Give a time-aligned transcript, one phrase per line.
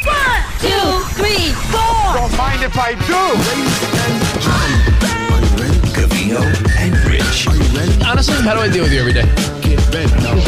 [0.00, 2.16] One, two, three, four.
[2.16, 3.20] Don't mind if I do.
[5.92, 6.40] Cavino
[6.78, 7.46] and Rich.
[8.06, 9.26] Honestly, how do I deal with you every day?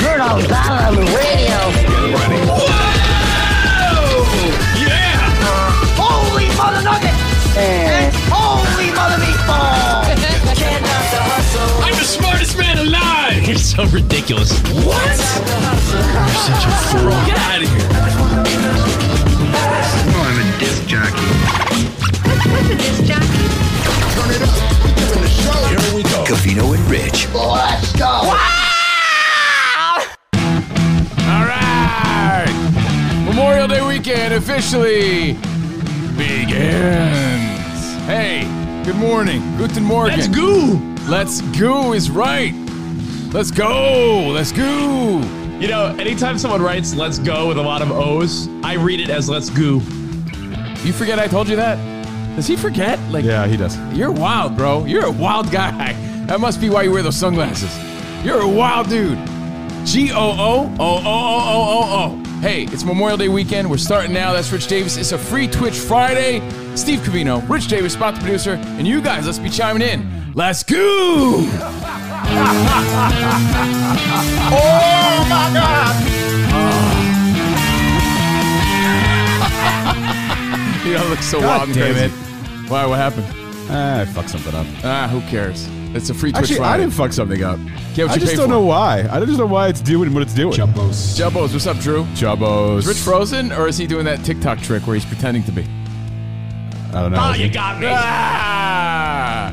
[0.00, 1.58] Heard all about it on the radio.
[2.48, 2.64] Whoa!
[4.80, 5.20] Yeah!
[5.96, 7.14] Holy mother nugget!
[7.56, 10.04] And holy mother meatball!
[11.84, 13.46] I'm the smartest man alive!
[13.46, 14.58] You're so ridiculous.
[14.84, 14.96] What?
[14.96, 17.10] You're such a fool.
[17.26, 19.23] Get out of here.
[20.54, 20.62] Oh, I'm
[22.70, 23.44] a disc jockey.
[25.68, 26.24] Here we go.
[26.24, 27.28] Cavino and Rich.
[27.34, 28.06] Let's go!
[31.26, 32.52] All right!
[33.26, 35.32] Memorial Day weekend officially
[36.16, 37.94] begins.
[38.06, 38.46] Hey,
[38.84, 39.56] good morning.
[39.56, 40.20] Guten Morgen.
[40.20, 40.80] Let's go.
[41.08, 42.54] Let's go is right.
[43.32, 44.28] Let's go.
[44.28, 45.20] Let's go.
[45.58, 49.10] You know, anytime someone writes "Let's go" with a lot of O's, I read it
[49.10, 49.82] as "Let's goo."
[50.84, 51.76] You forget I told you that?
[52.36, 52.98] Does he forget?
[53.10, 53.78] Like, Yeah, he does.
[53.92, 54.84] You're wild, bro.
[54.84, 55.92] You're a wild guy.
[56.24, 57.70] That must be why you wear those sunglasses.
[58.24, 59.18] You're a wild dude.
[59.84, 62.24] G O O O O O O O O.
[62.40, 63.68] Hey, it's Memorial Day weekend.
[63.70, 64.32] We're starting now.
[64.32, 64.96] That's Rich Davis.
[64.96, 66.40] It's a free Twitch Friday.
[66.76, 70.32] Steve Cavino, Rich Davis, spot the producer, and you guys, let's be chiming in.
[70.34, 71.44] Let's go!
[74.56, 76.23] Oh my god!
[80.88, 82.68] You know, it looks so God wild and damn crazy.
[82.68, 82.84] Why?
[82.84, 83.26] What happened?
[83.70, 84.66] Ah, I fucked something up.
[84.84, 85.66] Ah, who cares?
[85.94, 87.58] It's a free Twitch Actually, I didn't fuck something up.
[87.94, 88.54] Get what I you just pay don't for.
[88.54, 89.00] know why.
[89.10, 90.52] I just don't know why it's doing what it's doing.
[90.58, 91.16] Jumbos.
[91.18, 92.04] Jubbos, what's up, Drew?
[92.14, 92.78] Jumbos.
[92.80, 95.62] Is Rich frozen, or is he doing that TikTok trick where he's pretending to be?
[95.62, 97.30] I don't know.
[97.30, 97.86] Oh, you got me.
[97.90, 99.50] Ah!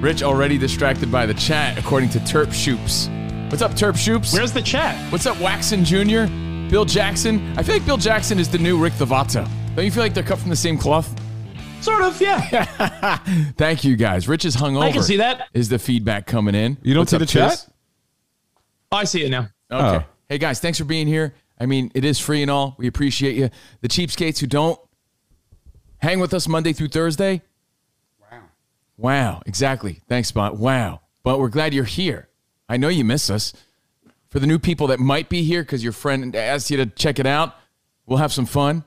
[0.00, 3.08] Rich already distracted by the chat, according to Terp Shoops.
[3.50, 4.32] What's up, Terp Shoops?
[4.34, 4.96] Where's the chat?
[5.12, 6.70] What's up, Waxon Jr.?
[6.70, 7.56] Bill Jackson?
[7.56, 9.48] I feel like Bill Jackson is the new Rick Lavazza.
[9.74, 11.18] Don't you feel like they're cut from the same cloth?
[11.80, 13.16] Sort of, yeah.
[13.56, 14.28] Thank you, guys.
[14.28, 14.82] Rich is hungover.
[14.82, 15.48] I can see that.
[15.54, 16.76] Is the feedback coming in?
[16.82, 17.50] You don't What's see up, the chat?
[17.50, 17.66] Tiz?
[18.92, 19.48] Oh, I see it now.
[19.70, 20.04] Okay.
[20.04, 20.04] Oh.
[20.28, 21.34] Hey guys, thanks for being here.
[21.58, 22.74] I mean, it is free and all.
[22.78, 23.48] We appreciate you.
[23.80, 24.78] The cheapskates who don't
[25.98, 27.40] hang with us Monday through Thursday.
[28.20, 28.42] Wow.
[28.98, 29.42] Wow.
[29.46, 30.00] Exactly.
[30.06, 30.56] Thanks, Spot.
[30.56, 31.00] Wow.
[31.22, 32.28] But we're glad you're here.
[32.68, 33.54] I know you miss us.
[34.28, 37.18] For the new people that might be here because your friend asked you to check
[37.18, 37.54] it out,
[38.06, 38.84] we'll have some fun.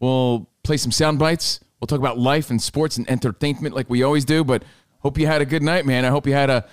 [0.00, 1.60] We'll play some sound bites.
[1.80, 4.44] We'll talk about life and sports and entertainment like we always do.
[4.44, 4.64] But
[5.00, 6.04] hope you had a good night, man.
[6.04, 6.66] I hope you had a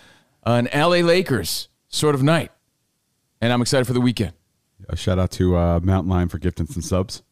[0.45, 2.51] an LA Lakers sort of night
[3.41, 4.33] and I'm excited for the weekend.
[4.89, 7.23] A shout out to uh, Mountain Lion for gifting some subs.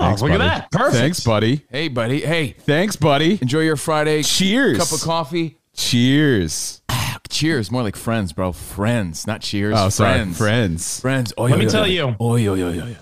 [0.00, 0.32] Oh, look buddy.
[0.34, 0.70] at that.
[0.72, 0.96] Perfect.
[0.96, 1.64] Thanks, buddy.
[1.70, 2.20] Hey, buddy.
[2.20, 3.38] Hey, Thanks, buddy.
[3.40, 4.22] enjoy your Friday.
[4.22, 4.78] Cheers.
[4.78, 5.58] Cup of coffee.
[5.76, 6.82] Cheers.
[7.28, 7.70] Cheers.
[7.70, 8.52] More like friends, bro.
[8.52, 9.74] Friends, not cheers.
[9.76, 10.14] Oh, sorry.
[10.18, 10.38] friends.
[10.38, 11.00] Friends.
[11.00, 11.32] Friends.
[11.38, 11.86] Oy, Let me oy, tell oy.
[11.86, 12.16] you.
[12.20, 12.96] Oy, oy, oy,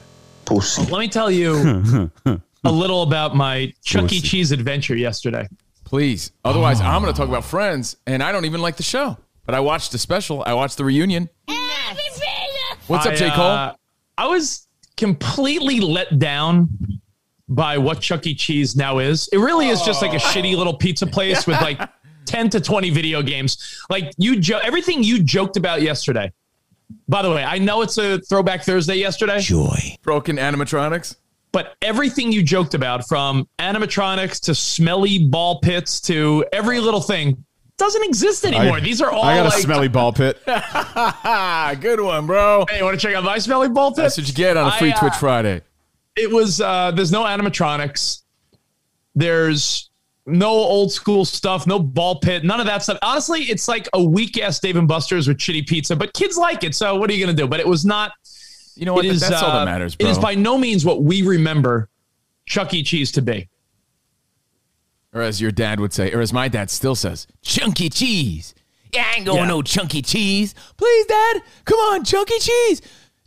[0.50, 0.61] oy.
[0.91, 2.11] Let me tell you
[2.65, 4.21] a little about my Chuck E.
[4.21, 5.49] Cheese adventure yesterday.
[5.84, 6.33] Please.
[6.44, 9.16] Otherwise, I'm going to talk about friends, and I don't even like the show.
[9.47, 10.43] But I watched the special.
[10.47, 11.28] I watched the reunion.
[12.87, 13.31] What's up, I, J.
[13.31, 13.44] Cole?
[13.44, 13.75] uh,
[14.19, 14.66] I was
[14.97, 16.69] completely let down
[17.49, 18.34] by what Chuck E.
[18.34, 19.28] Cheese now is.
[19.33, 21.81] It really is just like a shitty little pizza place with like
[22.27, 23.81] 10 to 20 video games.
[23.91, 26.33] Like you, jo- everything you joked about yesterday.
[27.09, 29.97] By the way, I know it's a throwback Thursday yesterday, Joy.
[30.03, 31.17] Broken animatronics.
[31.53, 37.45] but everything you joked about from animatronics to smelly ball pits to every little thing
[37.77, 38.77] doesn't exist anymore.
[38.77, 40.39] I- These are all I got a smelly ball pit.
[40.47, 42.67] Good one, bro.
[42.69, 43.97] Hey, you want to check out my smelly ball pit?
[44.05, 45.62] That's what you get on a free I, uh, Twitch Friday.
[46.17, 48.22] it was uh there's no animatronics
[49.15, 49.90] there's
[50.27, 54.03] no old school stuff no ball pit none of that stuff honestly it's like a
[54.05, 57.13] weak ass dave and buster's with shitty pizza but kids like it so what are
[57.15, 58.13] you gonna do but it was not
[58.77, 59.05] You know what?
[59.05, 60.07] is, That's all uh, that matters, bro.
[60.07, 61.89] it is by no means what we remember
[62.47, 63.49] chuck e cheese to be
[65.13, 68.55] or as your dad would say, or as my dad still says, chunky cheese.
[68.95, 69.47] Yeah, I ain't going Yeah.
[69.49, 70.55] no chunky cheese.
[70.77, 71.43] Please, Dad.
[71.65, 72.81] Come on, chunky cheese.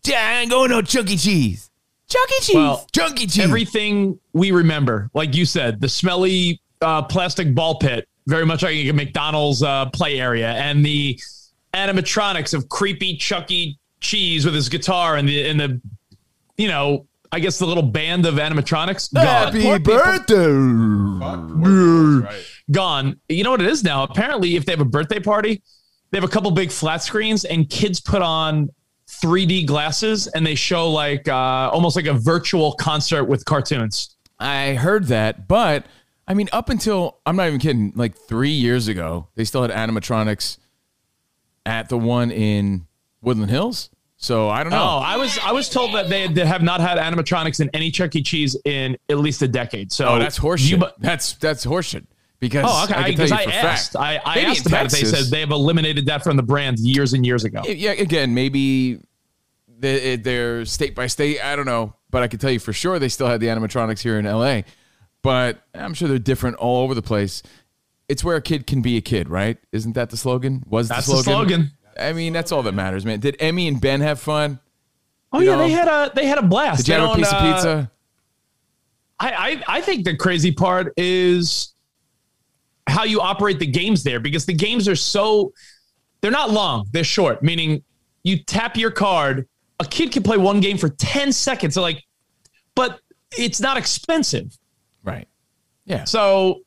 [0.05, 1.69] Yeah, I ain't going no chunky cheese.
[2.09, 2.55] Chunky cheese.
[2.55, 3.39] Well, chunky cheese.
[3.43, 8.75] everything we remember like you said the smelly uh, plastic ball pit very much like
[8.75, 11.19] a mcdonald's uh, play area and the
[11.73, 15.81] animatronics of creepy chucky cheese with his guitar and the and the
[16.57, 19.25] you know I guess the little band of animatronics gone.
[19.25, 20.45] Happy birthday.
[22.71, 23.19] gone.
[23.27, 24.03] You know what it is now?
[24.03, 25.63] Apparently, if they have a birthday party,
[26.11, 28.69] they have a couple big flat screens and kids put on
[29.07, 34.15] 3D glasses and they show like uh, almost like a virtual concert with cartoons.
[34.39, 35.87] I heard that, but
[36.27, 39.71] I mean, up until I'm not even kidding, like three years ago, they still had
[39.71, 40.57] animatronics
[41.65, 42.87] at the one in
[43.21, 43.89] Woodland Hills.
[44.17, 44.81] So I don't know.
[44.81, 47.91] Oh, I was I was told that they, they have not had animatronics in any
[47.91, 48.23] Chuck E.
[48.23, 49.91] Cheese in at least a decade.
[49.91, 50.69] So Oh, that's horseshit.
[50.69, 52.05] you that's that's horseshit.
[52.39, 52.93] Because Oh, okay.
[52.93, 54.25] I can tell Because you I, for asked, fact.
[54.25, 54.91] I, I asked about it.
[54.93, 57.63] They said they have eliminated that from the brand years and years ago.
[57.67, 58.99] yeah, again, maybe
[59.79, 61.41] they're state by state.
[61.43, 63.99] I don't know, but I can tell you for sure they still had the animatronics
[63.99, 64.63] here in L.A.
[65.23, 67.41] But I'm sure they're different all over the place.
[68.09, 69.57] It's where a kid can be a kid, right?
[69.71, 70.63] Isn't that the slogan?
[70.67, 71.47] Was That's the the slogan?
[71.49, 71.71] slogan.
[71.99, 73.19] I mean, that's all that matters, man.
[73.19, 74.59] Did Emmy and Ben have fun?
[75.31, 76.85] Oh You yeah, know, they had a they had a blast.
[76.85, 77.91] Did you They have a piece of uh, pizza?
[79.19, 79.31] I,
[79.67, 81.73] I I think the crazy part is
[82.87, 85.53] how you operate the games there because the games are so
[86.21, 87.83] they're not long, they're short, meaning
[88.23, 89.47] you tap your card,
[89.79, 91.73] a kid can play one game for 10 seconds.
[91.75, 92.03] So like,
[92.75, 92.99] but
[93.37, 94.57] it's not expensive.
[95.85, 96.03] Yeah.
[96.05, 96.61] So,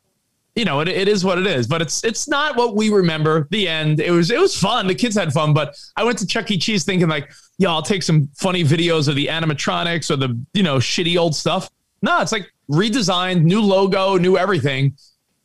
[0.55, 3.47] you know, it, it is what it is, but it's it's not what we remember.
[3.51, 3.99] The end.
[3.99, 4.87] It was it was fun.
[4.87, 6.57] The kids had fun, but I went to Chuck E.
[6.57, 10.63] Cheese thinking like, yeah, I'll take some funny videos of the animatronics or the you
[10.63, 11.69] know shitty old stuff.
[12.01, 14.97] No, it's like redesigned, new logo, new everything.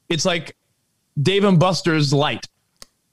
[0.08, 0.56] It's like
[1.20, 2.46] Dave and Buster's light.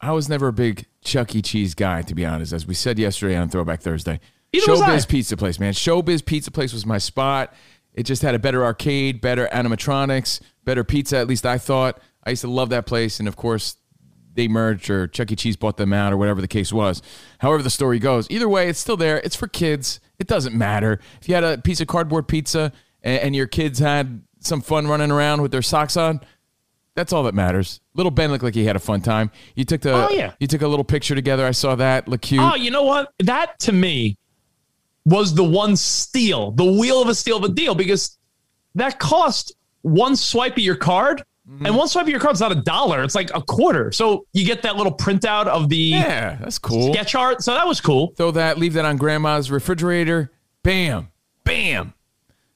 [0.02, 1.42] I was never a big Chuck E.
[1.42, 2.54] Cheese guy, to be honest.
[2.54, 4.20] As we said yesterday on Throwback Thursday,
[4.54, 5.74] Neither was Showbiz Pizza Place, man.
[5.74, 7.54] Showbiz Pizza Place was my spot.
[7.94, 11.18] It just had a better arcade, better animatronics, better pizza.
[11.18, 12.00] At least I thought.
[12.24, 13.78] I used to love that place, and of course,
[14.36, 15.36] they merged or Chuck E.
[15.36, 17.02] Cheese bought them out or whatever the case was.
[17.40, 18.30] However, the story goes.
[18.30, 19.18] Either way, it's still there.
[19.20, 20.00] It's for kids.
[20.20, 22.72] It doesn't matter if you had a piece of cardboard pizza
[23.02, 26.22] and, and your kids had some fun running around with their socks on.
[26.96, 27.80] That's all that matters.
[27.96, 29.32] Little Ben looked like he had a fun time.
[29.56, 30.34] You took the Oh, yeah.
[30.40, 31.46] you took a little picture together.
[31.46, 32.08] I saw that.
[32.08, 32.42] Look cute.
[32.42, 33.12] Oh, you know what?
[33.20, 34.18] That to me
[35.06, 38.18] was the one steal, the wheel of a steal of a deal, because
[38.76, 41.24] that cost one swipe of your card.
[41.50, 41.66] Mm-hmm.
[41.66, 43.92] And one swipe of your card's not a dollar, it's like a quarter.
[43.92, 46.94] So you get that little printout of the yeah, that's cool.
[46.94, 47.42] sketch art.
[47.42, 48.14] So that was cool.
[48.16, 50.32] Throw that, leave that on grandma's refrigerator.
[50.62, 51.08] Bam.
[51.44, 51.94] Bam.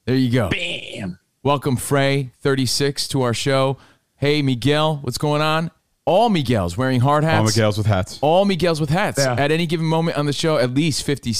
[0.06, 0.50] There you go.
[0.50, 1.18] Bam.
[1.42, 3.78] Welcome, Frey, 36, to our show.
[4.18, 5.72] Hey, Miguel, what's going on?
[6.06, 7.40] All Miguel's wearing hard hats.
[7.40, 8.20] All Miguel's with hats.
[8.22, 9.20] All Miguel's with hats.
[9.20, 9.36] Yeah.
[9.38, 11.34] At any given moment on the show, at least 50,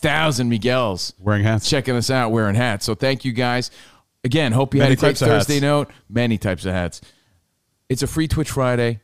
[0.00, 1.68] 60,000 Miguel's Wearing hats.
[1.68, 2.86] checking us out wearing hats.
[2.86, 3.70] So thank you guys.
[4.22, 5.90] Again, hope you Many had a great Thursday note.
[6.08, 7.00] Many types of hats.
[7.88, 9.00] It's a free Twitch Friday.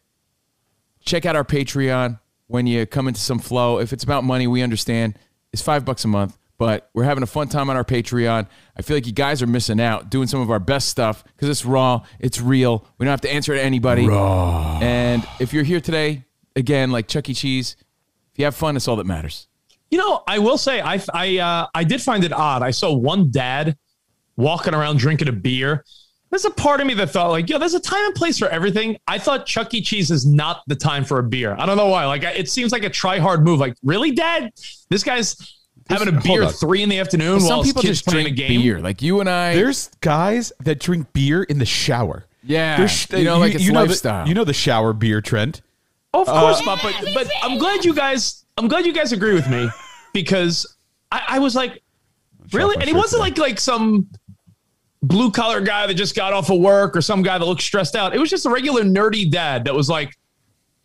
[1.04, 3.78] Check out our Patreon when you come into some flow.
[3.78, 5.18] If it's about money, we understand.
[5.52, 8.46] It's five bucks a month, but we're having a fun time on our Patreon.
[8.76, 11.48] I feel like you guys are missing out doing some of our best stuff because
[11.48, 12.86] it's raw, it's real.
[12.98, 14.06] We don't have to answer to anybody.
[14.06, 14.78] Raw.
[14.80, 16.24] And if you're here today,
[16.54, 17.34] again, like Chuck E.
[17.34, 17.76] Cheese,
[18.32, 19.48] if you have fun, it's all that matters.
[19.94, 22.62] You know, I will say I I uh, I did find it odd.
[22.64, 23.76] I saw one dad
[24.36, 25.84] walking around drinking a beer.
[26.30, 28.48] There's a part of me that thought like, yo, there's a time and place for
[28.48, 28.96] everything.
[29.06, 29.80] I thought Chuck E.
[29.80, 31.54] Cheese is not the time for a beer.
[31.56, 32.06] I don't know why.
[32.06, 33.60] Like, it seems like a try hard move.
[33.60, 34.50] Like, really, Dad?
[34.90, 35.36] This guy's
[35.88, 38.24] having a beer at three in the afternoon while Some his people kids just playing
[38.24, 38.62] drink a game.
[38.62, 38.80] beer.
[38.80, 39.54] Like you and I.
[39.54, 42.24] There's guys that drink beer in the shower.
[42.42, 42.78] Yeah.
[42.78, 44.24] There's- You know, like it's know lifestyle.
[44.24, 45.60] The, you know the shower beer trend.
[46.12, 48.44] Oh, of course, but, but but I'm glad you guys.
[48.56, 49.68] I'm glad you guys agree with me
[50.14, 50.78] because
[51.12, 51.82] I, I was like,
[52.52, 54.08] really, and he wasn't like like some
[55.02, 57.94] blue collar guy that just got off of work or some guy that looked stressed
[57.94, 58.14] out.
[58.14, 60.16] It was just a regular nerdy dad that was like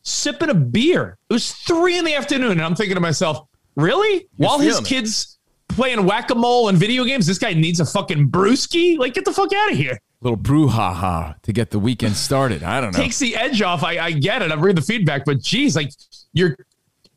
[0.02, 1.18] sipping a beer.
[1.30, 4.28] It was three in the afternoon, and I'm thinking to myself, really?
[4.36, 4.86] While his it.
[4.86, 5.38] kids
[5.70, 8.98] playing whack a mole and video games, this guy needs a fucking brewski.
[8.98, 9.98] Like, get the fuck out of here.
[10.22, 12.64] little brouhaha to get the weekend started.
[12.64, 13.00] I don't know.
[13.00, 13.84] takes the edge off.
[13.84, 14.52] I, I get it.
[14.52, 15.92] I read the feedback, but geez, like
[16.34, 16.58] you're,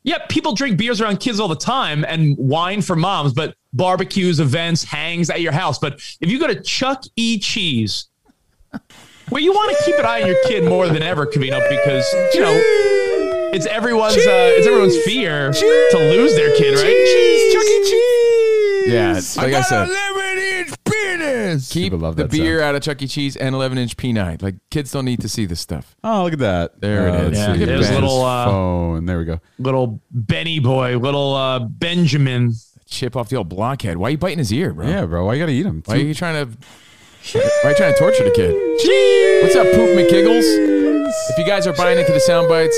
[0.03, 4.39] yeah, people drink beers around kids all the time and wine for moms, but barbecues,
[4.39, 5.79] events, hangs at your house.
[5.79, 7.39] But if you go to Chuck E.
[7.39, 8.07] Cheese,
[9.29, 12.05] where you want to keep an eye on your kid more than ever, Cavino, because
[12.33, 12.53] you know
[13.53, 16.83] it's everyone's uh, it's everyone's fear to lose their kid, right?
[16.83, 17.83] Cheese, Chuck E.
[17.89, 18.93] Cheese.
[18.93, 20.12] Yeah, like I, said, 11 inch
[21.53, 21.71] penis.
[21.71, 22.69] keep People love the that beer sound.
[22.69, 23.07] out of Chuck E.
[23.07, 24.41] Cheese and 11 inch P9.
[24.41, 25.95] Like kids don't need to see this stuff.
[26.03, 26.81] Oh, look at that.
[26.81, 27.37] There it Uh, is.
[27.37, 29.05] let's Yeah, there's Ben's little, uh, phone.
[29.05, 29.39] There we go.
[29.59, 32.53] Little Benny boy, little uh, Benjamin.
[32.85, 33.97] Chip off the old blockhead.
[33.97, 34.87] Why are you biting his ear, bro?
[34.87, 35.25] Yeah, bro.
[35.25, 35.81] Why you gotta eat them?
[35.85, 36.57] Why are you trying to?
[37.33, 38.53] Why are you trying to torture the kid?
[38.81, 39.43] Cheese.
[39.43, 40.43] What's up, Poop McGiggles?
[41.29, 42.77] If you guys are buying into the sound bites,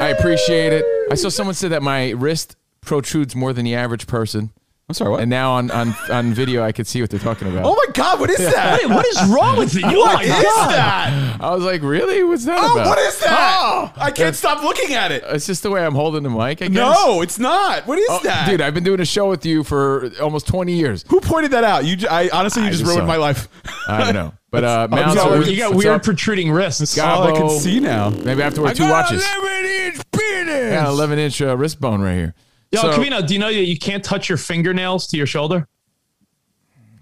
[0.00, 0.84] I appreciate it.
[1.10, 4.50] I saw someone said that my wrist protrudes more than the average person.
[4.86, 5.12] I'm sorry.
[5.12, 5.20] What?
[5.20, 7.64] And now on, on on video, I could see what they're talking about.
[7.64, 8.20] oh my God!
[8.20, 8.80] What is that?
[8.82, 9.80] Wait, what is wrong with you?
[9.86, 10.70] Oh What my is God.
[10.72, 11.40] that?
[11.40, 12.22] I was like, really?
[12.22, 12.88] What's that Oh, about?
[12.88, 13.56] what is that?
[13.62, 15.24] Oh, I can't stop looking at it.
[15.28, 16.60] it's just the way I'm holding the mic.
[16.60, 16.70] I guess.
[16.70, 17.86] No, it's not.
[17.86, 18.60] What is Oh, that, dude?
[18.60, 21.02] I've been doing a show with you for almost 20 years.
[21.08, 21.86] Who pointed that out?
[21.86, 23.20] You, j- I honestly, you I just just ruined saw my it.
[23.20, 23.48] life.
[23.88, 25.38] I don't know, but uh, I'm Mounds, sorry.
[25.38, 26.02] what's- You got what's weird up?
[26.02, 26.98] protruding wrists.
[26.98, 28.10] All I can see now.
[28.10, 29.24] Maybe I have to wear two watches.
[29.40, 30.72] 11 inch penis.
[30.72, 32.34] Yeah, 11 inch uh, wrist bone right here.
[32.74, 35.66] Yo, So- Cavino, do you know that you can't touch your fingernails to your shoulder?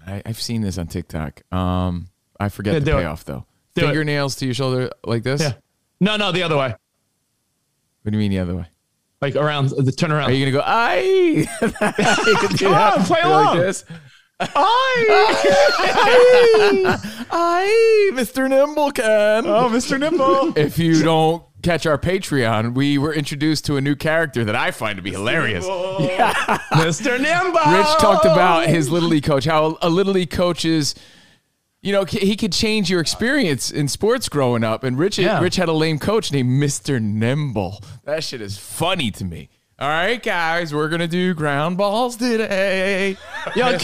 [0.05, 1.41] I, I've seen this on TikTok.
[1.53, 2.07] Um,
[2.39, 3.01] I forget Yeah, the do it.
[3.01, 3.45] payoff though.
[3.75, 3.85] Do it.
[3.87, 5.41] Fingernails to your shoulder like this.
[5.41, 5.53] Yeah.
[6.01, 6.75] No, no, the other way.
[8.01, 8.65] What do you mean the other way?
[9.21, 10.29] Like around the turn around.
[10.29, 10.63] Are you gonna go?
[10.65, 10.99] I.
[11.61, 13.57] you can do Come on, play Go like along.
[13.59, 13.85] this.
[14.41, 15.05] Aye.
[17.31, 18.49] I, Mr.
[18.49, 19.45] Nimble can.
[19.47, 19.97] Oh, Mr.
[19.99, 20.57] Nimble.
[20.57, 24.71] If you don't catch our Patreon, we were introduced to a new character that I
[24.71, 25.65] find to be hilarious.
[25.65, 27.19] Mr.
[27.21, 27.59] Nimble.
[27.77, 30.93] Rich talked about his little league coach, how a little league coach is,
[31.81, 34.83] you know, he could change your experience in sports growing up.
[34.83, 35.39] And Rich, Yeah.
[35.39, 37.01] Rich had a lame coach named Mr.
[37.01, 37.81] Nimble.
[38.03, 39.49] That shit is funny to me.
[39.79, 43.17] All right, guys, we're gonna do ground balls today.
[43.55, 43.79] Yo, you're,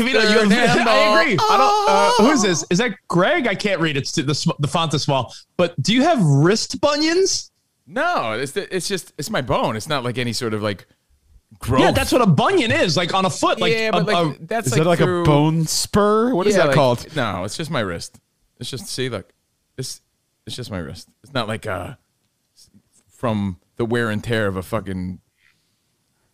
[0.46, 0.88] Nimble.
[0.88, 1.38] I agree.
[1.50, 1.90] I don't.
[1.90, 2.64] Uh, who is this?
[2.70, 3.48] Is that Greg?
[3.48, 4.02] I can't read it.
[4.02, 5.34] It's the the font is small.
[5.58, 7.49] But do you have wrist bunions?
[7.92, 9.76] No, it's it's just it's my bone.
[9.76, 10.86] It's not like any sort of like
[11.58, 11.82] growth.
[11.82, 12.96] Yeah, that's what a bunion is.
[12.96, 13.60] Like on a foot.
[13.60, 16.36] Like yeah, but a- like a- that's Is like that like through- a bone spur?
[16.36, 17.16] What is Yeah, that like- called?
[17.16, 18.20] No, it's just my wrist.
[18.60, 19.32] It's just see, look,
[19.76, 20.02] this
[20.46, 21.08] it's just my wrist.
[21.24, 21.96] It's not like uh
[23.10, 25.20] from the wear and tear of a fucking.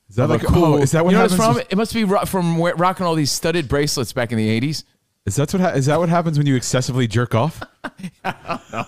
[0.09, 1.39] Is that of a like oh, is that what you know happens?
[1.39, 1.55] it's from?
[1.55, 4.49] with- It must be ro- from we- rocking all these studded bracelets back in the
[4.49, 4.83] eighties.
[5.25, 7.61] Is that what ha- is that what happens when you excessively jerk off?
[8.23, 8.85] I don't know.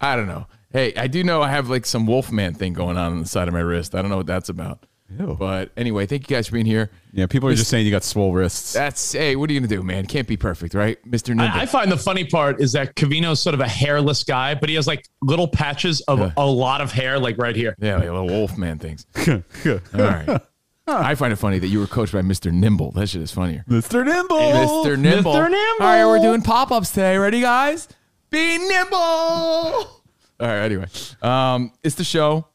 [0.00, 0.46] I don't know.
[0.72, 3.48] Hey, I do know I have like some Wolfman thing going on on the side
[3.48, 3.94] of my wrist.
[3.94, 4.84] I don't know what that's about.
[5.18, 5.34] Ew.
[5.38, 6.90] But anyway, thank you guys for being here.
[7.12, 8.74] Yeah, people are This- just saying you got swole wrists.
[8.74, 10.04] That's hey, what are you gonna do, man?
[10.04, 11.56] Can't be perfect, right, Mister Nimble?
[11.58, 14.68] I, I find the funny part is that Cavino's sort of a hairless guy, but
[14.68, 16.32] he has like little patches of Yeah.
[16.36, 17.74] a lot of hair, like right here.
[17.78, 19.06] yeah, like little Wolfman things.
[19.26, 20.42] All right.
[20.86, 22.50] I find it funny that you were coached by Mr.
[22.52, 22.92] Nimble.
[22.92, 23.62] That shit is funnier.
[23.68, 24.04] Mr.
[24.06, 24.36] Nimble.
[24.38, 24.98] Mr.
[24.98, 25.32] Nimble.
[25.34, 25.50] Mr.
[25.50, 25.82] Nimble.
[25.86, 27.16] All right, we're doing pop ups today.
[27.18, 27.88] Ready, guys?
[28.30, 29.97] Be nimble.
[30.40, 30.86] All right, anyway.
[31.22, 32.46] Um, it's the show.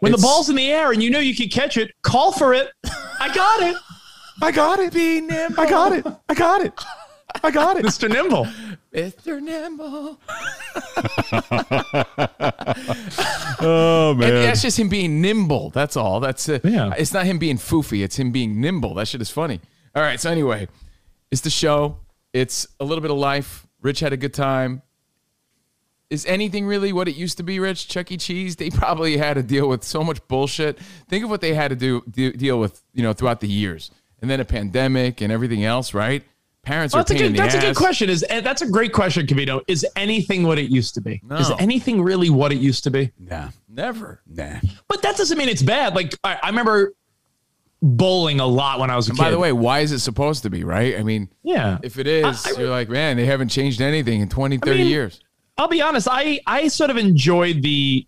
[0.00, 2.32] When It's- the ball's in the air and you know you can catch it, call
[2.32, 2.70] for it.
[3.20, 3.76] I got it,
[4.42, 4.92] I got it.
[4.94, 5.60] Be nimble.
[5.60, 6.06] I got it.
[6.28, 6.72] I got it.
[7.44, 7.84] I got it.
[7.84, 8.08] Mr.
[8.10, 8.46] Nimble.
[8.92, 9.40] Mr.
[9.40, 10.18] Nimble.
[13.62, 14.42] Oh And man.
[14.42, 15.70] that's just him being nimble.
[15.70, 16.20] That's all.
[16.20, 16.64] That's it.
[16.64, 16.92] Yeah.
[16.96, 18.02] It's not him being foofy.
[18.02, 18.94] It's him being nimble.
[18.94, 19.60] That shit is funny.
[19.94, 20.18] All right.
[20.18, 20.66] So anyway,
[21.30, 21.98] it's the show.
[22.32, 23.66] It's a little bit of life.
[23.82, 24.82] Rich had a good time.
[26.10, 27.86] Is anything really what it used to be, Rich?
[27.88, 28.16] Chuck E.
[28.16, 30.78] Cheese, they probably had to deal with so much bullshit.
[31.08, 33.92] Think of what they had to do, do deal with, you know, throughout the years,
[34.20, 36.24] and then a pandemic and everything else, right?
[36.62, 37.32] Parents Well, are that's a good.
[37.32, 38.10] the That's a good question.
[38.10, 39.62] Is and that's a great question, Cavino.
[39.68, 41.22] Is anything what it used to be?
[41.38, 43.12] Is anything really what it used to be?
[43.18, 43.48] nah.
[43.68, 44.20] Never.
[44.26, 44.56] Nah.
[44.88, 45.94] But that doesn't mean it's bad.
[45.94, 46.92] Like I, I remember
[47.82, 49.24] bowling a lot when I was a And kid.
[49.24, 50.98] by the way, why is it supposed to be, right?
[50.98, 51.78] I mean, yeah.
[51.82, 54.78] if it is, I- I- you're like, man, they haven't changed anything in 20, 30
[54.78, 55.20] mean, years.
[55.60, 56.08] I'll be honest.
[56.10, 58.06] I I sort of enjoyed the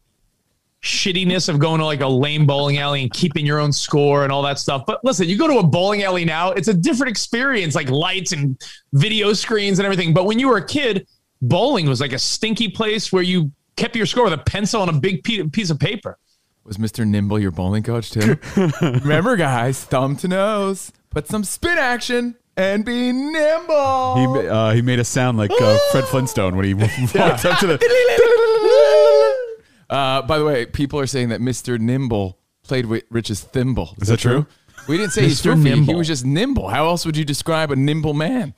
[0.82, 4.32] shittiness of going to like a lame bowling alley and keeping your own score and
[4.32, 4.84] all that stuff.
[4.86, 8.32] But listen, you go to a bowling alley now, it's a different experience, like lights
[8.32, 8.58] and
[8.94, 10.14] video screens and everything.
[10.14, 11.06] But when you were a kid,
[11.42, 14.88] bowling was like a stinky place where you kept your score with a pencil on
[14.88, 16.18] a big piece of paper.
[16.64, 17.06] Was Mr.
[17.06, 18.38] Nimble your bowling coach too?
[18.80, 24.16] Remember, guys, thumb to nose, put some spin action, and be nimble.
[24.16, 27.58] He ma- uh, he made a sound like uh, Fred Flintstone when he walked up
[27.60, 29.38] to the.
[29.90, 31.78] Uh, by the way, people are saying that Mr.
[31.78, 33.94] Nimble played with Rich's thimble.
[34.00, 34.46] Is, that true?
[34.88, 35.54] We didn't say he's Mr.
[35.54, 35.84] foofy.
[35.84, 36.68] He was just nimble.
[36.68, 38.54] How else would you describe a nimble man?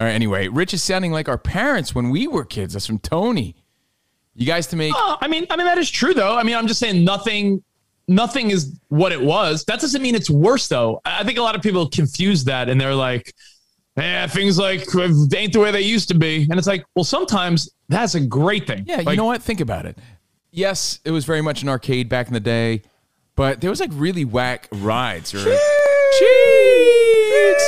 [0.00, 0.14] All right.
[0.14, 2.72] Anyway, Rich is sounding like our parents when we were kids.
[2.72, 3.54] That's from Tony.
[4.34, 6.34] You guys to make Uh, I mean, I mean that is true though.
[6.34, 7.62] I mean, I'm just saying nothing.
[8.08, 9.64] Nothing is what it was.
[9.66, 11.00] That doesn't mean it's worse though.
[11.04, 13.32] I think a lot of people confuse that and they're like,
[13.96, 17.04] "Yeah, things like they ain't the way they used to be." And it's like, well,
[17.04, 18.84] sometimes that's a great thing.
[18.86, 19.42] Yeah, Like, you know what?
[19.42, 19.98] Think about it.
[20.50, 22.82] Yes, it was very much an arcade back in the day,
[23.36, 25.44] but there was like really whack rides or
[26.18, 27.64] Cheeks!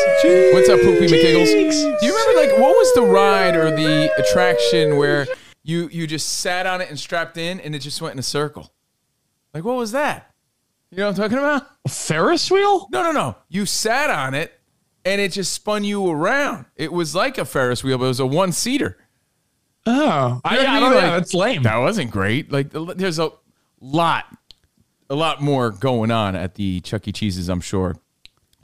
[0.54, 2.00] What's up, Poopy McGiggles?
[2.00, 5.26] Do you remember like what was the ride or the attraction where
[5.62, 8.22] you you just sat on it and strapped in and it just went in a
[8.22, 8.72] circle?
[9.52, 10.29] Like what was that?
[10.90, 11.66] You know what I'm talking about?
[11.88, 12.88] Ferris wheel?
[12.90, 13.36] No, no, no.
[13.48, 14.52] You sat on it
[15.04, 16.66] and it just spun you around.
[16.76, 18.98] It was like a Ferris wheel, but it was a one seater.
[19.86, 21.00] Oh, I, I I don't mean?
[21.00, 21.06] know.
[21.08, 21.62] Like, That's lame.
[21.62, 22.50] That wasn't great.
[22.52, 23.30] Like there's a
[23.80, 24.26] lot,
[25.08, 27.12] a lot more going on at the Chuck E.
[27.12, 27.48] Cheese's.
[27.48, 27.96] I'm sure.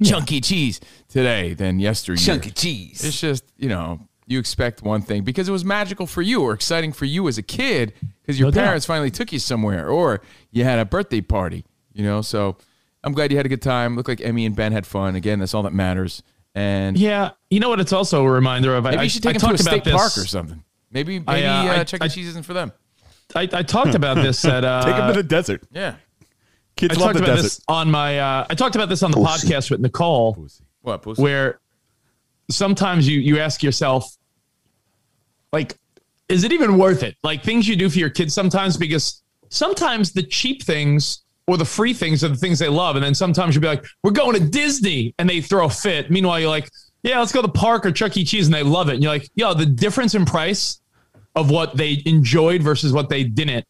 [0.04, 0.78] chunky cheese
[1.08, 2.20] today than yesterday.
[2.20, 3.02] Chunky cheese.
[3.04, 6.52] It's just, you know, you expect one thing because it was magical for you or
[6.52, 8.64] exciting for you as a kid because your No doubt.
[8.64, 11.64] parents finally took you somewhere or you had a birthday party,
[11.96, 12.20] you know?
[12.22, 12.56] So
[13.02, 13.96] I'm glad you had a good time.
[13.96, 15.16] Look like Emmy and Ben had fun.
[15.16, 16.22] Again, that's all that matters.
[16.54, 17.80] And Yeah, you know what?
[17.80, 18.84] It's also a reminder of.
[18.84, 19.94] maybe I, you should I take them to a state about this.
[19.94, 20.62] park or something.
[20.90, 22.08] Maybe, maybe I, uh, uh, I- Chuck I- E.
[22.08, 22.72] Cheese isn't for them.
[23.34, 24.64] I, I talked about this at.
[24.64, 25.62] Uh, Take him to the desert.
[25.72, 25.96] Yeah.
[26.76, 27.42] Kids I love talked the about desert.
[27.42, 28.18] this on my.
[28.18, 30.46] Uh, I talked about this on the podcast with Nicole,
[30.82, 31.02] What?
[31.02, 31.22] Pussy?
[31.22, 31.58] where
[32.50, 34.16] sometimes you you ask yourself,
[35.52, 35.76] like,
[36.28, 37.16] is it even worth it?
[37.22, 41.64] Like things you do for your kids sometimes because sometimes the cheap things or the
[41.64, 44.34] free things are the things they love, and then sometimes you'll be like, we're going
[44.34, 46.10] to Disney, and they throw a fit.
[46.10, 46.70] Meanwhile, you're like,
[47.02, 48.24] yeah, let's go to the park or Chuck E.
[48.24, 50.80] Cheese, and they love it, and you're like, yo, the difference in price
[51.34, 53.64] of what they enjoyed versus what they didn't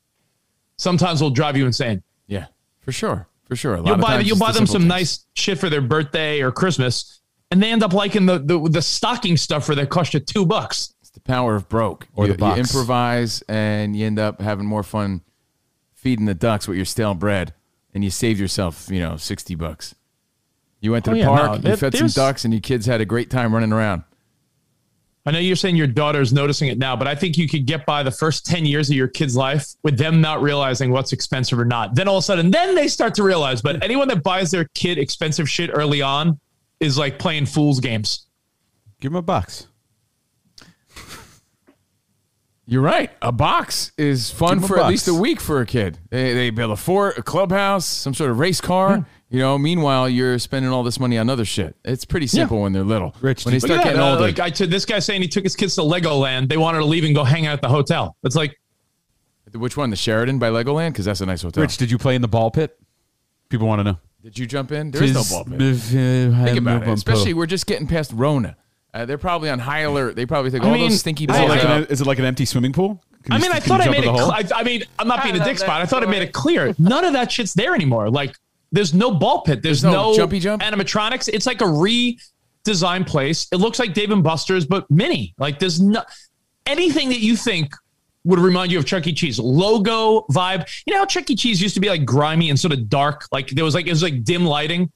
[0.79, 2.03] sometimes will drive you insane.
[2.27, 2.47] Yeah,
[2.81, 3.29] for sure.
[3.45, 3.75] For sure.
[3.75, 4.89] A lot You'll of buy times you'll buy the them some things.
[4.89, 8.83] nice shit for their birthday or Christmas, and they end up liking the the, the
[8.83, 10.95] stocking stuffer that cost you two bucks.
[11.01, 12.09] It's the power of broke.
[12.15, 12.57] Or you, the box.
[12.57, 15.21] you improvise and you end up having more fun
[15.95, 17.55] feeding the ducks with your stale bread,
[17.97, 19.95] and you saved yourself, you know, sixty bucks.
[20.81, 22.61] You went to Oh, the yeah, park, no, you there- fed some ducks, and your
[22.61, 24.03] kids had a great time running around.
[25.25, 27.85] I know you're saying your daughter's noticing it now, but I think you could get
[27.85, 31.59] by the first 10 years of your kid's life with them not realizing what's expensive
[31.59, 31.97] or not.
[31.97, 33.61] Then all of a sudden, then they start to realize.
[33.61, 36.39] But anyone that buys their kid expensive shit early on
[36.79, 38.27] is like playing fool's games.
[39.01, 39.67] Give them a box.
[42.69, 43.11] You're right.
[43.23, 44.91] A box is fun Give 'em a for at box.
[44.91, 45.99] least a week for a kid.
[46.11, 49.07] They, they build a fort, a clubhouse, some sort of race car.
[49.31, 51.77] You know, meanwhile you're spending all this money on other shit.
[51.85, 53.15] It's pretty simple when they're little.
[53.21, 55.23] Rich, when they start Look getting that, uh, older, like I took this guy saying
[55.23, 56.49] he took his kids to Legoland.
[56.49, 58.17] They wanted to leave and go hang out at the hotel.
[58.25, 58.57] It's like,
[59.53, 59.91] which one?
[59.91, 61.63] The Sheraton by Legoland, because that's a nice hotel.
[61.63, 62.79] Rich, did you play in the ball pit?
[63.49, 63.99] People want to know.
[64.23, 64.91] Did you jump in?
[64.91, 65.59] There is no ball pit.
[65.77, 66.89] Think Think about it.
[66.89, 68.57] Especially we're just getting past Rona.
[68.97, 70.17] Uh, they're probably on high alert.
[70.17, 71.41] They probably think I all mean, those stinky Is balls.
[71.43, 73.03] it, like an, is it like an empty swimming pool?
[73.25, 74.17] Can I you- mean, I thought I made in it.
[74.19, 75.83] Cl- I, I mean, I'm not being a dick spot.
[75.83, 76.75] I thought I made it clear.
[76.79, 78.09] None of that shit's there anymore.
[78.11, 78.35] Like,
[78.73, 79.63] there's no ball pit.
[79.63, 80.63] There's, There's no no, jumpy jump?
[80.63, 81.29] animatronics.
[81.29, 83.47] It's like a redesigned place.
[83.53, 85.35] It looks like Dave and Buster's, but mini.
[85.39, 86.03] Like, there's no
[86.67, 87.75] anything that you think
[88.25, 89.13] would remind you of Chuck E.
[89.13, 89.39] Cheese.
[89.39, 90.69] Logo vibe.
[90.87, 91.37] You know how Chuck E.
[91.37, 93.27] Cheese used to be like grimy and sort of dark.
[93.31, 94.91] Like there was like it was like dim lighting.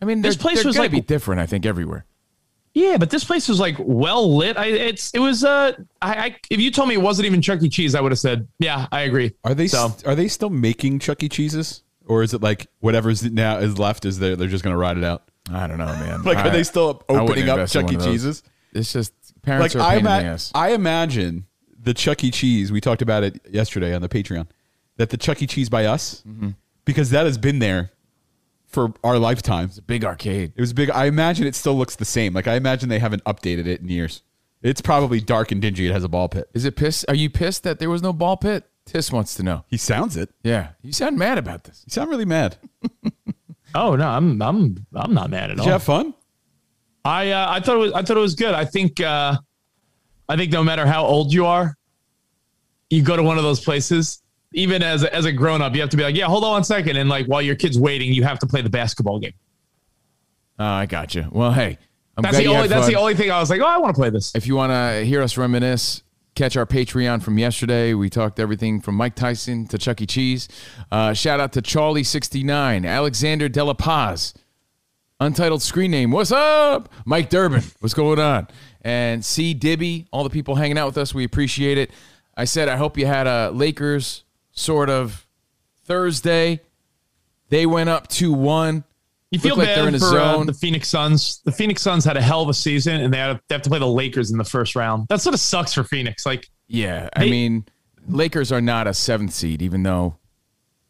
[0.00, 1.40] I mean, this place was like- be different.
[1.40, 2.04] I think everywhere.
[2.78, 4.56] Yeah, but this place was like well lit.
[4.56, 7.62] I it's it was uh I, I if you told me it wasn't even Chuck
[7.62, 7.68] E.
[7.68, 9.32] Cheese, I would have said yeah, I agree.
[9.44, 11.28] Are they So- are they still making Chuck E.
[11.28, 14.36] Cheeses, or is it like whatever's now is left is there?
[14.36, 15.24] They're just gonna ride it out.
[15.52, 16.22] I don't know, man.
[16.24, 17.86] Like, are I- they still opening up Chuck E.
[17.86, 18.12] one of those.
[18.14, 18.42] Cheeses?
[18.72, 19.12] It's just
[19.42, 20.52] parents Like are a I, pain in the ima- ass.
[20.54, 21.46] I imagine
[21.80, 22.30] the Chuck E.
[22.30, 22.70] Cheese.
[22.70, 24.46] We talked about it yesterday on the Patreon.
[24.98, 25.46] That the Chuck E.
[25.46, 26.50] Cheese by us, Mm-hmm.
[26.84, 27.90] because that has been there
[28.68, 29.78] for our lifetimes.
[29.78, 30.52] A big arcade.
[30.56, 30.90] It was big.
[30.90, 32.32] I imagine it still looks the same.
[32.34, 34.22] Like I imagine they haven't updated it in years.
[34.62, 35.86] It's probably dark and dingy.
[35.86, 36.48] It has a ball pit.
[36.54, 37.04] Is it pissed?
[37.08, 38.64] Are you pissed that there was no ball pit?
[38.86, 39.64] Tis wants to know.
[39.68, 40.30] He sounds it.
[40.42, 41.84] Yeah, you sound mad about this.
[41.86, 42.56] You sound really mad.
[43.74, 45.66] Oh no, I'm I'm I'm not mad at Did all.
[45.66, 46.14] you have fun?
[47.04, 48.54] I uh, I thought it was I thought it was good.
[48.54, 49.36] I think uh,
[50.28, 51.76] I think no matter how old you are,
[52.90, 54.22] you go to one of those places.
[54.54, 56.52] Even as a, as a grown up, you have to be like, yeah, hold on
[56.52, 59.34] one second, and like while your kid's waiting, you have to play the basketball game.
[60.58, 61.26] Oh, I got you.
[61.30, 61.78] Well, hey,
[62.16, 62.92] I'm That's the only that's fun.
[62.92, 64.34] the only thing I was like, oh, I want to play this.
[64.34, 66.02] If you want to hear us reminisce,
[66.34, 67.94] catch our Patreon from yesterday.
[67.94, 70.06] We talked everything from Mike Tyson to Chuck E.
[70.06, 70.48] Cheese.
[70.90, 74.34] Uh, shout out to Charlie69, Alexander De La Paz,
[75.20, 76.10] Untitled Screen Name.
[76.10, 76.88] What's up?
[77.04, 77.62] Mike Durbin.
[77.80, 78.48] What's going on?
[78.82, 79.54] And C.
[79.54, 81.12] Dibby, all the people hanging out with us.
[81.12, 81.90] We appreciate it.
[82.36, 84.24] I said, I hope you had a Lakers
[84.58, 85.26] sort of
[85.84, 86.60] Thursday.
[87.48, 88.84] They went up 2 1.
[89.30, 91.42] You feel Look like bad they're in a for uh, the Phoenix Suns.
[91.44, 93.68] The Phoenix Suns had a hell of a season, and they have, they have to
[93.70, 95.06] play the Lakers in the first round.
[95.08, 96.24] That sort of sucks for Phoenix.
[96.24, 97.10] Like, Yeah.
[97.14, 97.66] I mean,
[98.08, 100.16] Lakers are not a seventh seed, even though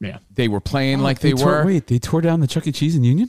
[0.00, 1.66] yeah, they were playing like they, tore, were.
[1.66, 2.72] Wait, they tore down the Chuck E.
[2.72, 3.28] Cheese in Union.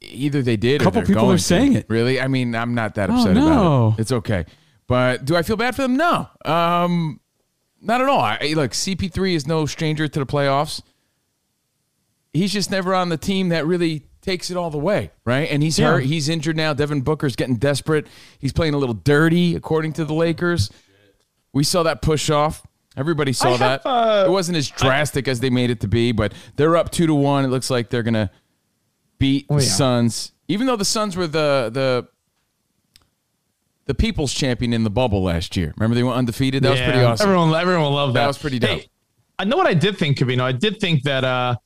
[0.00, 1.80] Either they did, A Couple or they're people going are saying to.
[1.80, 1.86] it.
[1.90, 2.18] Really?
[2.18, 3.46] I mean, I'm not that Oh, upset no.
[3.88, 4.02] about it.
[4.02, 4.46] It's okay.
[4.86, 5.96] But do I feel bad for them?
[5.98, 6.26] No.
[6.46, 7.20] Um,
[7.80, 8.20] not at all.
[8.20, 10.82] I, look, CP3 is no stranger to the playoffs.
[12.32, 15.48] He's just never on the team that really takes it all the way, right?
[15.50, 15.92] And he's Yeah.
[15.92, 16.04] hurt.
[16.04, 16.72] He's injured now.
[16.74, 18.06] Devin Booker's getting desperate.
[18.38, 20.70] He's playing a little dirty, according to the Lakers.
[21.52, 22.62] We saw that push off.
[22.96, 23.86] Everybody saw have, that.
[23.86, 27.06] uh, it wasn't as drastic as they made it to be, but they're up two
[27.06, 27.44] to one.
[27.44, 28.30] It looks like they're gonna
[29.18, 29.60] beat the yeah.
[29.60, 32.08] Suns, even though the Suns were the the
[33.88, 35.72] the people's champion in the bubble last year.
[35.78, 36.62] Remember they went undefeated.
[36.62, 37.26] That was pretty awesome.
[37.26, 38.20] Everyone, everyone loved that.
[38.20, 38.80] That was pretty dope.
[38.80, 38.90] Hey,
[39.38, 40.42] I know what I did think, Cavino.
[40.42, 41.56] I did think that uh,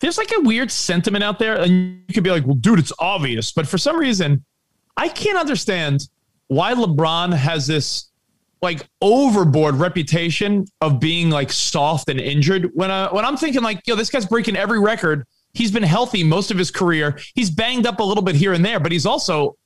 [0.00, 2.92] there's like a weird sentiment out there, and you could be like, "Well, dude, it's
[2.98, 4.44] obvious," but for some reason,
[4.96, 6.08] I can't understand
[6.48, 8.08] why LeBron has this
[8.62, 12.70] like overboard reputation of being like soft and injured.
[12.72, 15.26] When I when I'm thinking like, yo, this guy's breaking every record.
[15.52, 17.18] He's been healthy most of his career.
[17.34, 19.56] He's banged up a little bit here and there, but he's also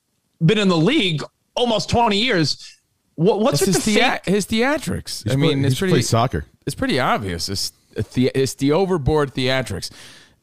[0.43, 1.23] been in the league
[1.55, 2.77] almost 20 years.
[3.15, 4.25] What, what's with his, the thea- fake?
[4.25, 5.29] his theatrics.
[5.31, 6.45] I mean, play- it's he's pretty soccer.
[6.65, 7.49] It's pretty obvious.
[7.49, 7.71] It's
[8.13, 9.91] the it's the overboard theatrics.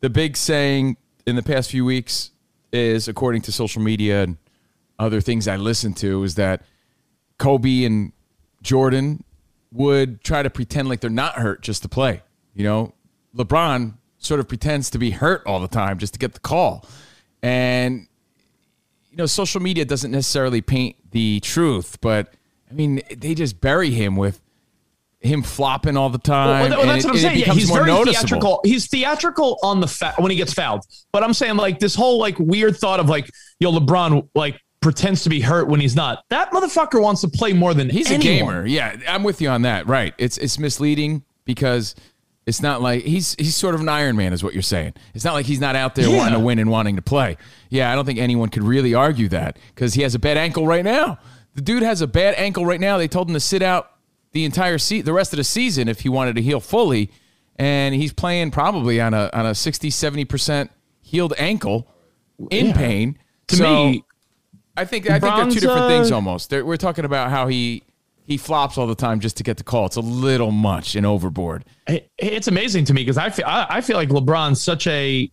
[0.00, 2.30] The big saying in the past few weeks
[2.72, 4.36] is, according to social media and
[4.98, 6.62] other things I listen to, is that
[7.38, 8.12] Kobe and
[8.62, 9.24] Jordan
[9.72, 12.22] would try to pretend like they're not hurt just to play.
[12.54, 12.94] You know,
[13.36, 16.84] LeBron sort of pretends to be hurt all the time just to get the call.
[17.42, 18.08] And
[19.10, 22.34] you know, social media doesn't necessarily paint the truth, but
[22.70, 24.40] I mean, they just bury him with
[25.20, 26.70] him flopping all the time.
[26.70, 27.38] Well, and that's it- what I'm saying.
[27.40, 28.12] Yeah, he's very noticeable.
[28.28, 28.60] theatrical.
[28.64, 30.84] He's theatrical on the fa- when he gets fouled.
[31.12, 35.24] But I'm saying like this whole like weird thought of like, yo, LeBron like pretends
[35.24, 36.22] to be hurt when he's not.
[36.30, 38.20] That motherfucker wants to play more than He's anyone.
[38.20, 38.66] a gamer.
[38.66, 39.88] Yeah, I'm with you on that.
[39.88, 40.14] Right.
[40.18, 41.96] It's it's misleading because
[42.48, 44.94] it's not like he's he's sort of an Iron Man, is what you're saying.
[45.14, 46.16] It's not like he's not out there Yeah.
[46.16, 47.36] wanting to win and wanting to play.
[47.70, 50.66] Yeah, I don't think anyone could really argue that because he has a bad ankle
[50.66, 51.18] right now.
[51.54, 52.98] The dude has a bad ankle right now.
[52.98, 53.90] They told him to sit out
[54.32, 57.10] the entire se- the rest of the season if he wanted to heal fully,
[57.56, 60.70] and he's playing probably on a on a 60 70 percent
[61.02, 61.86] healed ankle
[62.50, 63.18] in pain.
[63.48, 64.04] To So, me,
[64.76, 66.50] I think I think they're two different uh, things almost.
[66.50, 67.82] They're, we're talking about how he
[68.28, 69.86] he flops all the time just to get the call.
[69.86, 71.64] It's a little much and overboard.
[72.18, 75.28] it's amazing to me because I feel I, I feel like LeBron's such a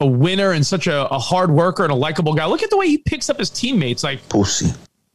[0.00, 2.46] a winner and such a, a hard worker and a likable guy.
[2.46, 4.72] Look at the way he picks up his teammates, like Pussy.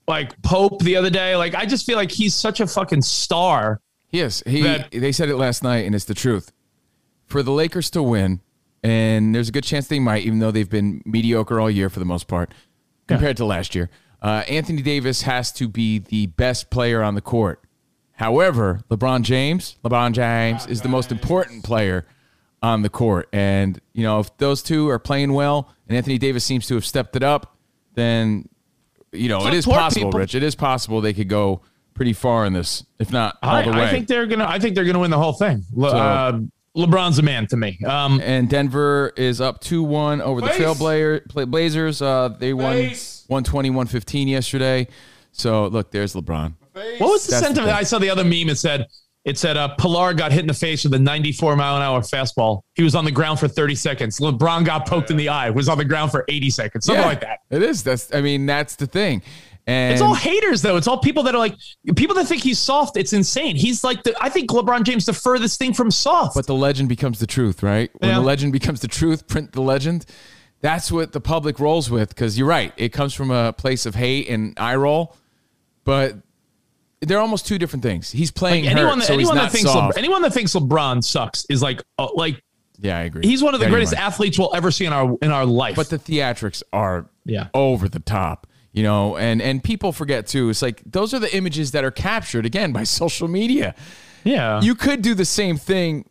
[0.07, 1.35] like Pope the other day.
[1.35, 3.81] Like I just feel like he's such a fucking star.
[4.11, 4.41] Yes.
[4.47, 6.51] He That- they said it last night, and it's the truth.
[7.25, 8.39] For the Lakers to win,
[8.83, 11.99] and there's a good chance they might, even though they've been mediocre all year for
[11.99, 12.51] the most part,
[13.07, 13.89] compared to last year.
[14.21, 17.61] Uh, Anthony Davis has to be the best player on the court.
[18.13, 22.05] However, LeBron James, LeBron James is the most important player
[22.63, 26.43] on the court, and you know if those two are playing well, and Anthony Davis
[26.43, 27.55] seems to have stepped it up,
[27.93, 28.47] then
[29.11, 30.33] you know it is possible, people- Rich.
[30.33, 31.61] It is possible they could go
[31.93, 33.83] pretty far in this, if not all I, the way.
[33.83, 34.47] I think they're gonna.
[34.47, 35.63] I think they're gonna win the whole thing.
[35.73, 36.39] Le, uh,
[36.75, 37.79] LeBron's a man to me.
[37.85, 42.01] Um, and Denver is up 2-1 over the Trailblazers.
[42.01, 42.75] Uh, they won
[43.29, 44.87] 120-115 yesterday.
[45.31, 46.53] So look, there's LeBron.
[46.73, 47.67] what was the That's the sentiment?
[47.67, 47.75] thing.
[47.77, 48.49] I saw the other meme.
[48.49, 48.87] It said.
[49.25, 51.99] It said uh, Pillar got hit in the face with a 94 mile an hour
[52.01, 52.61] fastball.
[52.75, 54.19] He was on the ground for 30 seconds.
[54.19, 55.49] LeBron got poked in the eye.
[55.49, 56.85] Was on the ground for 80 seconds.
[56.85, 57.39] Something Yeah, like that.
[57.49, 57.81] It is.
[57.81, 59.23] That's I mean, that's the thing.
[59.65, 60.77] And It's all haters though.
[60.77, 61.55] It's all people that are like
[61.95, 62.97] people that think he's soft.
[62.97, 63.55] It's insane.
[63.55, 64.15] He's like the.
[64.21, 66.35] I think LeBron James the furthest thing from soft.
[66.35, 67.89] but the legend becomes the truth, right?
[67.97, 68.19] When Yeah.
[68.19, 70.05] the legend becomes the truth, print the legend.
[70.65, 72.73] That's what the public rolls with because you're right.
[72.75, 75.15] It comes from a place of hate and eye roll,
[75.83, 76.15] but
[77.01, 78.11] they're almost two different things.
[78.11, 79.69] He's playing Like, anyone hurt, that so anyone that thinks.
[79.69, 82.41] LeBron, anyone that thinks LeBron sucks is like uh, like
[82.79, 83.25] yeah, I agree.
[83.27, 84.01] he's one of the Yeah, greatest right.
[84.01, 85.75] athletes we'll ever see in our in our life.
[85.75, 87.47] but the theatrics are Yeah.
[87.53, 91.33] over the top you know and and people forget too it's like those are the
[91.37, 93.75] images that are captured again by social media
[94.25, 96.09] yeah, you could do the same thing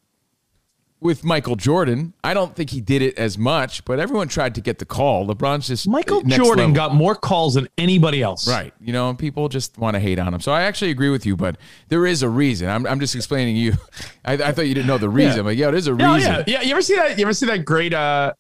[1.05, 2.14] with Michael Jordan.
[2.25, 5.27] I don't think he did it as much, but everyone tried to get the call.
[5.29, 6.75] LeBron's just Michael Jordan level.
[6.75, 8.49] got more calls than anybody else.
[8.49, 8.73] right.
[8.81, 10.40] You know, people just want to hate on him.
[10.40, 12.69] So I actually agree with you, but there is a reason.
[12.69, 13.75] I'm, I'm just explaining you.
[14.25, 15.37] I, I thought you didn't know the reason.
[15.37, 15.43] Yeah.
[15.43, 16.33] But yeah, there's a Yeah, reason.
[16.33, 16.62] yeah, yeah.
[16.62, 17.19] You ever see that?
[17.19, 17.93] You ever see that great?
[17.95, 18.33] uh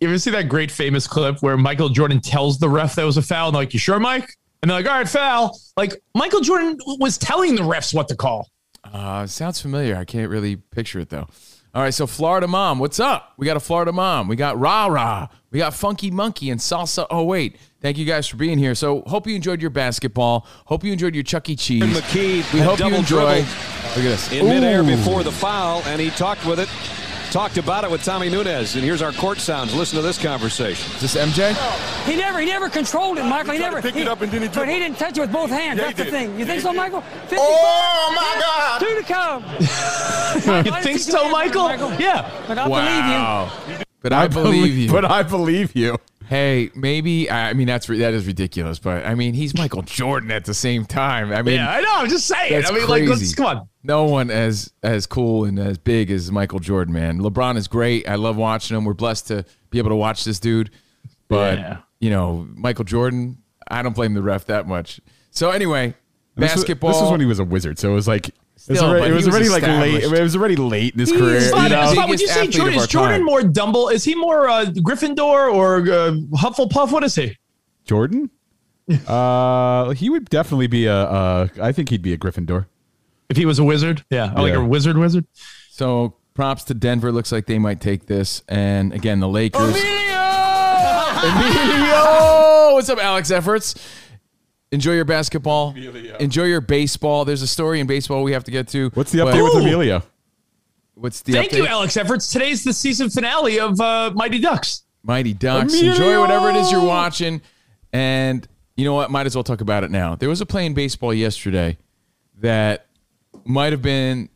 [0.00, 3.16] You ever see that great famous clip where Michael Jordan tells the ref that was
[3.16, 3.48] a foul?
[3.48, 4.32] And like, "You sure, Mike?"
[4.62, 8.16] And they're like, "All right, foul." Like Michael Jordan was telling the refs what to
[8.16, 8.48] call.
[8.84, 9.96] Uh, sounds familiar.
[9.96, 11.26] I can't really picture it though.
[11.74, 13.32] All right, so Florida Mom, what's up?
[13.38, 14.28] We got a Florida Mom.
[14.28, 15.28] We got Rah Rah.
[15.50, 17.06] We got Funky Monkey and Salsa.
[17.08, 18.74] Oh wait, thank you guys for being here.
[18.74, 20.46] So hope you enjoyed your basketball.
[20.66, 21.56] Hope you enjoyed your Chuck E.
[21.56, 21.82] Cheese.
[21.82, 23.36] McKee we hope you enjoy.
[23.36, 24.30] Look at this.
[24.32, 24.86] in midair Ooh.
[24.86, 26.68] before the foul, and he talked with it,
[27.32, 28.74] talked about it with Tommy Nunez.
[28.74, 29.74] And here's our court sounds.
[29.74, 30.92] Listen to this conversation.
[30.96, 31.54] Is this MJ?
[32.04, 33.54] He never, he never controlled it, Michael.
[33.54, 34.74] He, tried to never pick it up and then he but dribbled.
[34.74, 35.78] he didn't touch it with both hands.
[35.78, 36.38] Yeah, That's the thing.
[36.38, 36.74] You think he so.
[36.74, 37.00] Michael?
[37.00, 38.80] 55, Oh, my God.
[38.80, 39.44] Two to come.
[40.64, 41.68] You think so, Michael?
[42.00, 42.30] Yeah.
[42.48, 43.52] But I Wow.
[44.02, 44.90] But I, believe you.
[44.90, 45.96] But I believe you.
[46.32, 50.44] Hey, maybe I mean that's that is ridiculous, but I mean he's Michael Jordan at
[50.46, 51.30] the same time.
[51.32, 51.92] I mean, Yeah, I know.
[51.96, 52.52] I'm just saying.
[52.52, 53.68] That's I mean, like, let's come on.
[53.84, 57.18] No one as as cool and as big as Michael Jordan, man.
[57.20, 58.08] LeBron is great.
[58.08, 58.84] I love watching him.
[58.84, 60.70] We're blessed to be able to watch this dude.
[61.28, 61.76] But Yeah.
[62.00, 63.38] you know, Michael Jordan,
[63.70, 65.00] I don't blame the ref that much.
[65.30, 65.94] So anyway,
[66.36, 66.92] This was- basketball.
[66.92, 69.06] This was when he was a wizard, so it was like It was Still, already,
[69.06, 70.04] it was he was already like late.
[70.04, 71.34] It was already late in his He career.
[71.34, 71.92] is You know?
[71.92, 73.24] Spot, would you say Jordan, is Jordan time.
[73.24, 73.88] more Dumble?
[73.88, 76.92] Is he more uh, Gryffindor or uh, Hufflepuff?
[76.92, 77.36] What is he?
[77.84, 78.30] Jordan?
[79.08, 80.94] uh, he would definitely be a.
[80.94, 82.66] Uh, I think he'd be a Gryffindor.
[83.28, 85.26] If he was a wizard, yeah, like a wizard, wizard.
[85.70, 87.10] So props to Denver.
[87.10, 88.44] Looks like they might take this.
[88.48, 89.74] And again, the Lakers.
[91.24, 92.74] Emilio!
[92.74, 93.74] What's up, Alex Efforts?
[94.72, 95.74] Enjoy your basketball.
[96.18, 97.24] Enjoy your baseball.
[97.24, 98.90] There's a story in baseball we have to get to.
[98.94, 99.58] What's the but- update with Ooh.
[99.66, 100.02] Emilio?
[100.94, 101.56] What's the Thank update?
[101.58, 102.30] you, Alex Efforts.
[102.30, 104.82] Today's the season finale of uh, Mighty Ducks.
[105.02, 105.72] Mighty Ducks.
[105.72, 105.92] Emilio!
[105.92, 107.40] Enjoy whatever it is you're watching.
[107.92, 109.10] And you know what?
[109.10, 110.16] Might as well talk about it now.
[110.16, 111.78] There was a play in baseball yesterday
[112.40, 112.86] that
[113.44, 114.28] might have been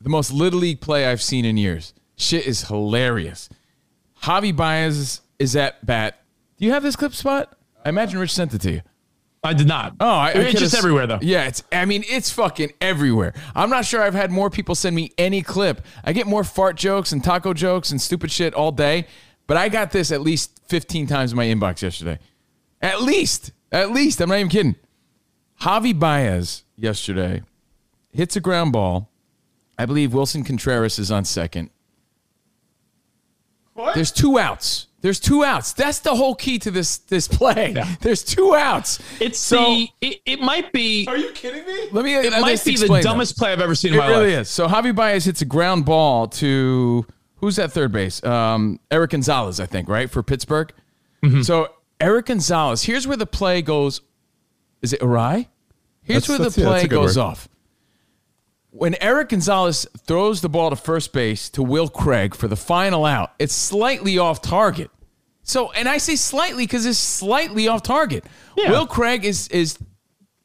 [0.00, 1.92] the most little league play I've seen in years.
[2.16, 3.48] Shit is hilarious.
[4.22, 6.20] Javi Baez is at bat.
[6.58, 7.56] Do you have this clip spot?
[7.88, 8.82] I imagine Rich sent it to you.
[9.42, 9.94] I did not.
[9.98, 11.20] Oh, I, I it's could've just s- everywhere though.
[11.22, 11.62] Yeah, it's.
[11.72, 13.32] I mean, it's fucking everywhere.
[13.54, 15.80] I'm not sure I've had more people send me any clip.
[16.04, 19.06] I get more fart jokes and taco jokes and stupid shit all day,
[19.46, 22.18] but I got this at least 15 times in my inbox yesterday.
[22.82, 24.20] At least, at least.
[24.20, 24.76] I'm not even kidding.
[25.62, 27.40] Javi Baez yesterday
[28.12, 29.08] hits a ground ball.
[29.78, 31.70] I believe Willson Contreras is on second.
[33.72, 33.94] What?
[33.94, 34.87] There's two outs.
[35.00, 35.72] There's two outs.
[35.74, 37.76] That's the whole key to this this play.
[38.00, 38.98] There's two outs.
[39.20, 39.88] It's So- the.
[40.00, 41.06] It, it might be.
[41.06, 41.88] Are you kidding me?
[41.92, 42.14] Let me.
[42.16, 43.08] It I'll might be the explain that.
[43.08, 44.40] dumbest play I've ever seen in It my really life.
[44.42, 44.48] is.
[44.48, 47.06] So Javi Baez hits a ground ball to
[47.36, 48.22] who's at third base?
[48.24, 50.72] Um, Erik Gonzalez, I think, right for Pittsburgh.
[51.22, 51.42] Mm-hmm.
[51.42, 51.68] So
[52.00, 52.82] Erik Gonzalez.
[52.82, 54.00] Here's where the play goes.
[54.82, 55.48] Is it awry?
[56.02, 57.22] Here's That's- where that's- the play a good goes word.
[57.22, 57.48] off.
[58.70, 63.04] When Erik Gonzalez throws the ball to first base to Will Craig for the final
[63.04, 64.90] out, it's slightly off target.
[65.42, 68.24] So, and I say slightly because it's slightly off target.
[68.56, 68.70] Yeah.
[68.70, 69.78] Will Craig is is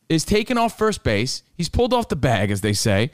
[0.08, 1.44] is taken off first base.
[1.56, 3.12] He's pulled off the bag, as they say.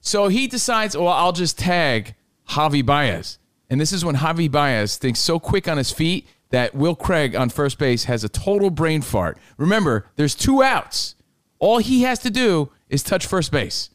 [0.00, 2.14] So he decides, well, I'll just tag
[2.50, 3.38] Javi Baez.
[3.70, 7.34] And this is when Javi Baez thinks so quick on his feet that Will Craig
[7.34, 9.38] on first base has a total brain fart.
[9.56, 11.14] Remember, there's two outs.
[11.58, 13.90] All he has to do is touch first base.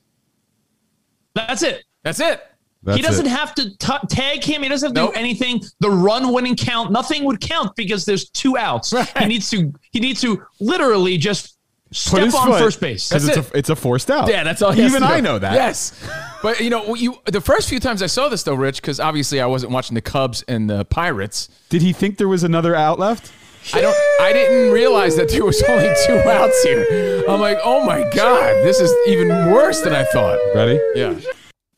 [1.35, 1.83] That's it.
[2.03, 2.41] That's it.
[2.83, 3.29] That's he doesn't it.
[3.29, 4.63] have to t- tag him.
[4.63, 5.13] He doesn't have to Nope.
[5.13, 5.61] do anything.
[5.81, 6.91] The run wouldn't count.
[6.91, 8.93] Nothing would count because there's two outs.
[8.93, 9.17] Right.
[9.17, 9.73] He needs to.
[9.91, 11.57] He needs to literally just
[11.91, 13.09] step on foot, first base.
[13.09, 14.29] because That's it's a it's a forced out.
[14.29, 14.71] Yeah, that's all.
[14.71, 15.03] He has Even.
[15.03, 15.53] I know that.
[15.55, 15.91] Yes,
[16.41, 19.41] but you know, you the first few times I saw this though, Rich, because obviously
[19.41, 21.49] I wasn't watching the Cubs and the Pirates.
[21.67, 23.31] Did he think there was another out left?
[23.73, 23.95] I don't.
[24.21, 27.23] I didn't realize that there was only two outs here.
[27.29, 30.39] I'm like, oh my god, this is even worse than I thought.
[30.55, 30.79] Ready?
[30.95, 31.19] Yeah.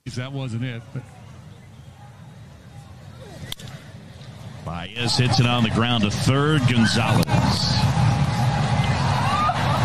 [0.06, 1.04] If that wasn't it, but.
[4.66, 6.62] Baez hits it on the ground to third.
[6.70, 7.26] Gonzalez.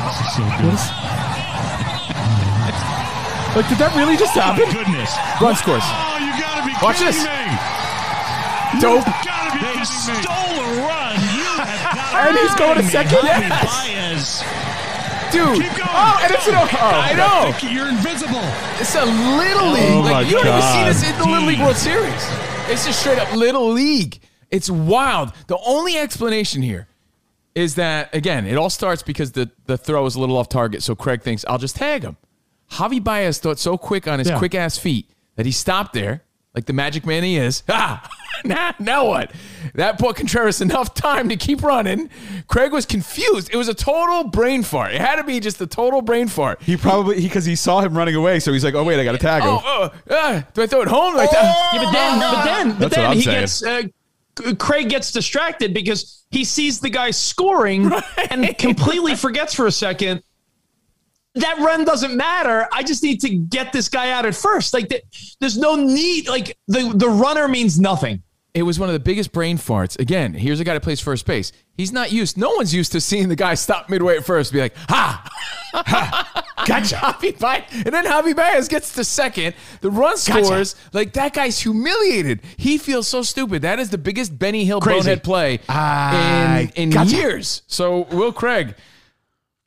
[0.07, 0.79] This is so good.
[3.57, 4.69] Like, did that really just Oh, happen?
[4.69, 5.11] my goodness.
[5.41, 5.81] Run scores.
[5.81, 7.25] Oh, you gotta be Watch kidding this.
[7.25, 7.41] me.
[8.85, 9.09] Dope.
[9.25, 10.21] Gotta be They kidding me.
[10.21, 11.06] stole a run.
[12.23, 13.19] You And he's going to second.
[13.19, 14.43] Javi Yes.
[14.43, 15.33] Baez.
[15.33, 15.63] Dude.
[15.63, 15.89] Keep going.
[15.91, 16.55] Oh, and it's an.
[16.55, 17.69] Oh, I know.
[17.69, 18.41] You're invisible.
[18.81, 19.93] It's a little league.
[19.93, 22.29] Oh like my you don't even see this in the Little League World Series.
[22.69, 24.21] It's just straight up little league.
[24.51, 25.33] It's wild.
[25.49, 26.87] The only explanation here
[27.55, 30.83] is that again, it all starts because the the throw is a little off target.
[30.83, 32.17] So Craig thinks I'll just tag him.
[32.71, 34.39] Javi Baez thought so quick on his Yeah.
[34.39, 36.23] quick ass feet that he stopped there,
[36.55, 37.63] like the magic man he is.
[37.69, 38.09] Ah,
[38.45, 39.33] now, now what?
[39.75, 42.11] That bought Contreras enough time to keep running.
[42.49, 43.51] Craig was confused.
[43.53, 44.93] It was a total brain fart.
[44.93, 46.63] It had to be just a total brain fart.
[46.63, 49.13] He probably because he saw him running away, so he's like, "Oh wait, I got
[49.13, 51.73] to tag him." Oh, oh, uh, do I throw it home like that?
[51.75, 53.41] Yeah, but then, but then, but That's then he saying.
[53.41, 53.63] gets.
[53.63, 53.83] Uh,
[54.59, 57.91] Craig gets distracted because he sees the guy scoring
[58.31, 60.23] and completely forgets for a second.
[61.37, 62.67] That run doesn't matter.
[62.73, 64.73] I just need to get this guy out at first.
[64.75, 65.03] Like, th-
[65.41, 66.29] there's no need.
[66.29, 68.23] Like, the the runner means nothing.
[68.55, 69.99] It was one of the biggest brain farts.
[69.99, 71.53] Again, here's a guy that plays first base.
[71.75, 72.39] He's not used.
[72.39, 75.29] No one's used to seeing the guy stop midway at first, be like, "Ha,
[75.75, 79.55] ha, gotcha." Javi Baez, and then Javi Baez gets to second.
[79.83, 80.75] The run scores.
[80.95, 82.41] Like that guy's humiliated.
[82.57, 83.61] He feels so stupid.
[83.61, 85.01] That is the biggest Benny Hill Crazy.
[85.01, 87.15] bonehead play I in in gotcha.
[87.15, 87.61] years.
[87.67, 88.75] So, Will Craig.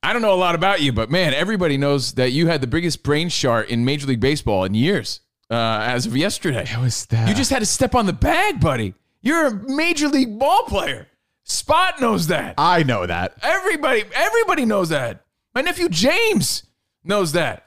[0.01, 2.67] I don't know a lot about you, but man, everybody knows that you had the
[2.67, 6.63] biggest brain shart in Major League Baseball in years, uh, as of yesterday.
[6.71, 7.27] It was that.
[7.27, 8.93] You just had to step on the bag, buddy.
[9.21, 11.07] You're a major league ball player.
[11.43, 12.55] Spot knows that.
[12.57, 13.33] I know that.
[13.41, 15.25] Everybody, everybody knows that.
[15.53, 16.63] My nephew James
[17.03, 17.65] knows that.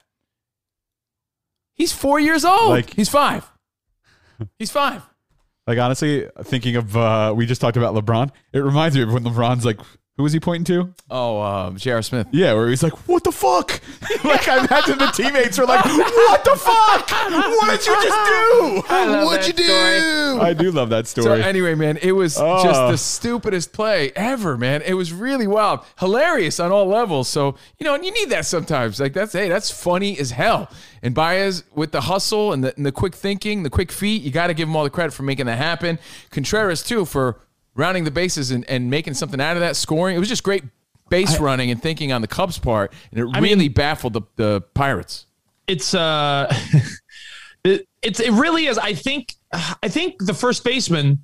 [1.74, 2.70] He's four years old.
[2.70, 3.50] Like- He's five.
[4.58, 5.02] He's five.
[5.66, 8.30] Like honestly, thinking of uh we just talked about LeBron.
[8.52, 9.78] It reminds me of when LeBron's like
[10.18, 10.92] Who was he pointing to?
[11.11, 12.03] Oh, uh, J.R.
[12.03, 12.27] Smith.
[12.33, 13.81] Yeah, where he's like, "What the fuck?"
[14.25, 17.11] like I imagine the teammates are like, "What the fuck?
[17.11, 18.83] What did you just do?
[19.27, 20.38] What'd you do?
[20.38, 21.25] I do love that story.
[21.25, 22.62] So anyway, man, it was Oh.
[22.62, 24.83] just the stupidest play ever, man.
[24.83, 27.29] It was really wild, hilarious on all levels.
[27.29, 29.01] So you know, and you need that sometimes.
[29.01, 30.68] Like that's hey, that's funny as hell.
[31.03, 34.31] And Baez with the hustle and the, and the quick thinking, the quick feet, you
[34.31, 35.98] got to give him all the credit for making that happen.
[36.31, 37.40] Contreras too for
[37.74, 40.16] rounding the bases and, and making something out of that, scoring.
[40.16, 40.64] It was just great
[41.08, 44.22] base running and thinking on the Cubs' part, and it I really mean- baffled the,
[44.37, 45.26] the Pirates.
[45.66, 46.52] it's uh
[47.64, 49.35] it, it's it really is i think
[49.82, 51.18] i think the first baseman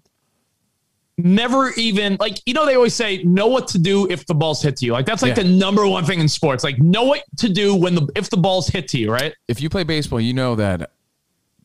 [1.16, 4.62] never even like you know they always say know what to do if the ball's
[4.62, 5.42] hit to you like that's like Yeah.
[5.42, 8.36] the number one thing in sports like know what to do when the if the
[8.36, 10.92] ball's hit to you right if you play baseball, you know that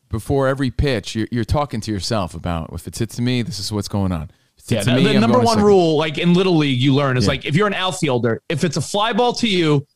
[0.08, 3.58] before every pitch, you're, you're talking to yourself about if it's hit to me, this
[3.58, 4.30] is what's going on.
[4.64, 5.66] If yeah to the, me, the number going to one second.
[5.66, 7.30] rule like in little league you learn is Yeah.
[7.30, 9.86] like if you're an outfielder if it's a fly ball to you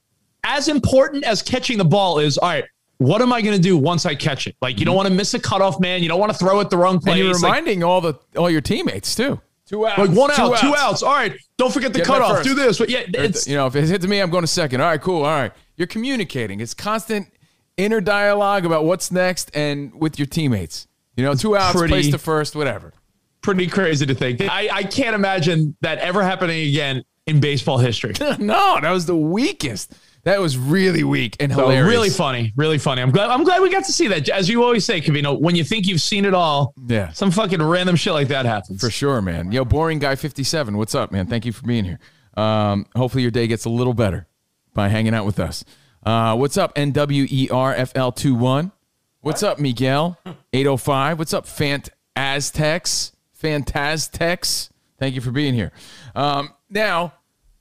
[0.45, 2.65] as important as catching the ball is all right
[2.99, 4.57] what am I going to do once I catch it?
[4.61, 4.97] Like, you don't mm-hmm.
[4.97, 6.03] want to miss a cutoff man.
[6.03, 7.15] You don't want to throw it the wrong place.
[7.15, 9.41] And you're Like- reminding all the all your teammates too.
[9.67, 9.99] Two outs.
[9.99, 11.03] Like one two out, two outs.
[11.03, 12.43] All right, don't forget the Get him cutoff.
[12.43, 12.79] Do this.
[12.79, 14.81] But yeah, it's you know, if it's hit to me, I'm going to second.
[14.81, 15.25] All right, cool.
[15.25, 15.53] All right.
[15.77, 16.61] You're communicating.
[16.61, 17.29] It's constant
[17.77, 20.89] inner dialogue about what's next and with your teammates.
[21.17, 22.95] You know, two outs, Pretty- place to first, whatever.
[23.43, 24.41] Pretty crazy to think.
[24.43, 28.15] I, I can't imagine that ever happening again in baseball history.
[28.39, 29.95] no, that was the weakest.
[30.25, 31.89] That was really weak and So hilarious.
[31.89, 33.01] really funny, really funny.
[33.03, 33.31] I'm glad.
[33.31, 34.29] I'm glad we got to see that.
[34.29, 37.13] As you always say, Cavino, when you think you've seen it all, Yeah.
[37.13, 38.81] some fucking random shit like that happens.
[38.81, 39.53] For sure, man.
[39.53, 40.77] Yo, boring guy 57.
[40.77, 41.27] What's up, man?
[41.29, 41.99] Thank you for being here.
[42.37, 44.27] Um, hopefully your day gets a little better
[44.75, 45.65] by hanging out with us.
[46.05, 48.73] Uh, what's up, E NWERFL21?
[49.21, 50.19] What's up, Miguel
[50.53, 51.19] 805?
[51.19, 53.13] What's up, Fant Aztecs?
[53.43, 54.71] Fantaztecs?
[54.99, 55.73] Thank you for being here.
[56.15, 57.15] Um, now,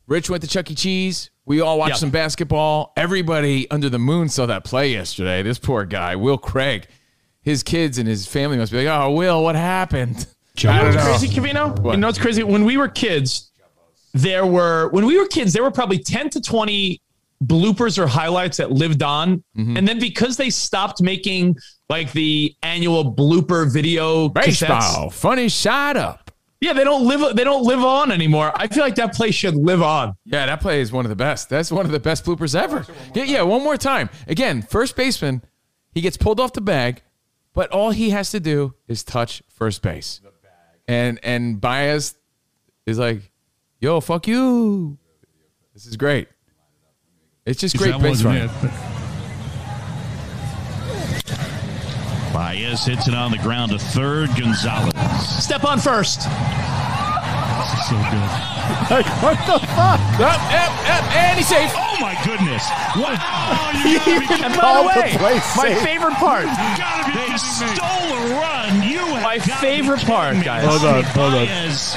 [0.08, 0.76] Rich went to Chuck E.
[0.76, 1.30] Cheese.
[1.46, 1.98] We all watched Yep.
[2.00, 2.94] some basketball.
[2.98, 5.44] Everybody under the moon saw that play yesterday.
[5.44, 6.88] This poor guy, Will Craig.
[7.42, 10.28] His kids and his family must be like, oh, Will, what happened?
[10.58, 11.78] You I know what's crazy, Cavino?
[11.80, 11.92] What?
[11.94, 12.44] You know what's crazy?
[12.44, 13.52] When we were kids,
[14.14, 17.00] there were when we were kids, there were probably 10 to 20
[17.44, 19.44] bloopers or highlights that lived on.
[19.56, 19.78] Mm-hmm.
[19.78, 21.56] And then because they stopped making
[21.90, 26.32] like the annual blooper video Baseball, cassettes, funny shot up.
[26.60, 28.52] yeah, they don't live they don't live on anymore.
[28.56, 30.16] I feel like that place should live on.
[30.26, 31.50] Yeah, that play is one of the best.
[31.50, 32.86] That's one of the best bloopers ever.
[33.16, 34.10] Yeah, yeah, one more time.
[34.28, 35.44] Again, first baseman,
[35.94, 37.02] he gets pulled off the bag,
[37.54, 40.20] but all he has to do is touch first base.
[40.88, 42.16] And and Baez
[42.86, 43.32] is like,
[43.80, 44.98] "Yo, fuck you."
[45.74, 46.28] This is great.
[47.46, 48.50] It's just great That base wasn't running.
[48.64, 48.72] it.
[52.38, 54.30] Baez hits it on the ground to third.
[54.38, 54.94] Gonzalez.
[55.44, 56.20] Step on first.
[56.20, 58.30] This is so good.
[58.94, 59.98] like what the fuck?
[60.22, 61.72] Up, up, up, and he's safe.
[61.76, 62.62] Oh my goodness!
[62.96, 63.18] What?
[63.50, 64.60] Oh, you gotta be kidding And me.
[64.62, 65.82] by the the way, play my safe.
[65.82, 66.44] favorite part.
[66.44, 67.38] You gotta be They kidding me.
[67.40, 68.84] stole a run.
[68.88, 70.64] You have My favorite part, guys.
[70.66, 71.46] Hold on, hold on.
[71.48, 71.96] Baez.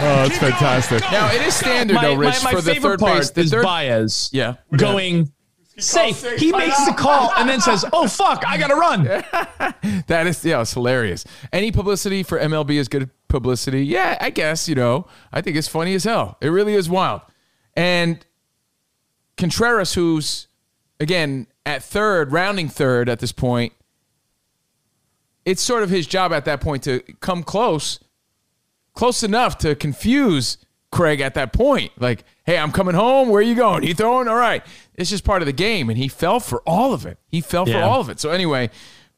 [0.00, 1.00] Oh, it's fantastic.
[1.12, 3.30] Now it is standard My, though, my, Rich, my for the favorite third part base.
[3.30, 5.32] The is third, Baez yeah, going
[5.78, 6.22] safe.
[6.38, 9.24] He makes the call and then says, "Oh fuck, I gotta run."
[10.06, 11.24] That is, yeah, it's hilarious.
[11.52, 13.84] Any publicity for MLB is good publicity.
[13.84, 16.36] Yeah, I guess, you know, I think it's funny as hell.
[16.40, 17.22] It really is wild.
[17.74, 18.24] And
[19.36, 20.46] Contreras, who's,
[21.00, 23.72] again, at third, rounding third at this point,
[25.44, 27.98] it's sort of his job at that point to come close,
[28.94, 30.58] close enough to confuse
[30.94, 31.92] Craig at that point.
[31.98, 33.28] Like, hey, I'm coming home.
[33.28, 33.82] Where are you going?
[33.82, 34.28] You throwing?
[34.28, 34.64] All right.
[34.94, 35.90] It's just part of the game.
[35.90, 37.18] And he fell for all of it.
[37.28, 38.20] He fell for all of it.
[38.20, 38.70] So, anyway,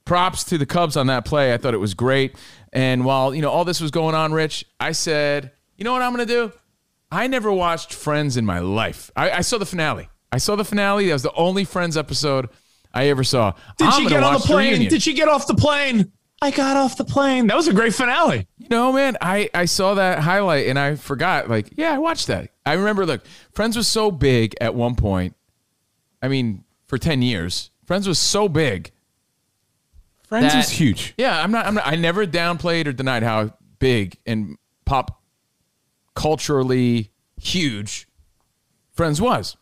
[0.04, 1.52] props to the Cubs on that play.
[1.52, 2.34] I thought it was great.
[2.72, 6.02] And while, you know, all this was going on, Rich, I said, you know what
[6.02, 6.52] I'm going to do?
[7.10, 9.10] I never watched Friends in my life.
[9.14, 10.08] I, I saw the finale.
[10.32, 11.06] I saw the finale.
[11.06, 12.48] That was the only Friends episode
[12.92, 13.52] I ever saw.
[13.76, 14.88] Did I'm she get on the plane?
[14.88, 16.12] Did she get off the plane?
[16.42, 17.46] I got off the plane.
[17.46, 18.46] That was a great finale.
[18.58, 21.48] You know, man, I, I saw that highlight and I forgot.
[21.48, 22.50] Like, yeah, I watched that.
[22.64, 23.22] I remember, look,
[23.52, 25.34] Friends was so big at one point.
[26.22, 28.90] I mean, for 10 years, Friends was so big.
[30.28, 31.14] Friends that- is huge.
[31.16, 35.22] Yeah, I'm not, I'm not, I never downplayed or denied how big and pop
[36.14, 37.10] culturally
[37.40, 38.08] huge
[38.92, 39.56] Friends was.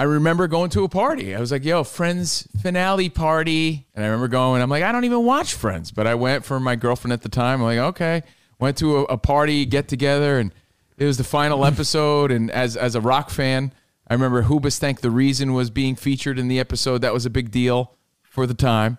[0.00, 1.34] I remember going to a party.
[1.34, 3.86] I was like, yo, Friends finale party.
[3.94, 5.92] And I remember going, I'm like, I don't even watch Friends.
[5.92, 7.60] But I went for my girlfriend at the time.
[7.60, 8.22] I'm like, okay.
[8.58, 10.54] Went to a, a party, get together, and
[10.96, 12.32] it was the final episode.
[12.32, 13.74] And as, as a rock fan,
[14.08, 17.02] I remember Hoobastank the Reason was being featured in the episode.
[17.02, 18.96] That was a big deal for the time.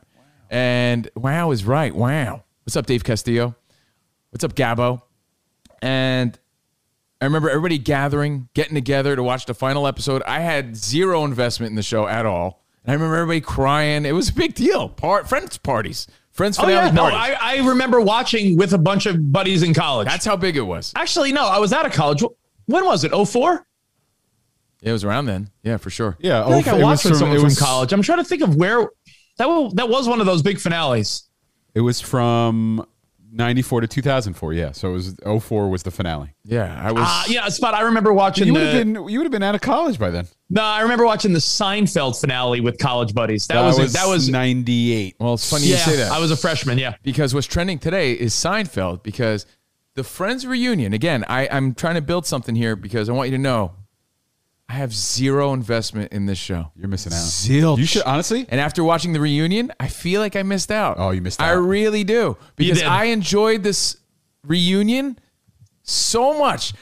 [0.52, 1.96] And wow is right.
[1.96, 2.44] Wow.
[2.62, 3.56] What's up, Dave Castillo?
[4.30, 5.02] What's up, Gabo?
[5.82, 6.38] And
[7.22, 10.24] I remember everybody gathering, getting together to watch the final episode.
[10.24, 12.64] I had zero investment in the show at all.
[12.84, 14.06] And I remember everybody crying.
[14.06, 14.90] It was a big deal.
[14.90, 17.20] Part friends parties, friends Oh yeah, no, parties.
[17.40, 20.08] I, I remember watching with a bunch of buddies in college.
[20.08, 20.92] That's how big it was.
[20.96, 22.24] Actually, no, I was out of college.
[22.66, 23.12] When was it?
[23.14, 23.68] 04?
[24.82, 25.52] It was around then.
[25.62, 26.18] Yeah, for sure.
[26.20, 27.94] Yeah, I think oh, I it watched was with from- someone it from college.
[27.94, 28.90] I'm trying to think of where
[29.38, 31.30] that was, that was one of those big finales.
[31.76, 32.84] It was from
[33.32, 34.54] 94 to 2004.
[34.54, 34.72] Yeah.
[34.72, 36.34] So it was 04 was the finale.
[36.44, 37.04] Yeah, I was.
[37.06, 37.74] Uh, yeah, spot.
[37.74, 38.60] I remember watching You the.
[38.60, 40.28] would have been you would have been out of college by then.
[40.50, 43.48] no, I remember watching the Seinfeld finale with college buddies.
[43.48, 45.16] That, was, that was 98.
[45.20, 45.76] well, it's funny yeah.
[45.76, 46.12] you say that.
[46.12, 46.78] I was a freshman.
[46.78, 46.96] Yeah.
[47.04, 49.46] because what's trending today is Seinfeld because
[49.96, 50.94] the Friends reunion.
[50.94, 53.74] Again, I, I'm trying to build something here because I want you to know
[54.72, 56.72] I have zero investment in this show.
[56.78, 57.20] You're missing out.
[57.20, 57.78] Zilch.
[57.78, 58.46] You should honestly.
[58.48, 60.96] And after watching the reunion, I feel like I missed out.
[60.98, 61.50] Oh, you missed out.
[61.50, 62.82] I really do because.
[62.82, 63.98] I enjoyed this
[64.48, 65.20] reunion
[65.84, 66.74] so much.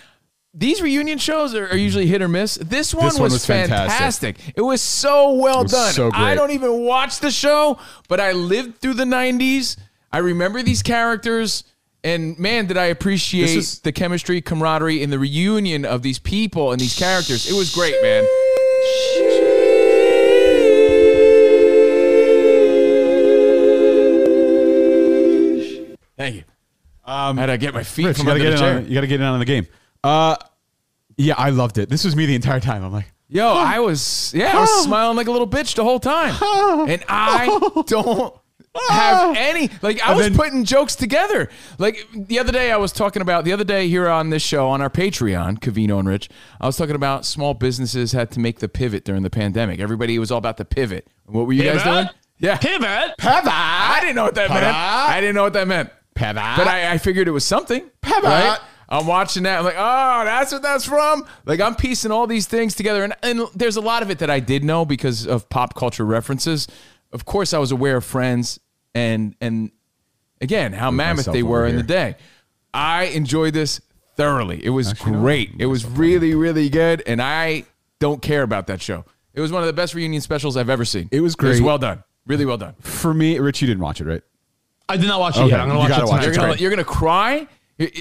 [0.54, 2.56] These reunion shows are, are usually hit or miss.
[2.62, 4.36] This one, one was, was fantastic.
[4.38, 4.54] fantastic.
[4.56, 5.94] It was so well was done.
[5.94, 6.22] so great.
[6.22, 9.78] I don't even watch the show, but I lived through the 90s.
[10.12, 11.64] I remember these characters.
[12.04, 16.20] And man, did I appreciate This is- the chemistry, camaraderie, and the reunion of these
[16.20, 17.50] people and these characters.
[17.50, 18.26] It was great, man.
[26.18, 26.44] Thank you.
[27.06, 28.78] Um, I had to get my feet Rich, you from gotta under get the chair.
[28.78, 29.68] on, you gotta get in on the game.
[30.04, 30.36] Uh,
[31.18, 31.90] yeah, I loved it.
[31.90, 32.84] This was me the entire time.
[32.84, 36.00] I'm like, Yo, I was yeah, I was smiling like a little bitch the whole
[36.00, 36.36] time,
[36.90, 38.36] and I don't
[38.76, 39.34] have ah.
[39.38, 41.50] any like I And was then- putting jokes together.
[41.78, 44.70] Like the other day, I was talking about the other day here on this show
[44.70, 46.30] on our Patreon, Cavino and Rich.
[46.62, 49.80] I was talking about small businesses had to make the pivot during the pandemic.
[49.80, 51.08] Everybody was all about the pivot.
[51.26, 52.08] What were you guys doing?
[52.42, 53.18] Yeah, Pivot.
[53.18, 53.44] pivot.
[53.48, 54.66] I didn't know what that meant.
[54.66, 55.90] I didn't know what that meant.
[56.16, 56.36] Pivot.
[56.36, 57.90] But I, I figured it was something.
[58.02, 58.24] Pivot.
[58.24, 58.60] Right?
[58.88, 59.60] I'm watching that.
[59.60, 61.26] I'm like, oh, that's what that's from.
[61.46, 64.30] Like I'm piecing all these things together, and and there's a lot of it that
[64.30, 66.68] I did know because of pop culture references.
[67.12, 68.60] Of course, I was aware of Friends
[68.94, 69.72] and and
[70.42, 72.16] again how mammoth they were in the day.
[72.74, 73.82] I enjoyed this
[74.16, 74.64] thoroughly.
[74.64, 75.20] It was Actually, no.
[75.22, 75.52] great.
[75.60, 77.66] It was really really good, and I
[78.00, 79.06] don't care about that show.
[79.34, 81.08] It was one of the best reunion specials I've ever seen.
[81.12, 81.50] It was great.
[81.50, 82.04] It was well done.
[82.28, 82.76] Really well done.
[82.80, 84.22] for me, Rich, you didn't watch it, right?
[84.88, 85.60] I did not watch it Okay, yet.
[85.62, 86.26] I'm gonna you watch it watch it.
[86.26, 87.48] You're gonna, you're gonna cry.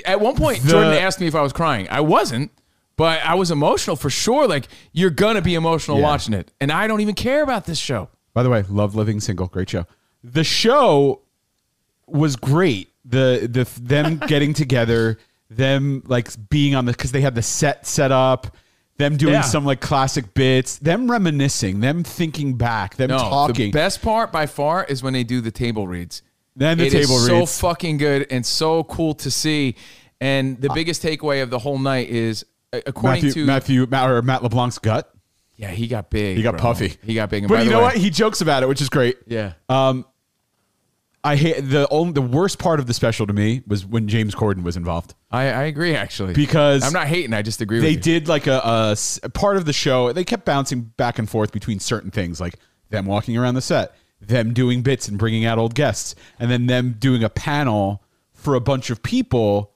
[0.05, 1.87] At one point, The- Jordan asked me if I was crying.
[1.91, 2.51] I wasn't,
[2.97, 4.47] but I was emotional for sure.
[4.49, 6.03] Like you're gonna be emotional Yeah.
[6.05, 8.09] watching it, and I don't even care about this show.
[8.35, 9.47] By the way, love living single.
[9.47, 9.87] Great show.
[10.23, 11.21] The show
[12.07, 12.89] was great.
[13.05, 15.19] The the them getting together,
[15.51, 18.57] them like being on the because they had the set set up,
[18.99, 19.41] them doing Yeah.
[19.43, 23.55] some like classic bits, them reminiscing, them thinking back, them No, talking.
[23.67, 26.23] the best part by far is when they do the table reads.
[26.57, 27.51] Then the It is table reads.
[27.51, 29.77] so fucking good and so cool to see.
[30.21, 34.11] And the biggest takeaway of the whole night is, uh, according Matthew to Matthew Matt,
[34.11, 35.15] or Matt LeBlanc's gut.
[35.59, 36.37] Yeah, he got big.
[36.37, 36.61] He got bro.
[36.61, 36.97] puffy.
[37.03, 37.43] He got big.
[37.43, 37.97] And But you know way- what?
[37.97, 39.19] He jokes about it, which is great.
[39.27, 39.55] Yeah.
[39.69, 40.07] Um,
[41.25, 44.37] I hate the only the worst part of the special to me was when James
[44.37, 47.35] Corden was involved I, I agree actually because I'm not hating.
[47.35, 47.81] I just agree.
[47.81, 48.13] they with you.
[48.13, 50.13] They did like a, a a part of the show.
[50.13, 52.55] They kept bouncing back and forth between certain things, like
[52.91, 56.67] them walking around the set, them doing bits and bringing out old guests, and then
[56.67, 58.03] them doing a panel
[58.33, 59.75] for a bunch of people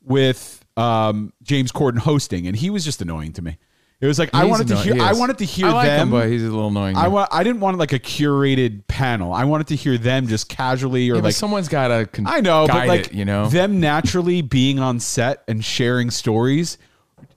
[0.00, 3.58] with um, James Corden hosting, and he was just annoying to me.
[4.00, 4.84] It was like I He's wanted to annoying.
[4.86, 4.94] hear.
[4.96, 5.18] He I is.
[5.18, 6.96] wanted to hear I like them, him, but he's a little annoying.
[6.96, 7.28] I want.
[7.32, 9.32] I didn't want like a curated panel.
[9.32, 12.06] I wanted to hear them just casually or Yeah, but like someone's got to.
[12.06, 16.10] Con- I know, but like it, you know, them naturally being on set and sharing
[16.10, 16.76] stories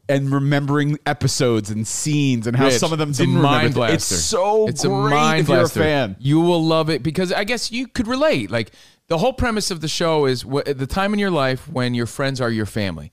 [0.09, 3.75] and remembering episodes and scenes and how Rich, some of them it's a didn't mind
[3.75, 3.75] remember.
[3.75, 4.15] blaster.
[4.15, 6.15] It's so it's great a mind if you're a fan.
[6.19, 8.49] You will love it because I guess you could relate.
[8.51, 8.71] Like
[9.07, 12.05] the whole premise of the show is what, the time in your life when your
[12.07, 13.11] friends are your family.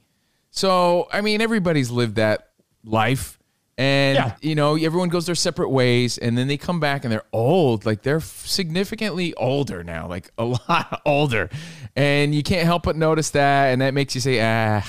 [0.51, 2.49] So I mean, everybody's lived that
[2.85, 3.39] life.
[3.76, 4.37] And Yeah.
[4.41, 7.85] you know, everyone goes their separate ways, and then they come back and they're old,
[7.85, 11.51] like they're significantly older now, like a lot older,
[11.97, 14.82] and you can't help but notice that, and that makes you say, ah.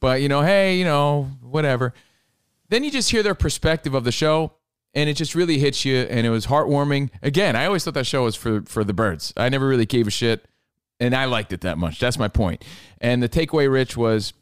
[0.00, 1.92] But you know, hey, you know, whatever.
[2.70, 4.52] Then you just hear their perspective of the show
[4.94, 7.10] and it just really hits you and it was heartwarming.
[7.22, 9.32] Again i always thought that show was for for the birds.
[9.36, 10.46] I never really gave a shit
[10.98, 12.00] and i liked it that much.
[12.00, 12.64] That's my point.
[13.00, 14.32] And the takeaway rich was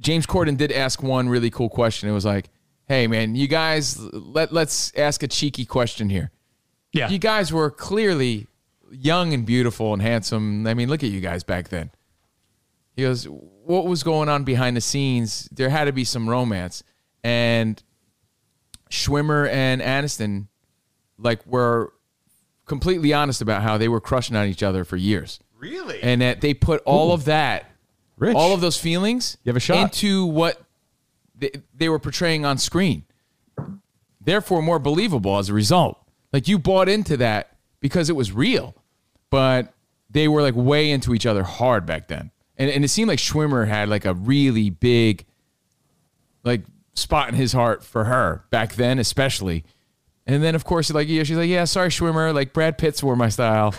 [0.00, 2.48] james corden did ask one really cool question it was like
[2.88, 6.30] hey man you guys let, let's ask a cheeky question here
[6.92, 7.08] Yeah.
[7.08, 8.46] you guys were clearly
[8.90, 11.90] young and beautiful and handsome i mean look at you guys back then
[12.96, 15.48] he goes, What was going on behind the scenes?
[15.52, 16.82] There had to be some romance.
[17.22, 17.80] And
[18.90, 20.48] Schwimmer and Aniston,
[21.16, 21.92] like, were
[22.66, 25.38] completely honest about how they were crushing on each other for years.
[25.56, 26.02] Really?
[26.02, 27.69] And that they put all of that
[28.20, 28.36] Rich.
[28.36, 29.78] all of those feelings You have a shot.
[29.78, 30.62] into what
[31.36, 33.04] they, they were portraying on screen.
[34.20, 35.98] Therefore, more believable as a result.
[36.32, 38.74] Like you bought into that because it was real,
[39.30, 39.72] but
[40.10, 42.30] they were like way into each other hard back then.
[42.56, 45.24] And, and it seemed like Schwimmer had like a really big
[46.44, 46.62] like
[46.94, 49.64] spot in his heart for her back then, especially.
[50.26, 52.34] And then of course, like yeah, she's like, yeah, sorry, Schwimmer.
[52.34, 53.74] Like Brad Pitt's were my style,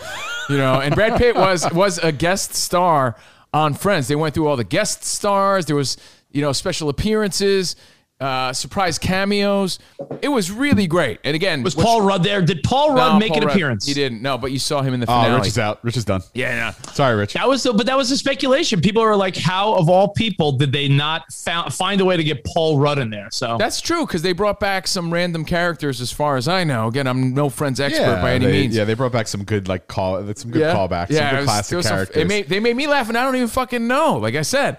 [0.50, 0.80] you know.
[0.80, 3.16] And Brad Pitt was was a guest star
[3.52, 4.08] on Friends.
[4.08, 5.66] They went through all the guest stars.
[5.66, 5.96] There was
[6.30, 7.76] you know special appearances,
[8.22, 9.78] uh, surprise cameos.
[10.20, 11.18] It was really great.
[11.24, 12.40] And again, Was which- Paul Rudd there?
[12.42, 13.86] Did Paul Rudd No, make Paul an Rudd- appearance?
[13.86, 14.22] He didn't.
[14.22, 15.38] No, but you saw him in the Oh, finale.
[15.40, 15.80] Rich is out.
[15.82, 16.22] Rich is done.
[16.34, 16.92] Yeah, yeah.
[16.92, 17.32] Sorry, Rich.
[17.34, 18.80] That was the, but that was the speculation.
[18.80, 22.24] People were like, "How of all people did they not found, find a way to
[22.24, 26.00] get Paul Rudd in there?" So That's true because they brought back some random characters,
[26.00, 26.86] as far as I know.
[26.88, 28.76] Again, I'm no Friends expert by any they, means.
[28.76, 31.36] Yeah, they brought back some good like call, some good callbacks, Yeah, some it good
[31.40, 32.22] was- classic there was some- characters.
[32.22, 34.16] it made, they made me laugh, and I don't even fucking know.
[34.16, 34.76] Like I said,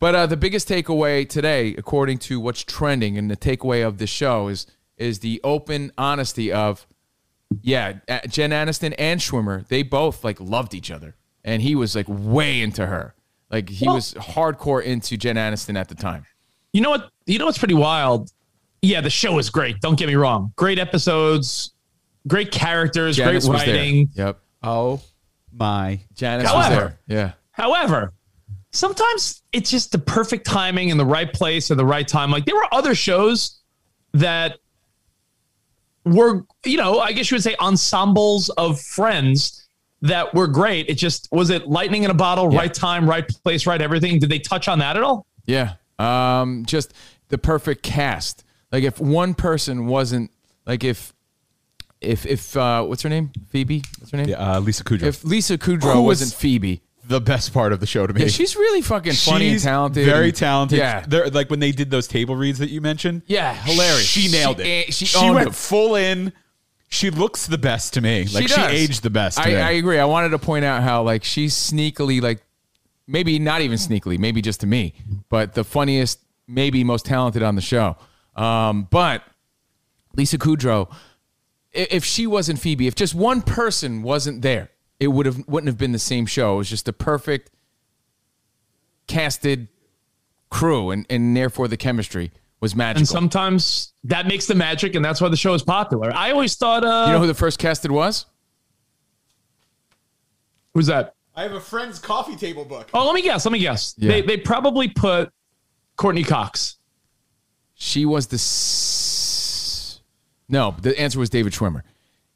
[0.00, 4.06] but uh, the biggest takeaway today, according to what's trending, and the takeaway of the
[4.06, 6.84] show is is the open honesty of,
[7.62, 7.94] yeah,
[8.28, 12.60] Jen Aniston and Schwimmer, they both like loved each other, and he was like way
[12.60, 13.14] into her.
[13.50, 16.24] Like he Well- was hardcore into Jen Aniston at the time.
[16.72, 17.10] you know what?
[17.26, 18.30] You know what's pretty wild?
[18.82, 19.80] Yeah, the show is great.
[19.80, 20.52] Don't get me wrong.
[20.56, 21.72] Great episodes,
[22.26, 24.10] great characters, Janice great writing.
[24.14, 25.00] Yep, oh
[25.52, 26.00] my!
[26.14, 26.98] Janice was there.
[27.06, 27.32] Yeah.
[27.52, 28.12] However,
[28.72, 32.30] sometimes it's just the perfect timing in the right place at the right time.
[32.30, 33.60] Like there were other shows
[34.12, 34.58] that
[36.04, 39.66] were, you know, I guess you would say ensembles of friends
[40.02, 40.88] that were great.
[40.88, 42.58] It just was it lightning in a bottle, Yeah.
[42.60, 44.18] right time, right place, right everything.
[44.18, 45.26] Did they touch on that at all?
[45.46, 45.74] Yeah.
[45.98, 46.94] Um, just
[47.28, 48.44] the perfect cast.
[48.70, 50.30] Like if one person wasn't
[50.66, 51.12] like if
[52.00, 53.32] if if uh what's her name?
[53.48, 53.82] Phoebe?
[53.98, 54.28] What's her name?
[54.28, 55.02] Yeah, uh, Lisa Kudrow.
[55.02, 56.80] If Lisa Kudrow Who was- wasn't Phoebe.
[57.08, 58.22] The best part of the show to me.
[58.22, 60.04] Yeah, she's really fucking funny and talented.
[60.04, 60.78] Very talented.
[60.78, 61.04] Yeah.
[61.08, 63.22] They're, like when they did those table reads that you mentioned.
[63.26, 64.04] Yeah, hilarious.
[64.04, 64.88] She nailed She- it.
[64.88, 65.54] eh, she She, owned went it.
[65.54, 66.32] full in.
[66.90, 68.24] She looks the best to me.
[68.32, 68.72] Like she, does.
[68.72, 69.36] aged the best.
[69.38, 69.56] To I, me.
[69.56, 69.98] I agree.
[69.98, 72.40] I wanted to point out how like she's sneakily like
[73.06, 74.94] maybe not even sneakily, maybe just to me,
[75.30, 77.96] but the funniest, maybe most talented on the show.
[78.36, 79.22] Um, but
[80.16, 80.90] Lisa Kudrow,
[81.74, 84.70] i- if she wasn't Phoebe, if just one person wasn't there,
[85.00, 86.54] it would have wouldn't have been the same show.
[86.54, 87.50] It was just a perfect
[89.06, 89.68] casted
[90.50, 92.30] crew, and and therefore the chemistry
[92.60, 93.00] was magical.
[93.00, 96.12] And sometimes that makes the magic, and that's why the show is popular.
[96.12, 98.26] I always thought, uh, you know who the first casted was?
[100.74, 101.14] who's that?
[101.34, 102.88] I have a friend's coffee table book.
[102.94, 103.44] Oh, let me guess.
[103.44, 103.94] Let me guess.
[103.96, 104.08] Yeah.
[104.10, 105.32] They they probably put
[105.96, 106.76] Courteney Cox.
[107.74, 108.34] She was the.
[108.36, 110.00] S-
[110.48, 111.82] no, the answer was David Schwimmer.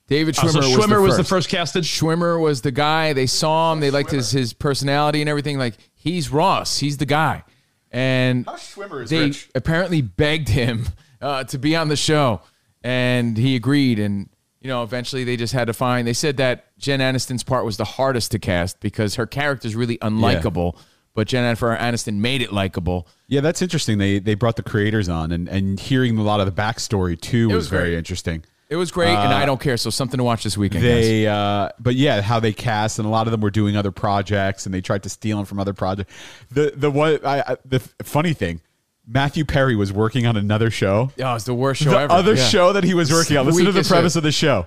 [0.09, 1.31] David Oh, Schwimmer, so was, Schwimmer the was the first.
[1.31, 1.85] first casted.
[1.85, 3.13] Schwimmer was the guy.
[3.13, 3.81] They saw him.
[3.81, 5.59] They liked his his personality and everything.
[5.59, 6.79] Like he's Ross.
[6.79, 7.45] He's the guy.
[7.91, 9.49] And Schwimmer is they rich.
[9.55, 10.87] apparently begged him
[11.21, 12.41] uh, to be on the show,
[12.83, 13.99] and he agreed.
[13.99, 14.29] And
[14.61, 16.07] you know, eventually they just had to find.
[16.07, 19.75] They said that Jen Aniston's part was the hardest to cast because her character is
[19.77, 20.77] really unlikable,
[21.15, 23.07] but Jennifer Aniston made it likable.
[23.29, 23.99] Yeah, that's interesting.
[23.99, 27.49] They they brought the creators on, and and hearing a lot of the backstory too
[27.49, 28.45] was, was very interesting.
[28.73, 29.77] It was great, and I don't care.
[29.77, 30.83] So something to watch this weekend.
[30.83, 31.05] guys.
[31.05, 33.77] Uh, They, uh, but yeah, how they cast, and a lot of them were doing
[33.77, 36.11] other projects, and they tried to steal them from other projects.
[36.51, 38.63] The the what I, I the funny thing,
[39.07, 41.11] Matthew Perry was working on another show.
[41.21, 42.13] Oh, it's the worst show the ever.
[42.13, 42.47] other Yeah.
[42.49, 43.45] show that he was working on.
[43.45, 44.17] Listen to the premise shit.
[44.19, 44.67] of the show.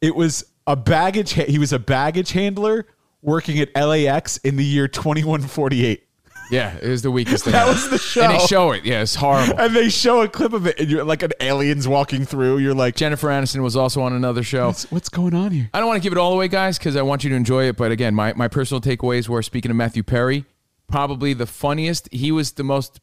[0.00, 1.32] It was a baggage.
[1.34, 2.86] He was a baggage handler
[3.20, 6.06] working at LAX in the year twenty one forty eight.
[6.52, 7.52] Yeah, it was the weakest thing.
[7.52, 7.72] That ever.
[7.72, 8.20] was the show.
[8.24, 8.84] And they show it.
[8.84, 9.58] Yeah, it's horrible.
[9.58, 12.58] And they show a clip of it, and you're like an alien's walking through.
[12.58, 14.66] You're like, Jennifer Aniston was also on another show.
[14.66, 15.70] what's, what's going on here?
[15.72, 17.68] I don't want to give it all away, guys, because I want you to enjoy
[17.68, 17.78] it.
[17.78, 20.44] But again, my, my personal takeaways were speaking of Matthew Perry,
[20.88, 22.12] probably the funniest.
[22.12, 23.00] He was the most,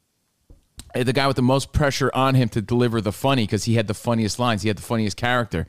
[0.94, 3.74] eh, the guy with the most pressure on him to deliver the funny because he
[3.74, 4.62] had the funniest lines.
[4.62, 5.66] He had the funniest character.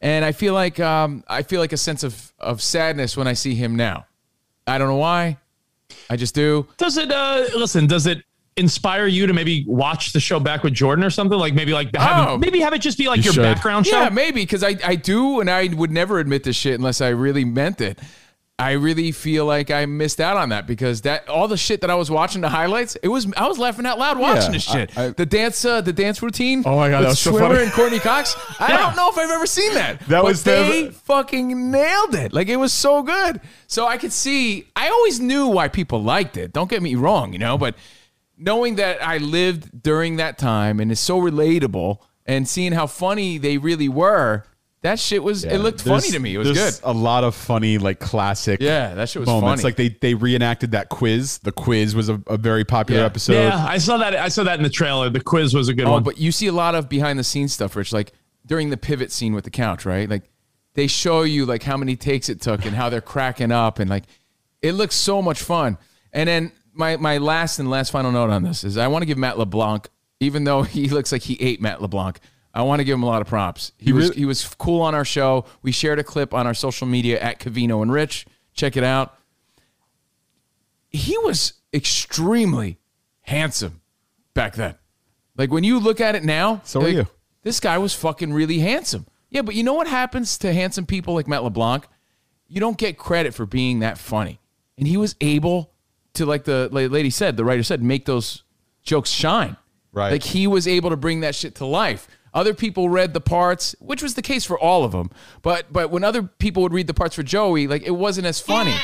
[0.00, 3.34] And I feel like um, I feel like a sense of, of sadness when I
[3.34, 4.06] see him now.
[4.66, 5.36] I don't know why.
[6.08, 6.66] I just do.
[6.76, 7.10] Does it?
[7.10, 8.22] uh Listen, does it
[8.56, 11.38] inspire you to maybe watch the show back with Jordan or something?
[11.38, 12.38] Like maybe like have, Oh.
[12.38, 13.42] maybe have it just be like You your should.
[13.42, 14.00] background show.
[14.02, 17.08] Yeah, maybe because I, I do, and I would never admit this shit unless I
[17.08, 17.98] really meant it.
[18.60, 21.90] I really feel like I missed out on that because that all the shit that
[21.90, 24.62] I was watching the highlights, it was I was laughing out loud watching Yeah, this
[24.62, 24.98] shit.
[24.98, 26.62] I- I- the dance, uh, the dance routine.
[26.66, 27.62] Oh my God, with that was so Schwimmer funny.
[27.64, 28.36] and Courteney Cox.
[28.60, 29.98] I don't know if I've ever seen that.
[30.00, 32.32] That but was the- they fucking nailed it.
[32.32, 33.40] Like it was so good.
[33.66, 34.66] So I could see.
[34.76, 36.52] I always knew why people liked it.
[36.52, 37.74] Don't get me wrong, you know, but
[38.38, 43.38] knowing that I lived during that time and it's so relatable and seeing how funny
[43.38, 44.44] they really were,
[44.82, 45.44] That shit was.
[45.44, 46.34] Yeah, it looked there's- funny to me.
[46.34, 46.74] It was good.
[46.84, 48.60] A lot of funny, like classic.
[48.62, 49.60] Yeah, that shit was moments.
[49.62, 49.68] funny.
[49.70, 51.38] Like they they reenacted that quiz.
[51.38, 53.06] The quiz was a, a very popular Yeah.
[53.06, 53.34] episode.
[53.34, 54.14] yeah, I saw that.
[54.16, 55.10] I saw that in the trailer.
[55.10, 56.02] The quiz was a good Oh, one.
[56.02, 57.92] but you see a lot of behind the scenes stuff, Rich.
[57.92, 58.12] Like
[58.46, 60.08] during the pivot scene with the couch, right?
[60.08, 60.22] Like
[60.74, 63.90] they show you like how many takes it took and how they're cracking up, and
[63.90, 64.04] like
[64.62, 65.76] it looks so much fun.
[66.12, 69.06] And then my my last and last final note on this is I want to
[69.06, 72.18] give Matt LeBlanc, even though he looks like he ate Matt LeBlanc.
[72.52, 73.72] I want to give him a lot of props.
[73.78, 75.44] He, He was really- he was cool on our show.
[75.62, 78.26] We shared a clip on our social media at Cavino and Rich.
[78.54, 79.16] Check it out.
[80.88, 82.78] He was extremely
[83.22, 83.80] handsome
[84.34, 84.74] back then.
[85.36, 87.06] Like when you look at it now, So are like, you.
[87.42, 89.06] This guy was fucking really handsome.
[89.30, 91.86] Yeah, but you know what happens to handsome people like Matt LeBlanc?
[92.48, 94.40] You don't get credit for being that funny.
[94.76, 95.72] And he was able
[96.14, 98.42] to, like the lady said, the writer said, make those
[98.82, 99.56] jokes shine.
[99.92, 100.10] Right.
[100.12, 102.08] Like he was able to bring that shit to life.
[102.32, 105.10] Other people read the parts, which was the case for all of them.
[105.42, 108.40] But but when other people would read the parts for Joey, like it wasn't as
[108.40, 108.74] funny.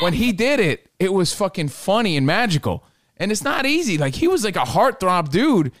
[0.00, 2.84] When he did it, it was fucking funny and magical.
[3.16, 3.98] And it's not easy.
[3.98, 5.72] Like he was like a heartthrob dude.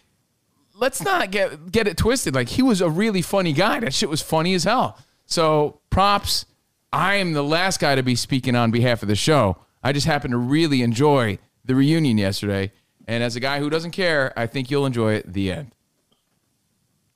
[0.74, 2.34] Let's not get get it twisted.
[2.34, 3.80] Like he was a really funny guy.
[3.80, 4.98] That shit was funny as hell.
[5.26, 6.46] So props.
[6.92, 9.58] I am the last guy to be speaking on behalf of the show.
[9.82, 12.72] I just happened to really enjoy the reunion yesterday.
[13.06, 15.32] And as a guy who doesn't care, I think you'll enjoy it.
[15.32, 15.75] The end.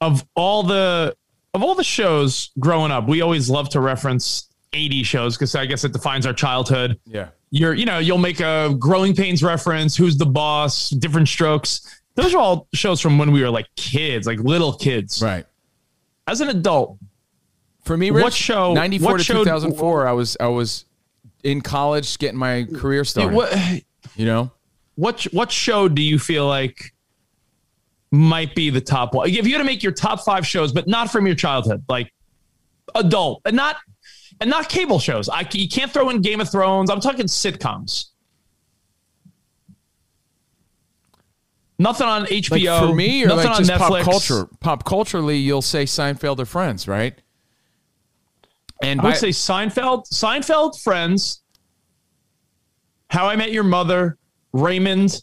[0.01, 1.15] Of all the
[1.55, 5.67] of all the shows growing up, we always love to reference 80 shows because I
[5.67, 6.99] guess it defines our childhood.
[7.05, 7.29] Yeah.
[7.51, 12.01] You're, you know, you'll make a growing pains reference, who's the boss, different strokes.
[12.15, 15.21] Those are all shows from when we were like kids, like little kids.
[15.21, 15.45] Right.
[16.29, 16.99] As an adult,
[17.85, 20.85] For me, What show- 94 what to show- 2004, I was I was
[21.43, 23.35] in college getting my career started.
[23.35, 23.53] what
[24.15, 24.53] you know?
[24.95, 26.93] what what show do you feel like
[28.13, 29.29] might be the top one?
[29.29, 32.13] If you had to make your top five shows, but not from your childhood, like
[32.95, 33.77] adult, and not
[34.41, 35.29] and not cable shows.
[35.29, 36.91] I you can't throw in Game of Thrones.
[36.91, 38.07] I'm talking sitcoms.
[41.79, 42.51] Nothing on HBO.
[42.81, 43.79] Like for me, or nothing like on Netflix.
[43.79, 44.49] pop culture.
[44.61, 47.19] Pop culturally, you'll say Seinfeld or Friends, right?
[48.83, 51.43] And I would by- say Seinfeld, Seinfeld, Friends,
[53.09, 54.19] How I Met Your Mother,
[54.53, 55.23] Raymond,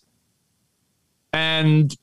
[1.34, 1.96] and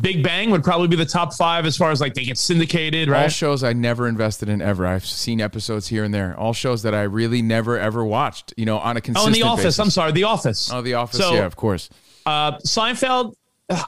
[0.00, 3.08] Big Bang would probably be the top five as far as like they get syndicated,
[3.08, 3.32] all right?
[3.32, 4.86] shows I never invested in ever.
[4.86, 6.38] I've seen episodes here and there.
[6.38, 8.54] All shows that I really never ever watched.
[8.56, 9.16] You know, on a consistent.
[9.18, 9.26] Oh, consistent.
[9.26, 9.64] and The Office.
[9.64, 9.78] basis.
[9.80, 10.70] I'm sorry, The Office.
[10.72, 11.18] Oh, The Office.
[11.18, 11.88] So- yeah, of course.
[12.24, 13.34] Uh, Seinfeld,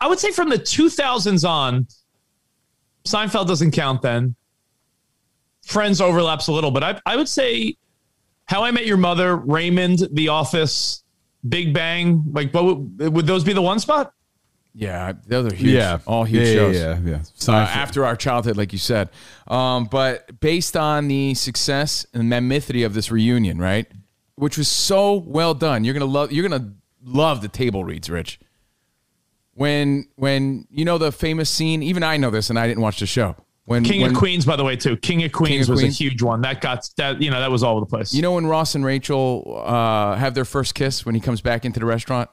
[0.01, 1.87] I would say from the 2000s on,
[3.05, 4.35] Seinfeld doesn't count then.
[5.67, 7.77] Friends overlaps a little, but I, I would say
[8.47, 11.05] How I Met Your Mother, Raymond, The Office,
[11.49, 12.25] Big Bang.
[12.33, 14.13] Like, what would, would those be the one spot?
[14.75, 15.73] Yeah, those are huge.
[15.75, 15.99] Yeah.
[16.07, 16.77] all huge Yeah, yeah, shows.
[16.77, 17.55] yeah, yeah.
[17.55, 19.11] Uh, after our childhood, like you said,
[19.49, 23.87] um, but based on the success and the mammothity of this reunion, right,
[24.37, 26.33] which was so well done, you're gonna love.
[26.33, 26.73] You're gonna
[27.05, 28.41] love the table reads, Rich.
[29.55, 33.01] When when you know the famous scene, even I know this, and I didn't watch
[33.01, 33.37] the show.
[33.67, 34.97] When King when, of Queens, by the way, too.
[34.97, 36.01] King of Queens of was Queens?
[36.01, 36.41] a huge one.
[36.41, 38.15] That got that you know that was all over the place.
[38.15, 41.65] You know when Ross and Rachel uh, have their first kiss when he comes back
[41.67, 42.31] into the restaurant?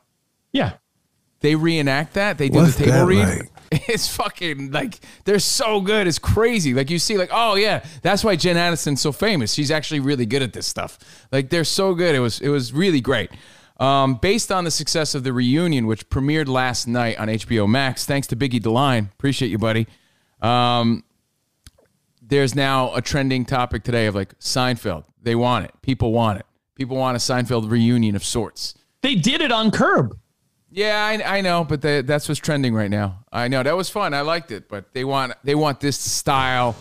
[0.53, 0.73] yeah.
[1.41, 2.37] They reenact that.
[2.37, 3.27] They do What's the table read.
[3.27, 3.49] like?
[3.87, 6.07] It's fucking like they're so good.
[6.07, 6.73] It's crazy.
[6.73, 9.53] Like you see, like oh yeah, that's why Jen Aniston's so famous.
[9.53, 10.97] She's actually really good at this stuff.
[11.31, 12.15] Like they're so good.
[12.15, 13.29] It was it was really great.
[13.79, 18.05] Um, based on the success of the reunion, which premiered last night on HBO Max,
[18.05, 19.87] thanks to Biggie DeLine, appreciate you, buddy.
[20.41, 21.03] Um,
[22.21, 25.05] there's now a trending topic today of like Seinfeld.
[25.21, 25.71] They want it.
[25.81, 26.45] People want it.
[26.75, 28.73] People want a Seinfeld reunion of sorts.
[29.01, 30.17] They did it on Curb.
[30.71, 33.23] Yeah, I, I know, but they, that's what's trending right now.
[33.31, 34.13] I know that was fun.
[34.13, 36.75] I liked it, but they want they want this style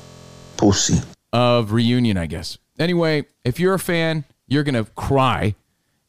[0.57, 1.01] Pussy.
[1.33, 2.59] of reunion, I guess.
[2.79, 5.55] Anyway, if you're a fan, you're gonna cry.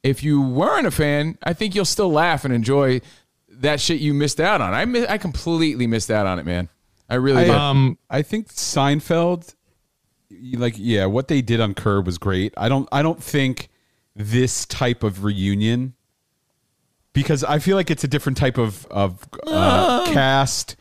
[0.04, 3.02] If you weren't a fan, I think you'll still laugh and enjoy
[3.50, 4.74] that shit you missed out on.
[4.74, 6.70] I mi- I completely missed out on it, man.
[7.10, 7.56] I really I, did.
[7.56, 9.56] Um, I think Seinfeld,
[10.54, 12.54] like yeah, what they did on Curb was great.
[12.58, 13.70] I don't I don't think
[14.16, 15.96] this type of reunion
[17.22, 20.76] because I feel like it's a different type of of uh, cast.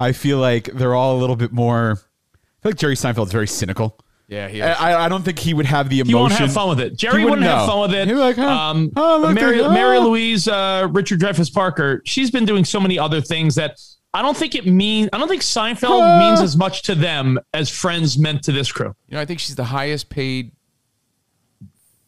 [0.00, 1.92] I feel like they're all a little bit more.
[1.92, 3.98] I feel like Jerry Seinfeld's very cynical.
[4.28, 4.64] yeah, he is.
[4.78, 6.08] I, I don't think he would have the emotion.
[6.08, 6.96] He won't have fun with it.
[6.96, 7.66] Jerry He wouldn't, have know.
[7.66, 8.06] fun with it.
[8.08, 10.08] He'd be like, huh, um, oh, look, Mary, there's- Mary oh.
[10.08, 12.00] Louise, uh, Richard Dreyfuss Parker.
[12.04, 13.78] She's been doing so many other things that
[14.14, 16.18] I don't think it means, I don't think Seinfeld Ah.
[16.18, 18.94] means as much to them as Friends meant to this crew.
[19.08, 20.52] you know, I think she's the highest paid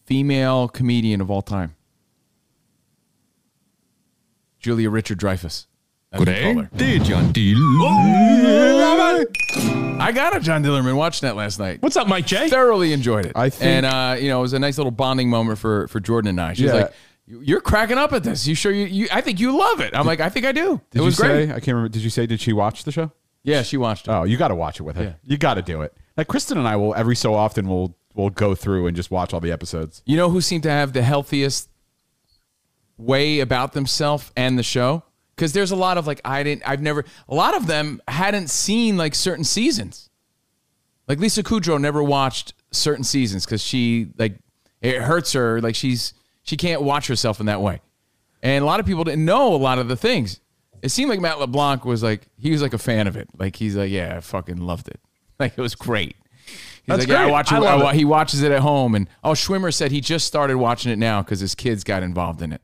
[0.07, 1.75] female comedian of all time.
[4.67, 5.69] Julia Richard Dreyfus.
[6.11, 6.69] as we call her.
[7.89, 9.25] I
[10.01, 11.81] I got a John Dillerman watching that last night.
[11.83, 12.49] What's up, Mike J?
[12.49, 13.33] Thoroughly enjoyed it.
[13.37, 16.01] I think- and uh, you know, it was a nice little bonding moment for for
[16.01, 16.53] Jordan and I.
[16.55, 16.73] She's Yeah.
[16.75, 16.93] like,
[17.27, 18.45] "You're cracking up at this.
[18.47, 18.87] You sure you?
[18.87, 21.17] you I think you love it." I'm like, "I think I do." Did it was
[21.19, 21.29] you say?
[21.47, 21.49] great.
[21.51, 21.89] I can't remember.
[21.91, 22.27] Did you say?
[22.27, 23.13] Did she watch the show?
[23.45, 24.11] Yeah, she watched it.
[24.11, 25.03] Oh, you got to watch it with her.
[25.05, 25.13] Yeah.
[25.25, 25.95] You got to do it.
[26.17, 29.33] Like Kristen and I will every so often we'll we'll go through and just watch
[29.33, 30.03] all the episodes.
[30.07, 31.69] You know who seemed to have the healthiest
[32.99, 35.03] way about themselves and the show?
[35.35, 37.05] Because there's a lot of like I didn't, I've never.
[37.29, 40.09] A lot of them hadn't seen like certain seasons.
[41.09, 44.39] Like Lisa Kudrow never watched certain seasons because she like
[44.81, 45.61] it hurts her.
[45.61, 47.81] Like she's she can't watch herself in that way.
[48.43, 50.41] And a lot of people didn't know a lot of the things.
[50.83, 53.29] It seemed like Matt LeBlanc was like he was like a fan of it.
[53.39, 55.01] Like he's like, yeah, I fucking loved it.
[55.39, 56.17] Like it was great.
[56.47, 57.33] He's That's like, yeah, I great.
[57.33, 57.57] watch it.
[57.57, 57.97] I I it.
[57.97, 61.21] He watches it at home, and oh, Schwimmer said he just started watching it now
[61.21, 62.63] because his kids got involved in it.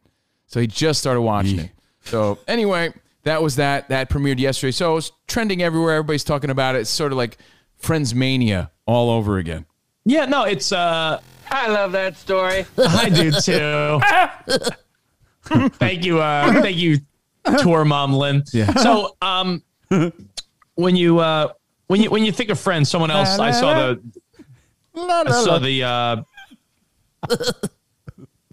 [0.52, 1.70] So he just started watching it.
[2.04, 2.92] So anyway,
[3.22, 3.88] that was that.
[3.88, 4.72] That premiered yesterday.
[4.72, 5.94] So it's trending everywhere.
[5.94, 6.80] Everybody's talking about it.
[6.80, 7.38] It's sort of like
[7.78, 9.64] Friends Mania all over again.
[10.04, 12.66] Yeah, no, it's uh I love that story.
[12.76, 14.00] I do too.
[15.78, 16.98] thank you, uh thank you,
[17.58, 18.42] tour mom Lynn.
[18.52, 18.74] Yeah.
[18.74, 19.62] So um
[20.74, 21.52] when you uh
[21.86, 24.02] when you when you think of friends, someone else I saw the
[24.96, 26.22] I saw the uh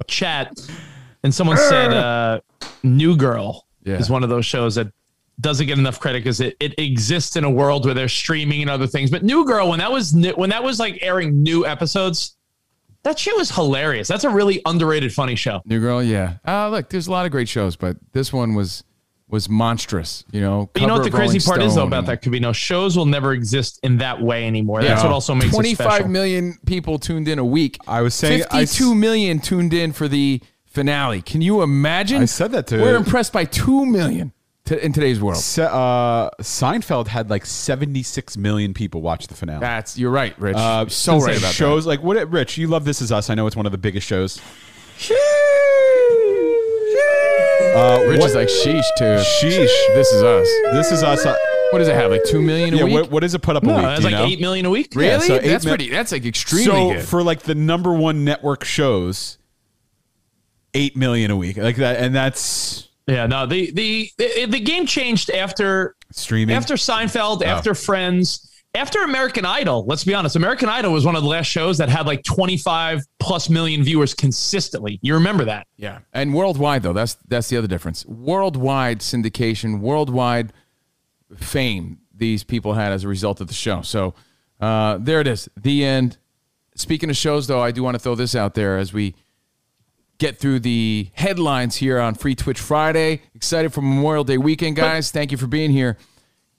[0.07, 0.57] chat
[1.23, 2.39] and someone said uh
[2.83, 3.97] New Girl Yeah.
[3.97, 4.87] is one of those shows that
[5.41, 8.69] doesn't get enough credit because it, it exists in a world where they're streaming and
[8.69, 9.09] other things.
[9.09, 12.35] But New Girl, when that was new, when that was like airing new episodes,
[13.03, 14.09] that shit was hilarious.
[14.09, 15.61] That's a really underrated, funny show.
[15.65, 16.35] New Girl, yeah.
[16.45, 18.83] Uh, look, there's a lot of great shows, but this one was
[19.29, 20.25] was monstrous.
[20.31, 22.21] You know, But you know what the crazy Rolling part is though Stone about and-
[22.33, 24.81] that no Shows will never exist in that way anymore.
[24.81, 25.07] That's Yeah.
[25.07, 27.77] what also makes it 25 people tuned in a week.
[27.87, 30.41] I was saying I s- 52 million tuned in for the
[30.79, 31.21] finale.
[31.21, 32.21] Can you imagine?
[32.21, 34.31] I said that to- We're impressed by 2 million
[34.65, 35.37] to, in today's world.
[35.37, 39.59] Se- uh, Seinfeld had like 76 million people watch the finale.
[39.59, 40.55] That's you're right, Rich.
[40.57, 42.15] Uh, so right about shows like what?
[42.31, 43.29] Rich, you love This Is Us.
[43.29, 44.39] I know it's one of the biggest shows.
[47.75, 48.05] that.
[48.09, 49.03] Rich what- is like sheesh too.
[49.03, 49.93] Sheesh.
[49.93, 50.47] This is us.
[50.73, 51.25] This Is Us.
[51.25, 51.35] Uh,
[51.71, 52.09] What does it have?
[52.11, 52.93] Like 2 million a yeah, week?
[52.93, 53.75] what, what does it put up a week?
[53.77, 54.25] that's like know?
[54.25, 54.93] eight million a week.
[54.95, 55.09] really?
[55.09, 57.05] Yeah, so that's mil- pretty that's like extremely so good.
[57.05, 59.37] for like the number one network shows,
[60.73, 64.85] eight million a week, like that, and that's Yeah, no, the the the, the game
[64.85, 66.55] changed after streaming.
[66.55, 67.45] after Seinfeld, Oh.
[67.45, 68.45] after Friends,
[68.75, 69.85] after American Idol.
[69.87, 72.57] Let's be honest, American Idol was one of the last shows that had like twenty
[72.57, 74.99] five plus million viewers consistently.
[75.01, 75.65] You remember that?
[75.77, 78.05] Yeah, and worldwide though, that's that's the other difference.
[78.05, 80.53] Worldwide syndication, worldwide
[81.37, 83.81] fame these people had as a result of the show.
[83.81, 84.13] So
[84.59, 86.17] uh, there it is, the end.
[86.75, 89.15] Speaking of shows, though, I do want to throw this out there as we
[90.19, 93.21] get through the headlines here on Free Twitch Friday.
[93.33, 95.11] Excited for Memorial Day weekend, guys.
[95.11, 95.97] Thank you for being here.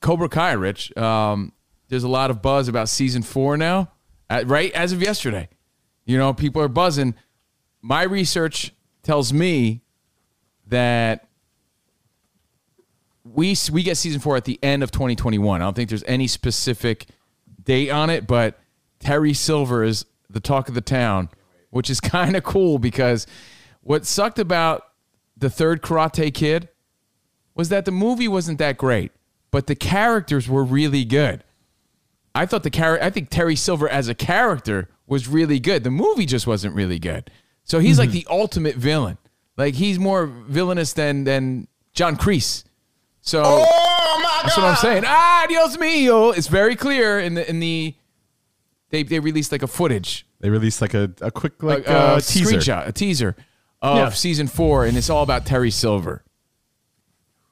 [0.01, 0.97] Cobra Kai, Rich.
[0.97, 1.53] Um,
[1.89, 3.93] there's a lot of buzz about season four now,
[4.45, 4.73] right?
[4.73, 5.49] As of yesterday.
[6.07, 7.15] You know, people are buzzing.
[7.83, 9.83] My research tells me
[10.67, 11.29] that
[13.25, 15.61] we we get season four at the end of 2021.
[15.61, 17.07] I don't think there's any specific
[17.63, 18.59] date on it, but
[18.99, 21.29] Terry Silver is the talk of the town,
[21.71, 23.27] which is kind of cool because
[23.83, 24.85] what sucked about
[25.37, 26.69] the third Karate Kid
[27.55, 29.13] was that the movie wasn't that great,
[29.51, 31.45] but the characters were really good.
[32.35, 35.83] I thought the character, I think Terry Silver as a character was really good.
[35.83, 37.31] The movie just wasn't really good.
[37.65, 39.19] So he's like the ultimate villain.
[39.57, 42.65] Like he's more villainous than than John Kreese.
[43.21, 43.43] So
[44.43, 45.05] that's what I'm saying.
[45.07, 46.37] Ah, Dios mío!
[46.37, 47.95] It's very clear in the in the
[48.89, 52.21] they they released like a footage, they released like a, a quick like a, uh,
[52.21, 52.57] teaser.
[52.57, 53.37] screenshot, a teaser
[53.83, 54.09] of Yeah.
[54.11, 56.23] season four, and it's all about Terry Silver,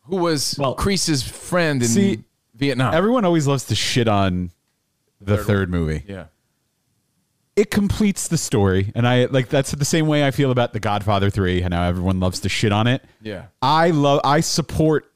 [0.04, 2.24] who was Well- Kreese's friend in See,
[2.54, 2.94] Vietnam.
[2.94, 4.50] Everyone always loves to shit on
[5.20, 6.04] the third, movie.
[6.08, 6.24] yeah.
[7.56, 10.78] It completes the story, and I like that's the same way I feel about The
[10.80, 13.02] Godfather Three, and how everyone loves to shit on it.
[13.20, 13.46] Yeah.
[13.60, 15.10] I love I support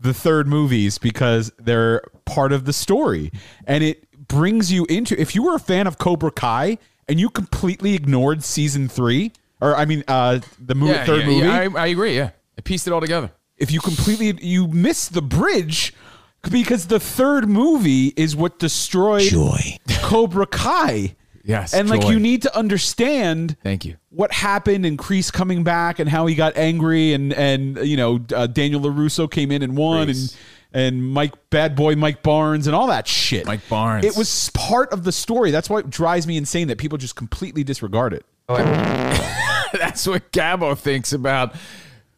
[0.00, 3.30] the third movies because they're part of the story
[3.66, 6.78] and it brings you into if you were a fan of Cobra Kai
[7.08, 11.26] and you completely ignored season 3 or I mean uh the mo- Yeah, third yeah,
[11.26, 12.16] movie yeah, I, I agree.
[12.16, 13.30] Yeah, I pieced it all together.
[13.58, 15.92] if you completely you miss the bridge
[16.50, 19.76] because the third movie is what destroyed Joy.
[20.02, 21.16] Cobra Kai.
[21.42, 22.10] Yes, And like joy.
[22.10, 23.96] you need to understand Thank you.
[24.10, 28.20] what happened and Kreese coming back and how he got angry and and you know
[28.34, 30.32] uh, Daniel Larusso came in and won Kreese.
[30.32, 30.36] and
[30.72, 33.46] and Mike Bad Boy Mike Barnes and all that shit.
[33.46, 34.04] Mike Barnes.
[34.04, 35.50] It was part of the story.
[35.50, 38.24] That's why it drives me insane that people just completely disregard it.
[38.48, 41.54] That's what Gabo thinks about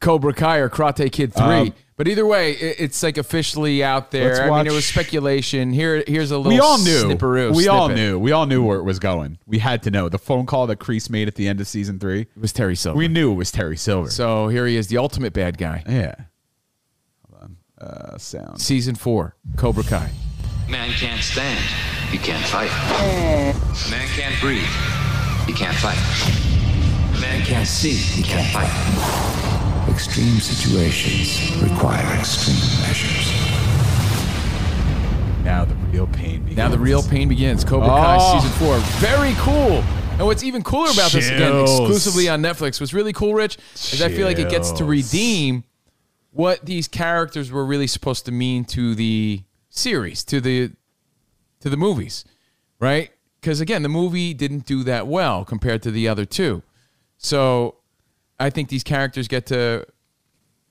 [0.01, 1.45] Cobra Kai or Karate Kid 3.
[1.45, 4.29] Um, But either way, it, it's like officially out there.
[4.31, 5.73] Let's I mean, it was speculation.
[5.73, 6.53] Here, here's a little.
[6.53, 7.05] we all knew.
[7.05, 8.19] Snipperoo, we all knew.
[8.19, 9.39] We all knew where it was going.
[9.47, 10.09] We had to know.
[10.09, 12.75] The phone call that Kreese made at the end of season three It was Terry
[12.75, 12.97] Silver.
[12.99, 14.11] We knew it was Terry Silver.
[14.11, 15.85] so here he is, the ultimate bad guy.
[15.87, 16.15] yeah.
[17.83, 18.15] Hold on.
[18.15, 18.61] Uh, sound.
[18.61, 20.11] Season four, Cobra Kai.
[20.69, 21.59] Man can't stand.
[22.11, 22.71] He can't fight.
[23.91, 24.63] Man can't breathe.
[25.47, 25.99] He can't fight.
[27.21, 27.91] Man can't see.
[27.93, 28.71] He can't fight.
[29.93, 32.57] Extreme situations require extreme
[32.87, 33.29] measures.
[35.45, 36.57] Now the real pain begins.
[36.57, 37.65] Now the real pain begins.
[37.65, 38.39] Cobra Kai Oh.
[38.41, 38.79] season four.
[39.01, 39.83] Very cool.
[40.19, 44.01] And what's even cooler about this again, exclusively on Netflix, was really cool, Rich, is
[44.01, 45.65] I feel like it gets to redeem
[46.33, 50.73] what these characters were really supposed to mean to the series, to the
[51.61, 52.25] to the movies,
[52.81, 53.11] right?
[53.41, 56.63] Because again, the movie didn't do that well compared to the other two.
[57.19, 57.77] So
[58.41, 59.87] I think these characters get to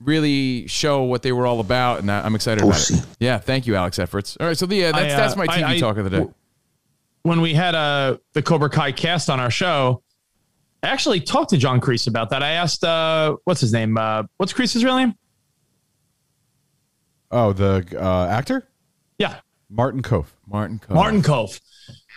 [0.00, 3.06] really show what they were all about, and I- I'm excited about it.
[3.20, 4.36] Yeah, thank you, Alex Efforts.
[4.40, 6.10] All right, so yeah, that's I, uh, that's my I- TV I- talk of the
[6.10, 6.26] day.
[7.22, 10.02] when we had uh, the Cobra Kai cast on our show,
[10.82, 12.42] I actually talked to John Kreese about that.
[12.42, 13.96] I asked, uh, what's his name?
[13.96, 15.14] Uh, what's Kreese's real name?
[17.32, 18.68] Oh, the uh, actor
[19.18, 20.26] Yeah, Martin Kove.
[20.46, 20.94] Martin Kove.
[20.94, 21.60] Martin Kove.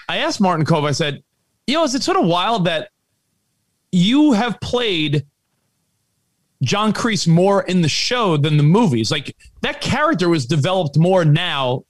[0.09, 1.23] I asked Martin Kove, I said,
[1.67, 2.89] you know, is it sort of wild that
[3.91, 5.25] you have played
[6.61, 9.09] John Kreese more in the show than the movies?
[9.09, 11.85] Like that character was developed more now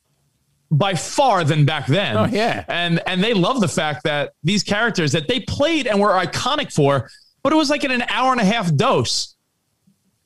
[0.72, 2.18] by far than back then.
[2.18, 2.64] Oh, yeah.
[2.68, 6.74] And and they love the fact that these characters that they played and were iconic
[6.74, 7.10] for,
[7.44, 9.35] but it was like in an hour and a half dose.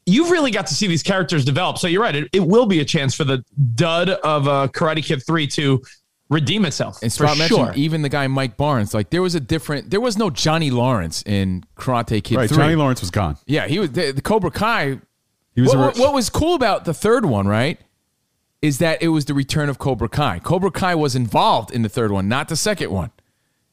[0.09, 1.77] You've really got to see these characters develop.
[1.77, 2.15] So you're right.
[2.15, 3.43] It, it will be a chance for the
[3.75, 5.81] dud of uh, Karate Kid 3 to
[6.29, 6.99] redeem itself.
[7.01, 7.73] And for Spot mentioned sure.
[7.75, 11.23] even the guy Mike Barnes, like there was a different, there was no Johnny Lawrence
[11.25, 12.57] in Karate Kid Right, 3.
[12.57, 13.37] Johnny Lawrence was gone.
[13.45, 14.99] Yeah, he was the, the Cobra Kai.
[15.55, 17.79] He was what, a what- what was cool about the third one, right,
[18.61, 20.39] is that it was the return of Cobra Kai.
[20.39, 23.11] Cobra Kai was involved in the third one, not the second one.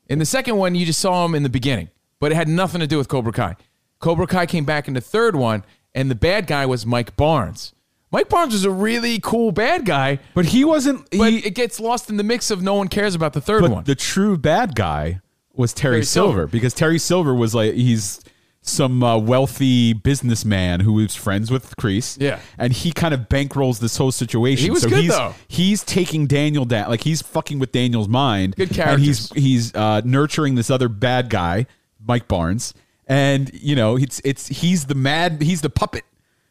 [0.08, 2.80] In the second one, you just saw him in the beginning, but it had nothing
[2.80, 3.56] to do with Cobra Kai.
[3.98, 5.64] Cobra Kai came back in the third one,
[5.96, 7.72] and the bad guy was Mike Barnes.
[8.12, 11.10] Mike Barnes was a really cool bad guy, but he wasn't.
[11.10, 13.62] But he, it gets lost in the mix of no one cares about the third
[13.62, 13.84] but one.
[13.84, 15.20] the true bad guy
[15.54, 16.46] was Terry, Terry Silver, Silver.
[16.46, 18.20] because Terry Silver was like he's
[18.62, 22.20] some uh, wealthy businessman who was friends with Kreese.
[22.20, 22.40] Yeah.
[22.58, 24.64] and he kind of bankrolls this whole situation.
[24.64, 25.34] He was so good, he's, though.
[25.48, 28.56] He's taking Daniel down, like he's fucking with Daniel's mind.
[28.56, 28.94] Good character.
[28.94, 31.66] and he's he's uh, nurturing this other bad guy,
[32.06, 32.74] Mike Barnes,
[33.06, 36.04] and you know it's it's he's the mad he's the puppet.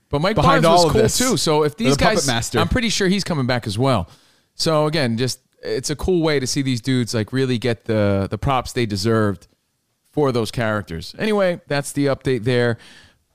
[0.10, 1.18] But Mike behind Barnes was all of cool this.
[1.18, 1.36] too.
[1.38, 2.60] So if these The guys, master.
[2.60, 4.10] I'm pretty sure he's coming back as well.
[4.54, 8.28] So again, just it's a cool way to see these dudes like really get the
[8.30, 9.48] the props they deserved
[10.12, 11.16] for those characters.
[11.18, 12.78] Anyway, that's the update there.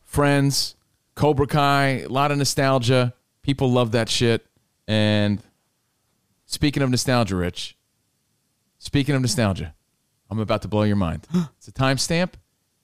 [0.04, 0.76] Friends,
[1.14, 3.14] Cobra Kai, a lot of nostalgia.
[3.42, 4.46] People love that shit.
[4.88, 5.42] And
[6.46, 7.76] speaking of nostalgia, Rich,
[8.78, 9.74] speaking of nostalgia,
[10.30, 11.26] I'm about to blow your mind.
[11.58, 12.32] it's a timestamp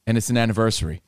[0.07, 1.03] and it's an anniversary.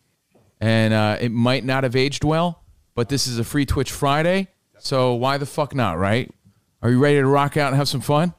[0.61, 4.49] And uh, it might not have aged well, but this is a free Twitch Friday.
[4.79, 6.31] So why the fuck not, right?
[6.83, 8.35] Are you ready to rock out and have some fun?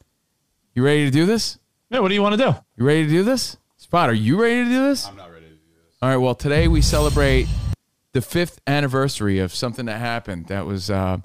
[0.74, 1.58] You ready to do this?
[1.90, 2.56] Yeah, what do you want to do?
[2.78, 3.58] You ready to do this?
[3.78, 5.08] Spot, are you ready to do this?
[5.08, 5.96] I'm not ready to do this.
[6.02, 7.48] All right, well, today we celebrate
[8.14, 11.18] the fifth anniversary of something that happened that was uh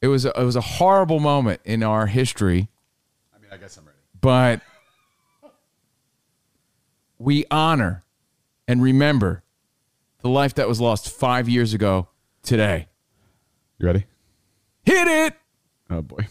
[0.00, 2.68] it was a, it was a horrible moment in our history.
[3.34, 3.98] I mean, I guess I'm ready.
[4.20, 4.60] But
[7.18, 8.03] we honor
[8.66, 9.42] and remember
[10.20, 12.08] the life that was lost 5 years ago
[12.42, 12.88] today.
[13.78, 14.06] You ready?
[14.84, 15.34] Hit it.
[15.90, 16.26] Oh boy.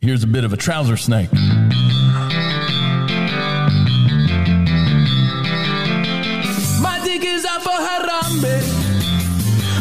[0.00, 1.32] Here's a bit of a trouser snake.
[6.82, 8.60] My dick is out for Harambe.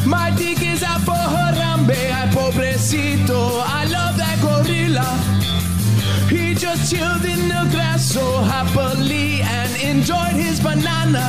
[0.08, 1.92] My dick is out for Harambe.
[1.92, 3.62] Ay, pobrecito.
[3.66, 5.20] I love that gorilla.
[6.30, 7.33] He just chilled in the grass
[8.14, 11.26] so happily and enjoyed his banana.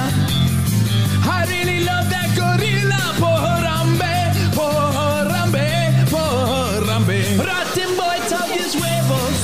[1.24, 3.02] I really love that gorilla.
[3.22, 4.14] Por Harambe.
[4.52, 5.68] Por Harambe.
[6.12, 7.20] Por Harambe.
[7.48, 9.38] Rotten boy tugged his huevos.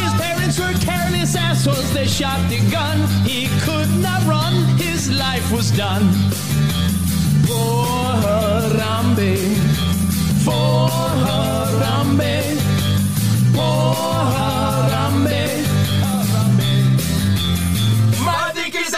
[0.00, 1.92] His parents were careless assholes.
[1.92, 2.96] They shot the gun.
[3.26, 4.54] He could not run.
[4.78, 6.08] His life was done.
[7.44, 7.84] For
[8.24, 9.36] Harambe.
[10.46, 11.02] For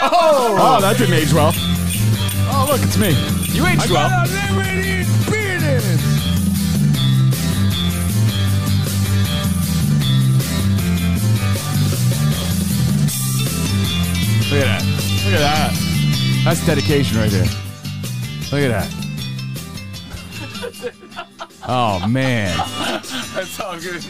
[0.08, 0.46] Harambe.
[0.46, 0.58] For Harambe.
[0.58, 0.76] My dick is out.
[0.76, 1.52] Oh, that didn't age well.
[2.46, 3.10] Oh, look, it's me.
[3.56, 4.24] You aged well.
[14.50, 14.84] Look at that.
[15.24, 16.42] Look at that.
[16.44, 17.46] That's dedication right there.
[18.52, 18.90] Look at that.
[21.66, 22.54] Oh man,
[23.34, 24.04] That's all good.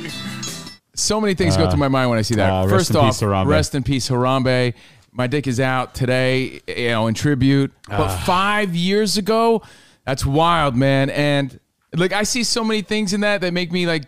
[0.95, 2.51] so many things go through my mind when I see that.
[2.51, 3.47] uh, rest First in off, peace, Harambe.
[3.47, 4.75] rest in peace, Harambe.
[5.17, 7.73] My dick is out today, you know, in tribute.
[7.89, 8.23] But Ah.
[8.27, 9.63] five years ago,
[10.05, 11.09] that's wild, man.
[11.09, 11.59] And
[11.97, 14.03] like, I see so many things in that that make me like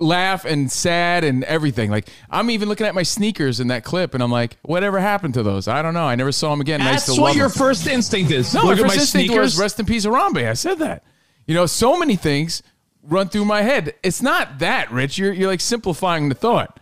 [0.00, 1.90] laugh and sad and everything.
[1.90, 5.34] Like, I'm even looking at my sneakers in that clip, and I'm like, whatever happened
[5.34, 5.66] to those?
[5.66, 6.04] I don't know.
[6.04, 6.80] I never saw them again.
[6.80, 7.58] and I used That's what your them.
[7.58, 8.52] first instinct is.
[8.54, 9.44] No, Look my at first my instinct sneakers.
[9.54, 10.48] was rest in peace, Harambe.
[10.48, 11.02] I said that.
[11.46, 12.62] You know, so many things
[13.02, 13.94] run through my head.
[14.02, 15.16] It's not that, Rich.
[15.18, 16.78] You're you're like simplifying the thought.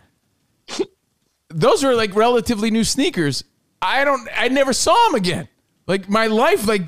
[1.49, 3.43] Those are like relatively new sneakers.
[3.81, 4.27] I don't.
[4.35, 5.47] I never saw them again.
[5.87, 6.83] Like my life, like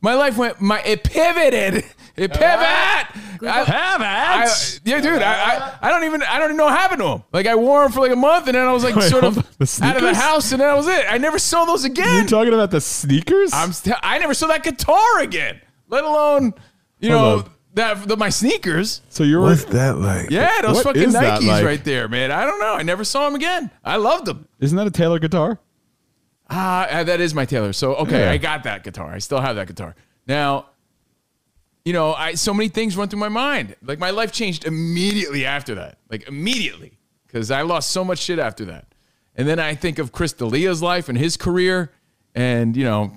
[0.00, 0.60] my life went.
[0.60, 1.84] My it pivoted.
[2.16, 2.42] It pivot.
[2.44, 3.06] I,
[4.02, 5.22] I, yeah, dude.
[5.22, 7.24] I, I I don't even I don't even know what happened to them.
[7.32, 9.24] Like I wore them for like a month, and then I was like Wait, sort
[9.24, 9.52] of hold on.
[9.58, 11.06] The out of the house, and then that was it.
[11.08, 12.16] I never saw those again.
[12.18, 13.52] You're talking about the sneakers?
[13.54, 16.52] I'm st- I never saw that guitar again, let alone
[16.98, 17.50] you Hold know on.
[17.74, 19.02] That the, my sneakers.
[19.08, 20.30] so you're What's that like?
[20.30, 21.64] Yeah, those What fucking Nikes like?
[21.64, 22.30] right there, man.
[22.32, 22.74] I don't know.
[22.74, 23.70] I never saw them again.
[23.84, 24.48] I loved them.
[24.58, 25.58] Isn't that a Taylor guitar?
[26.48, 27.72] Ah, uh, that is my Taylor.
[27.72, 28.32] So okay, Yeah.
[28.32, 29.12] I got that guitar.
[29.12, 29.94] I still have that guitar.
[30.26, 30.66] Now,
[31.84, 33.76] you know, I so many things run through my mind.
[33.82, 35.98] Like my life changed immediately after that.
[36.10, 38.86] Like immediately, because I lost so much shit after that.
[39.36, 41.92] And then I think of Chris D'Elia's life and his career,
[42.34, 43.12] and you know,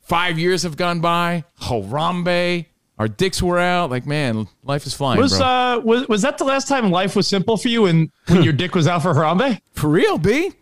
[0.00, 1.44] five years have gone by.
[1.62, 2.66] Harambe,
[2.98, 3.90] our dicks were out.
[3.90, 5.46] Like man, life is flying, Was bro.
[5.46, 8.52] uh was was that the last time life was simple for you and when your
[8.62, 9.60] dick was out for Harambe?
[9.72, 10.52] For real, B?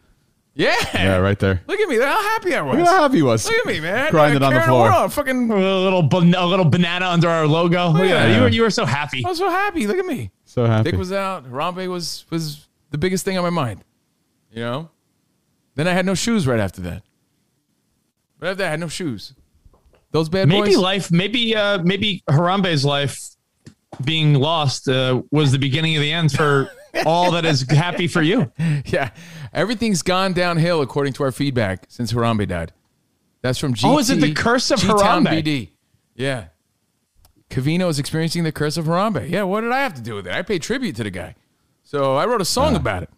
[0.57, 0.77] Yeah.
[0.95, 1.63] Yeah, right there.
[1.67, 1.99] Look at me.
[1.99, 2.77] Look how happy I was.
[2.79, 3.45] Look how happy he was.
[3.45, 4.11] Look at me, man.
[4.13, 4.89] Grinding Not a on the floor.
[4.89, 5.13] world.
[5.13, 7.89] Fucking A little ban- a little banana under our logo.
[7.89, 8.27] Look at Yeah.
[8.29, 8.37] that.
[8.37, 9.25] You were you were so happy.
[9.25, 9.87] I was so happy.
[9.89, 10.31] Look at me.
[10.45, 10.91] So happy.
[10.93, 11.51] Dick was out.
[11.51, 13.83] Harambe was was the biggest thing on my mind.
[14.53, 14.91] You know.
[15.75, 17.03] Then I had no shoes right after that.
[18.41, 19.35] Right after that, I had no shoes.
[20.15, 20.77] Those bad Maybe boys.
[20.77, 23.19] life, maybe uh maybe Harambe's life
[24.05, 26.71] being lost uh, was the beginning of the end for
[27.05, 28.53] all that is happy for you.
[28.87, 29.11] yeah,
[29.53, 32.73] everything's gone downhill according to our feedback since Harambe died.
[33.43, 33.85] That's from GT.
[33.87, 35.43] Oh, is it the curse of G-Town Harambe?
[35.43, 35.69] BD.
[36.15, 36.47] Yeah.
[37.51, 39.29] Covino is experiencing the curse of Harambe.
[39.29, 40.33] Yeah, what did I have to do with it?
[40.33, 41.35] I paid tribute to the guy.
[41.83, 43.11] So I wrote a song about it.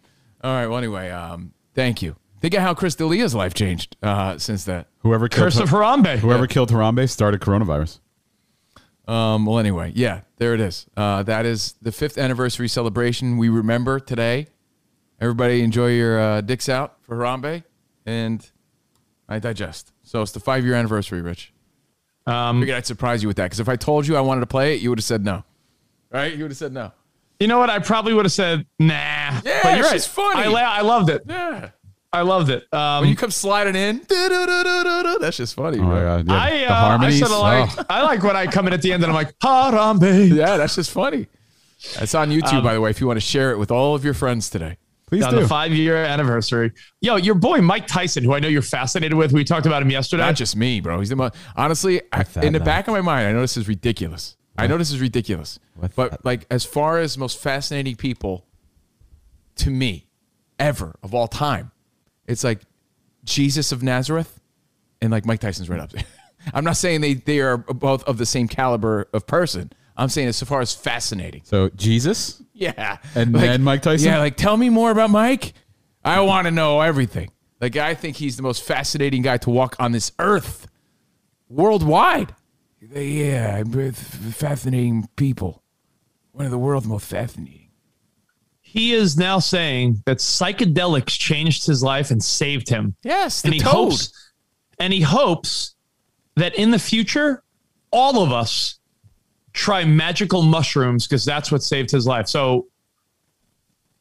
[0.43, 2.15] All right, well, anyway, um, thank you.
[2.39, 4.87] Think of how Chris D'Elia's life changed uh, since that.
[4.99, 6.17] Whoever killed Curse of Harambe.
[6.19, 7.99] Whoever killed Harambe started coronavirus.
[9.07, 10.85] Um, well, anyway, yeah, there it is.
[10.95, 13.37] Uh, that is the fifth anniversary celebration.
[13.37, 14.47] We remember today.
[15.19, 17.63] Everybody enjoy your uh, dicks out for Harambe,
[18.05, 18.47] and
[19.27, 19.93] I digest.
[20.03, 21.53] So it's the five year anniversary, Rich.
[22.27, 24.47] Um, Figured I'd surprise you with that because if I told you I wanted to
[24.47, 25.43] play it, you would have said no.
[26.11, 26.35] Right?
[26.35, 26.91] You would have said no.
[27.39, 27.69] You know what?
[27.69, 28.93] I probably would have said nah.
[28.93, 30.33] Yeah, but you're it's right.
[30.33, 30.45] funny.
[30.45, 31.23] I, la- I loved it.
[31.27, 31.69] Yeah.
[32.13, 32.71] I loved it.
[32.73, 35.79] Um, When you come sliding in, that's just funny.
[35.79, 36.27] Oh my god!
[36.27, 36.33] Yeah.
[36.33, 37.19] I, the uh, I harmonies.
[37.19, 37.85] sort of like oh.
[37.89, 40.33] I like when I come in at the end and I'm like Harambe.
[40.35, 41.27] Yeah, that's just funny.
[41.99, 43.93] That's on YouTube, Um, by the way, if you want to share it with all
[43.93, 44.77] of your friends today.
[45.05, 45.39] Please on do.
[45.41, 46.73] the five year anniversary.
[46.99, 49.31] Yo, your boy Mike Tyson, who I know you're fascinated with.
[49.31, 50.23] We talked about him yesterday.
[50.23, 50.99] Not just me, bro.
[50.99, 51.35] He's the most.
[51.55, 52.65] Honestly, I, What's that in the like?
[52.65, 54.35] back of my mind, I know this is ridiculous.
[54.57, 55.59] I know this is ridiculous.
[55.75, 56.25] What's but that?
[56.25, 58.45] like, as far as most fascinating people
[59.57, 60.07] to me,
[60.59, 61.71] ever of all time,
[62.27, 62.61] it's like
[63.23, 64.39] Jesus of Nazareth
[65.01, 66.03] and like Mike Tyson's right up there.
[66.53, 69.71] I'm not saying they they are both of the same caliber of person.
[69.97, 71.41] I'm saying as far as fascinating.
[71.43, 72.41] So Jesus.
[72.53, 72.97] Yeah.
[73.15, 74.07] And then Mike Tyson?
[74.07, 75.53] Yeah, like tell me more about Mike.
[76.05, 77.31] I want to know everything.
[77.59, 80.67] Like I think he's the most fascinating guy to walk on this earth
[81.49, 82.35] worldwide.
[82.79, 85.63] Yeah, fascinating people.
[86.31, 87.66] One of the world's most fascinating.
[88.69, 92.95] He is now saying that psychedelics changed his life and saved him.
[93.03, 93.71] Yes, the and he toad.
[93.71, 94.31] hopes
[94.79, 95.75] and he hopes
[96.35, 97.43] that in the future
[97.91, 98.79] all of us
[99.53, 102.27] try magical mushrooms because that's what saved his life.
[102.27, 102.67] So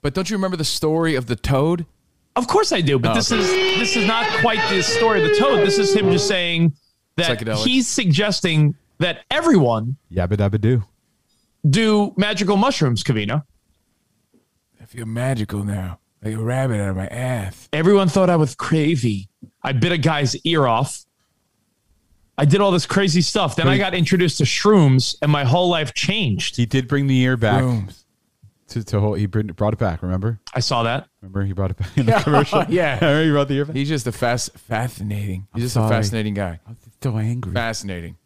[0.03, 1.87] But don't you remember the story of the toad?
[2.35, 3.41] of course I do, but Oh, this okay.
[3.41, 5.65] is this is not quite the story of the toad.
[5.67, 6.75] This is him just saying
[7.17, 10.83] that he's suggesting that everyone Yabba dabba do.
[11.71, 13.43] do magical mushrooms, Covino.
[14.97, 17.69] I feel magical now, like a rabbit out of my ass.
[17.71, 19.29] Everyone thought I was crazy.
[19.63, 21.05] I bit a guy's ear off.
[22.39, 23.57] I did all this crazy stuff.
[23.57, 26.57] Then I got introduced to shrooms, and my whole life changed.
[26.57, 28.07] He did bring the ear back Rooms.
[28.69, 30.03] to, to hold, he brought it back.
[30.03, 30.41] Remember?
[30.55, 31.09] I saw that.
[31.21, 32.65] Remember he brought it back in the commercial.
[32.71, 32.95] Yeah.
[32.95, 33.77] remember he brought the ear back.
[33.77, 35.47] He's just a fast, fascinating.
[35.55, 36.59] He's just a fascinating guy.
[36.67, 37.53] I was so angry.
[37.53, 38.17] Fascinating.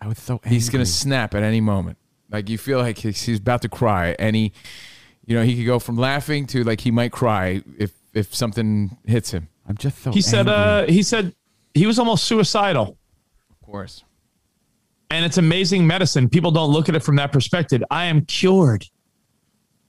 [0.00, 0.50] I was so angry.
[0.50, 1.98] He's gonna snap at any moment.
[2.30, 4.12] Like you feel like he's, he's about to cry.
[4.12, 4.52] Any,
[5.24, 8.96] you know, he could go from laughing to like he might cry if if something
[9.06, 9.48] hits him.
[9.68, 10.10] I'm just so.
[10.12, 10.48] He said.
[10.48, 10.54] angry.
[10.54, 11.34] Uh, he said
[11.74, 12.98] he was almost suicidal,
[13.50, 14.04] Of course.
[15.10, 16.28] and it's amazing medicine.
[16.28, 17.82] People don't look at it from that perspective.
[17.90, 18.84] I am cured.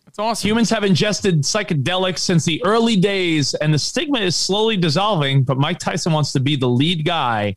[0.08, 0.48] It's awesome.
[0.48, 5.42] Humans have ingested psychedelics since the early days, and the stigma is slowly dissolving.
[5.44, 7.56] But Mike Tyson wants to be the lead guy.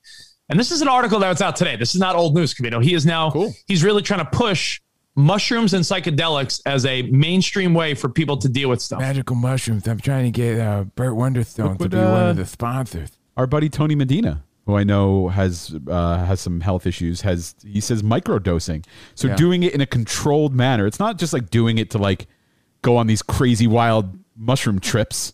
[0.48, 1.76] And this is an article that's out today.
[1.76, 2.82] This is not old news, Covino.
[2.82, 3.30] He is now,
[3.66, 4.80] he's really trying to push
[5.16, 9.00] mushrooms and psychedelics as a mainstream way for people to deal with stuff.
[9.00, 9.88] Magical mushrooms.
[9.88, 12.46] I'm trying to get uh, Burt Wonderstone Look to what, be one uh, of the
[12.46, 13.10] sponsors.
[13.36, 17.80] Our buddy Tony Medina, who I know has uh, has some health issues, has he
[17.80, 18.84] says microdosing.
[19.14, 19.36] So Yeah.
[19.36, 20.86] doing it in a controlled manner.
[20.86, 22.26] It's not just like doing it to like
[22.82, 25.32] go on these crazy wild mushroom trips,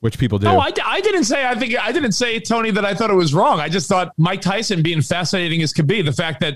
[0.00, 0.46] which people do.
[0.46, 1.46] No, I, I didn't say.
[1.46, 3.60] I think I didn't say Tony that I thought it was wrong.
[3.60, 6.02] I just thought Mike Tyson being fascinating as could be.
[6.02, 6.54] The fact that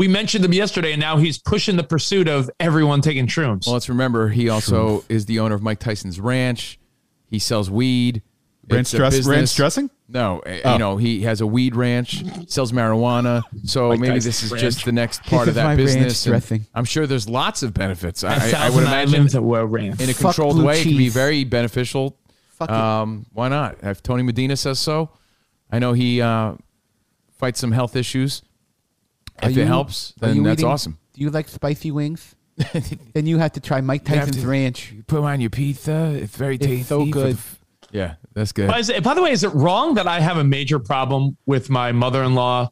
[0.00, 3.66] we mentioned him yesterday, and now he's pushing the pursuit of everyone taking shrooms.
[3.66, 6.78] Well, let's remember he also is the owner of Mike Tyson's ranch.
[7.26, 8.22] He sells weed.
[8.70, 9.90] Ranch dress- ranch dressing?
[10.08, 10.72] No, uh, Oh.
[10.72, 13.42] you know he has a weed ranch, sells marijuana.
[13.64, 14.62] So Mike maybe Tyson's this is ranch.
[14.62, 16.24] just the next This part of that business.
[16.24, 16.66] dressing.
[16.74, 18.24] I'm sure there's lots of benefits.
[18.24, 20.00] I would imagine islands that were ranch.
[20.00, 22.16] in a Fuck controlled blue way it can be very beneficial.
[22.58, 22.74] Fuck it.
[22.74, 23.76] um, why not?
[23.82, 25.10] If Tony Medina says so,
[25.70, 26.54] I know he uh,
[27.38, 28.42] fights some health issues.
[29.42, 30.98] Are If you- it helps, then you that's eating- awesome.
[31.14, 32.34] Do you like spicy wings?
[33.14, 34.92] then you have to try Mike You Tyson's to- Ranch.
[34.92, 36.12] You put them on your pizza.
[36.14, 36.82] It's very It's tasty.
[36.84, 37.36] so good.
[37.36, 38.68] the Yeah, that's good.
[38.68, 41.36] By, is it- by the way, is it wrong that I have a major problem
[41.46, 42.68] with my mother-in-law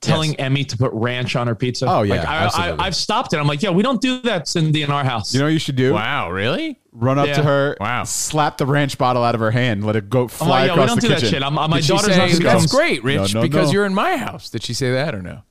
[0.00, 0.36] telling Yes.
[0.38, 1.84] Emmy to put ranch on her pizza?
[1.86, 3.36] Oh, yeah, like, I, I, I've stopped it.
[3.36, 5.34] I'm like, yeah, we don't do that, Cindy, in our house.
[5.34, 5.92] you know what you should do?
[5.92, 6.78] wow, really?
[6.92, 7.34] Run up Yeah.
[7.34, 8.04] to her, Wow.
[8.04, 10.80] slap the ranch bottle out of her hand, let it go I'm fly like, yeah,
[10.80, 11.24] we don't the do kitchen.
[11.26, 11.42] that shit.
[11.42, 13.72] I'm, my Did she daughter's say not that's great, Rich, No, no, because no.
[13.74, 14.48] you're in my house?
[14.48, 15.42] Did she say that or no?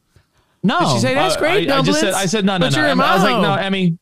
[0.62, 2.74] No, Did she say that's great, I, I just said, I said no, no, But
[2.74, 2.80] no.
[2.80, 3.60] you're a Emmy- I was like, no, mom.
[3.60, 3.97] Emmy.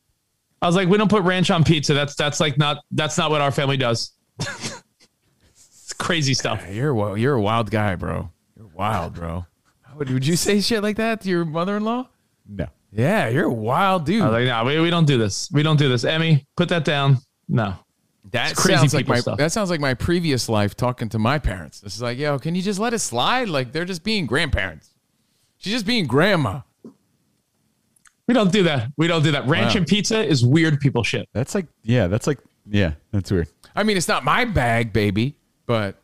[0.61, 1.93] I was like, we don't put ranch on pizza.
[1.93, 4.11] That's that's like not that's not what our family does.
[4.39, 6.63] it's crazy stuff.
[6.67, 8.31] Yeah, You're a, you're a wild guy, bro.
[8.55, 9.45] You're wild, bro.
[9.95, 12.07] Would, would you say shit like that to your mother-in-law?
[12.49, 12.67] No.
[12.91, 14.21] Yeah, you're a wild dude.
[14.21, 15.49] I was like, no, we, we don't do this.
[15.51, 16.03] We don't do this.
[16.03, 17.17] Emmy, put that down.
[17.49, 17.75] No.
[18.31, 19.37] that it's crazy sounds like people my stuff.
[19.37, 21.81] that sounds like my previous life talking to my parents.
[21.81, 23.49] This is like, yo, can you just let it slide?
[23.49, 24.93] Like they're just being grandparents.
[25.57, 26.61] She's just being grandma.
[28.27, 28.91] We don't do that.
[28.97, 29.47] We don't do that.
[29.47, 29.79] Ranch Wow.
[29.79, 31.29] and pizza is weird people shit.
[31.33, 32.39] That's like, yeah, that's like,
[32.69, 33.47] yeah, that's weird.
[33.75, 35.95] I mean, it's not my bag, baby, but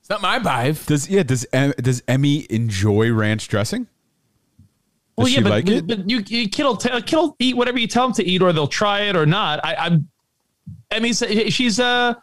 [0.00, 0.84] it's not my vibe.
[0.86, 1.22] Does yeah?
[1.22, 3.84] Does Em, does Emmy enjoy ranch dressing?
[3.84, 3.88] Does
[5.16, 5.86] Well, she yeah, but, like it?
[5.86, 8.42] but you, you kid will, tell, kid will eat whatever you tell them to eat,
[8.42, 9.64] or they'll try it or not.
[9.64, 10.08] I, I'm.
[10.90, 12.14] Emmy's she's uh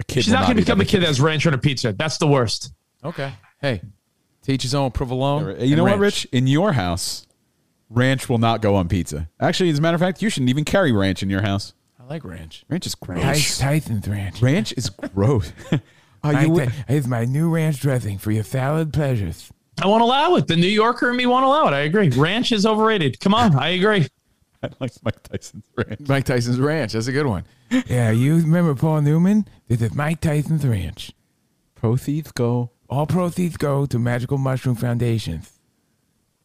[0.00, 1.00] A kid she's will not going to eat become a everything.
[1.02, 1.92] kid that's ranch on a pizza.
[1.92, 2.72] That's the worst.
[3.04, 3.32] Okay.
[3.60, 3.82] Hey,
[4.48, 5.44] teach his own provolone.
[5.44, 5.98] You and know what.
[5.98, 6.26] Rich?
[6.32, 7.26] In your house,
[7.90, 9.28] ranch will not go on pizza.
[9.38, 11.74] Actually, as a matter of fact, you shouldn't even carry ranch in your house.
[12.00, 12.64] I like ranch.
[12.68, 13.22] Ranch is gross.
[13.22, 14.40] Tys- Tyson's ranch.
[14.40, 15.52] Ranch is gross.
[16.22, 16.56] Are Mike you?
[16.56, 19.52] Ty- it's my new ranch dressing for your salad pleasures.
[19.80, 20.48] I won't allow it.
[20.48, 21.72] The New Yorker and me won't allow it.
[21.74, 22.08] I agree.
[22.08, 23.20] Ranch is overrated.
[23.20, 24.08] Come on, I agree.
[24.62, 26.00] I like Mike Tyson's ranch.
[26.08, 26.94] Mike Tyson's ranch.
[26.94, 27.44] That's a good one.
[27.86, 29.46] Yeah, you remember Paul Newman?
[29.68, 31.12] This is Mike Tyson's ranch.
[31.76, 32.70] Proceeds go.
[32.88, 35.52] All proceeds go to Magical Mushroom Foundations.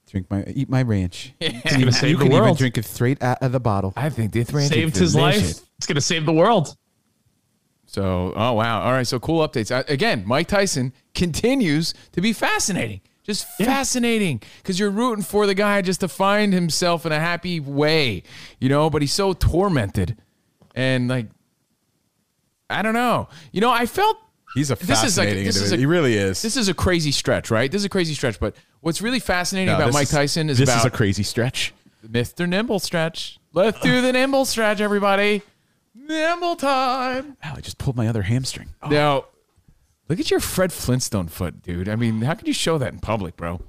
[0.09, 1.33] Drink my eat my ranch.
[1.39, 2.57] It's going to save you the can even world.
[2.57, 3.93] drink it straight out of the bottle.
[3.95, 5.59] I think this ranch Saved is his delicious.
[5.61, 5.69] life.
[5.77, 6.75] It's going to save the world.
[7.87, 8.81] So, oh wow.
[8.81, 9.07] All right.
[9.07, 9.71] So cool updates.
[9.71, 13.01] Uh, again, Mike Tyson continues to be fascinating.
[13.23, 17.59] Just fascinating because you're rooting for the guy just to find himself in a happy
[17.61, 18.23] way,
[18.59, 18.89] you know.
[18.89, 20.17] But he's so tormented,
[20.75, 21.27] and like,
[22.69, 23.29] I don't know.
[23.53, 24.17] You know, I felt
[24.53, 26.41] He's a this is like fascinating this is a, he really is.
[26.41, 27.71] This is a crazy stretch, right?
[27.71, 28.39] This is a crazy stretch.
[28.39, 31.23] But what's really fascinating No, about Mike is- Tyson is this about is a crazy
[31.23, 31.73] stretch.
[32.07, 32.47] Mr.
[32.47, 33.39] Nimble stretch.
[33.53, 35.41] Let's do the nimble stretch, everybody.
[35.95, 37.37] Nimble time.
[37.43, 38.69] Wow, I just pulled my other hamstring.
[38.89, 39.25] Now,
[40.09, 41.87] look at your Fred Flintstone foot, dude.
[41.87, 43.61] I mean, how can you show that in public, bro?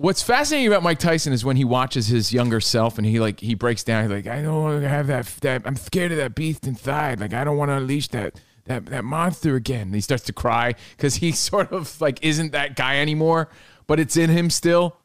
[0.00, 3.40] What's fascinating about Mike Tyson is when he watches his younger self and he like
[3.40, 4.04] he breaks down.
[4.04, 5.26] He's like, I don't want to have that.
[5.42, 7.18] That I'm scared of that beast inside.
[7.20, 9.82] Like I don't want to unleash that that that monster again.
[9.88, 13.48] And he starts to cry because he sort of like isn't that guy anymore,
[13.88, 14.96] but it's in him still.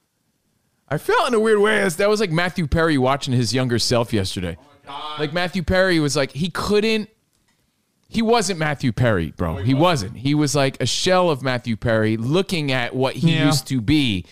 [0.87, 3.79] I felt in a weird way as that was like Matthew Perry watching his younger
[3.79, 4.57] self yesterday.
[5.17, 7.09] like Matthew Perry was like he couldn't
[8.07, 9.55] he wasn't Matthew Perry, bro.
[9.55, 10.17] he wasn't.
[10.17, 13.47] He was like a shell of Matthew Perry looking at what he Yeah.
[13.47, 14.25] used to be.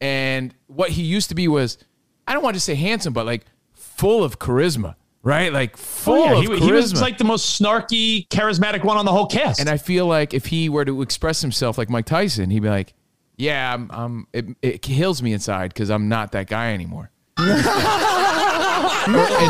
[0.00, 1.78] And what he used to be was
[2.26, 3.44] I don't want to say handsome, but like
[3.74, 5.52] full of charisma, right?
[5.52, 6.58] Like oh, full Oh, yeah, of he, charisma.
[6.60, 9.60] he was like the most snarky, charismatic one on the whole cast.
[9.60, 12.68] And I feel like if he were to express himself like Mike Tyson, he'd be
[12.68, 12.94] like,
[13.36, 17.56] "Yeah, I'm, I'm it, it kills me inside because I'm not that guy anymore." and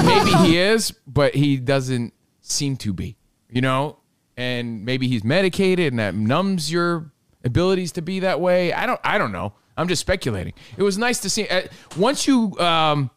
[0.06, 3.16] maybe he is, but he doesn't seem to be,
[3.50, 3.98] you know.
[4.36, 7.10] And maybe he's medicated, and that numbs your
[7.44, 8.72] abilities to be that way.
[8.72, 9.54] I don't, I don't know.
[9.78, 10.52] I'm just speculating.
[10.76, 11.48] It was nice to see.
[11.48, 11.62] Uh,
[11.96, 13.10] once you, um,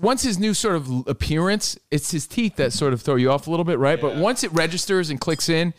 [0.00, 3.46] once his new sort of appearance, it's his teeth that sort of throw you off
[3.46, 3.98] a little bit, right?
[4.00, 5.72] But once it registers and clicks in,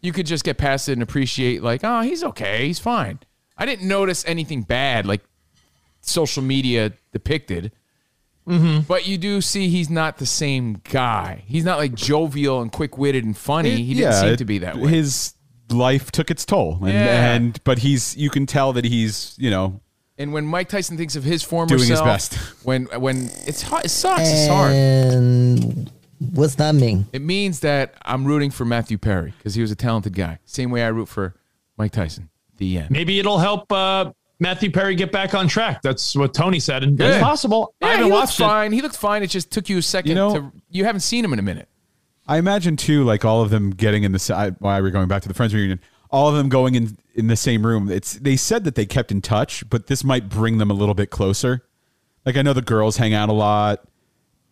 [0.00, 3.20] you could just get past it and appreciate, like, oh, he's okay, he's fine.
[3.56, 5.22] I didn't notice anything bad, like
[6.00, 7.72] social media depicted.
[8.44, 11.44] But you do see he's not the same guy.
[11.46, 13.70] He's not like jovial and quick witted and funny.
[13.70, 14.90] It- he didn't yeah, seem it- to be that way.
[14.90, 15.34] His
[15.72, 17.32] life took its toll, and, Yeah.
[17.34, 19.80] and but he's you can tell that he's you know
[20.18, 22.34] And when Mike Tyson thinks of his former Doing his self, best.
[22.64, 24.22] when when it's hard, it sucks.
[24.28, 24.72] It's hard.
[24.72, 25.90] And
[26.34, 27.06] what's that mean?
[27.12, 30.38] It means that I'm rooting for Matthew Perry because he was a talented guy.
[30.44, 31.34] Same way I root for
[31.76, 32.28] Mike Tyson.
[32.58, 32.90] The end.
[32.90, 35.80] Maybe it'll help uh, Matthew Perry get back on track.
[35.82, 37.10] That's what Tony said, and Good.
[37.10, 37.74] it's possible.
[37.80, 38.42] Yeah, I haven't he looked watched it.
[38.44, 38.72] fine.
[38.72, 39.22] He looked fine.
[39.22, 40.10] It just took you a second.
[40.10, 41.68] You know- to, you haven't seen him in a minute.
[42.32, 44.56] I imagine too, like all of them getting in the side.
[44.58, 45.80] Why we're going back to the Friends reunion?
[46.10, 47.90] All of them going in in the same room.
[47.90, 50.94] It's they said that they kept in touch, but this might bring them a little
[50.94, 51.62] bit closer.
[52.24, 53.84] Like I know the girls hang out a lot.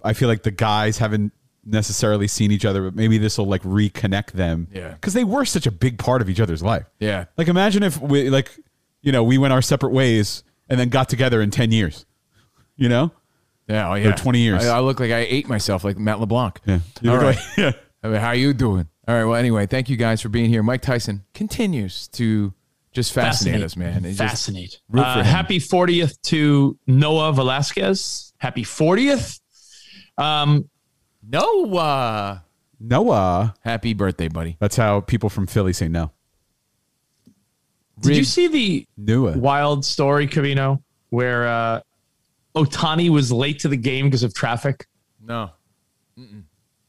[0.04, 1.32] I feel like the guys haven't
[1.64, 4.68] necessarily seen each other, but maybe this will like reconnect them.
[4.70, 4.90] Yeah.
[4.90, 6.84] because they were such a big part of each other's life.
[6.98, 7.26] Yeah.
[7.38, 8.50] Like imagine if we like,
[9.00, 12.04] you know, we went our separate ways and then got together in ten years.
[12.76, 13.12] You know.
[13.70, 14.08] Yeah, oh yeah.
[14.08, 14.66] Or 20 years.
[14.66, 16.58] I, I look like I ate myself, like Matt LeBlanc.
[16.66, 16.80] Yeah.
[17.00, 17.36] You All look right.
[17.36, 17.72] like- yeah.
[18.02, 18.88] I mean, how you doing?
[19.06, 19.24] All right.
[19.24, 20.62] Well, anyway, thank you guys for being here.
[20.62, 22.52] Mike Tyson continues to
[22.92, 24.04] just fascinate, us, man.
[24.04, 24.80] It just- Fascinate.
[24.92, 28.32] Uh, happy 40th to Noah Velasquez.
[28.38, 29.38] Happy 40th.
[30.18, 30.68] Um,
[31.22, 32.44] Noah.
[32.80, 33.54] Noah.
[33.62, 34.56] Happy birthday, buddy.
[34.58, 36.10] That's how people from Philly say no.
[38.00, 39.36] did you see the Noah.
[39.38, 41.80] wild story, Covino, where uh,
[42.54, 44.86] Otani was late to the game because of traffic?
[45.22, 45.50] No.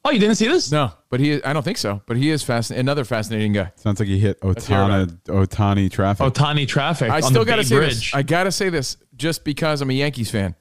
[0.03, 0.71] Oh, you didn't see this?
[0.71, 1.43] No, but he.
[1.43, 2.01] I don't think so.
[2.07, 2.81] But he is fascinating.
[2.81, 3.71] Another fascinating guy.
[3.75, 6.25] Sounds like he hit Let's Otani, Otani traffic.
[6.25, 7.11] Otani traffic.
[7.11, 8.11] I on still got to Bay say Bridge.
[8.11, 8.15] this.
[8.15, 10.55] I got to say this just because I'm a Yankees fan.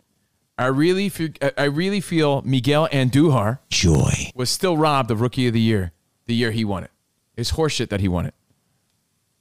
[0.58, 1.30] I really feel.
[1.56, 4.30] I really feel Miguel Andujar Joy.
[4.34, 5.92] was still robbed of Rookie of the Year
[6.26, 6.90] the year he won it.
[7.36, 8.34] It's horseshit that he won it.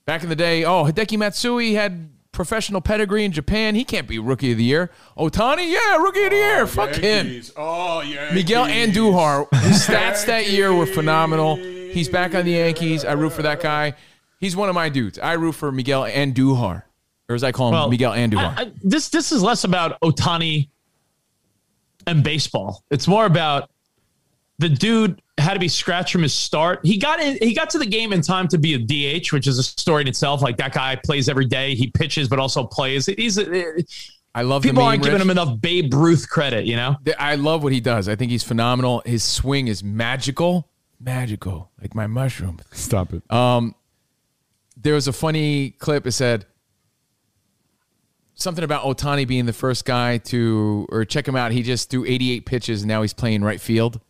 [0.06, 2.10] Back in the day, oh Hideki Matsui had
[2.44, 3.76] professional pedigree in Japan.
[3.76, 4.90] He can't be Rookie of the Year.
[5.18, 6.62] Otani, yeah, Rookie of the Year.
[6.62, 7.42] Oh, Fuck him.
[7.58, 8.32] Oh yeah.
[8.34, 11.58] Miguel Andujar, his stats that year were phenomenal.
[11.58, 13.04] He's back on the Yankees.
[13.04, 13.94] I root for that guy.
[14.40, 15.20] He's one of my dudes.
[15.20, 16.84] I root for Miguel Andujar,
[17.28, 18.58] or as I call him, Well, Miguel Andujar.
[18.58, 20.70] I- I- this this is less about Otani
[22.08, 22.86] and baseball.
[22.90, 23.70] It's more about
[24.60, 26.82] the dude had to be scratched from his start.
[26.84, 29.48] He got in, he got to the game in time to be a DH, which
[29.48, 30.42] is a story in itself.
[30.42, 31.76] Like that guy plays every day.
[31.76, 33.06] He pitches, but also plays.
[33.06, 33.84] He's a,
[34.36, 35.22] I love people the meme, aren't giving Rich.
[35.24, 36.66] him enough Babe Ruth credit.
[36.66, 38.10] You know, I love what he does.
[38.10, 39.02] I think he's phenomenal.
[39.06, 40.70] His swing is magical,
[41.00, 42.60] magical, like my mushroom.
[42.72, 43.32] Stop it.
[43.32, 43.76] Um,
[44.76, 46.06] there was a funny clip.
[46.06, 46.46] It said
[48.36, 51.54] something about Otani being the first guy to, or check him out.
[51.54, 54.02] He just threw 88 pitches and now he's playing right field.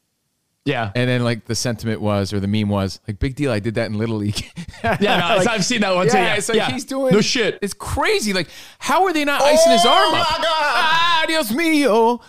[0.65, 0.91] Yeah.
[0.93, 3.51] And then like the sentiment was, or the meme was, like big deal.
[3.51, 4.43] I did that in little league.
[4.81, 6.15] Yeah, no, I've seen that one too.
[6.17, 6.71] Yeah, it's like yeah.
[6.71, 7.59] he's doing No shit.
[7.61, 8.31] It's crazy.
[8.31, 8.47] Like
[8.79, 10.25] how are they not icing his arm up?
[10.29, 12.21] Ah, Dios mío.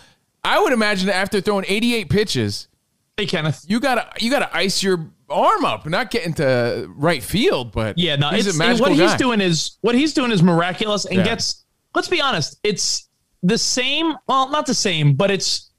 [0.43, 2.67] I would imagine that after throwing 88 pitches,
[3.15, 7.71] hey Kenneth, you gotta you gotta ice your arm up, not get into right field.
[7.71, 8.95] But Yeah, no, he's it's, what guy.
[8.95, 11.23] he's doing is what he's doing is miraculous and Yeah.
[11.23, 11.63] gets.
[11.95, 13.07] Let's be honest, it's
[13.43, 14.15] the same.
[14.27, 15.71] Well, not the same, but it's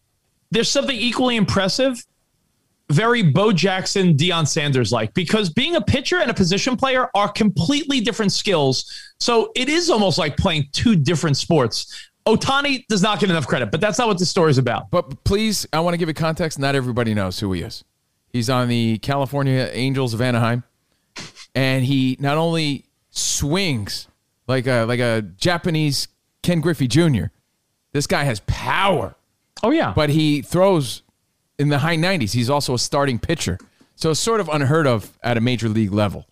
[0.51, 2.03] there's something equally impressive.
[2.91, 7.29] Very Bo Jackson, Deion Sanders like because being a pitcher and a position player are
[7.31, 9.13] completely different skills.
[9.19, 12.11] So it is almost like playing two different sports.
[12.27, 14.91] Otani does not get enough credit, but that's not what this story is about.
[14.91, 16.59] But please, I want to give it context.
[16.59, 17.83] Not everybody knows who he is.
[18.33, 20.63] He's on the California Angels of Anaheim,
[21.55, 24.09] and he not only swings
[24.47, 26.09] like a like a Japanese
[26.43, 27.27] Ken Griffey Jr.
[27.93, 29.17] This guy has power.
[29.63, 31.03] Oh yeah, but he throws
[31.59, 32.33] in the high 90s.
[32.33, 33.59] He's also a starting pitcher,
[33.95, 36.27] so it's sort of unheard of at a major league level.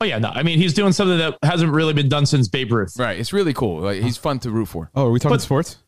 [0.00, 2.72] Oh yeah, no, I mean he's doing something that hasn't really been done since Babe
[2.72, 2.98] Ruth.
[2.98, 3.80] Right, it's really cool.
[3.80, 4.90] Like, he's fun to root for.
[4.94, 5.78] Oh, are we talking But- sports?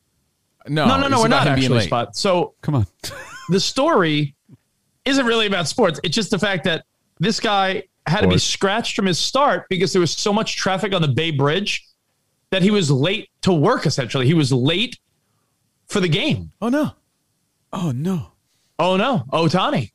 [0.67, 1.21] No, no, no, no.
[1.21, 1.85] We're not actually late.
[1.87, 2.17] spot.
[2.17, 2.87] So come on.
[3.51, 4.35] the story
[5.05, 6.01] isn't really about sports.
[6.03, 6.87] It's just the fact that
[7.21, 10.95] this guy had to be scratched from his start because there was so much traffic
[10.95, 11.85] on the Bay Bridge
[12.49, 13.85] that he was late to work.
[13.85, 14.99] Essentially, he was late
[15.87, 16.51] for the game.
[16.63, 16.93] Oh no!
[17.73, 18.29] Oh no!
[18.79, 19.25] Oh no!
[19.33, 19.93] Otani.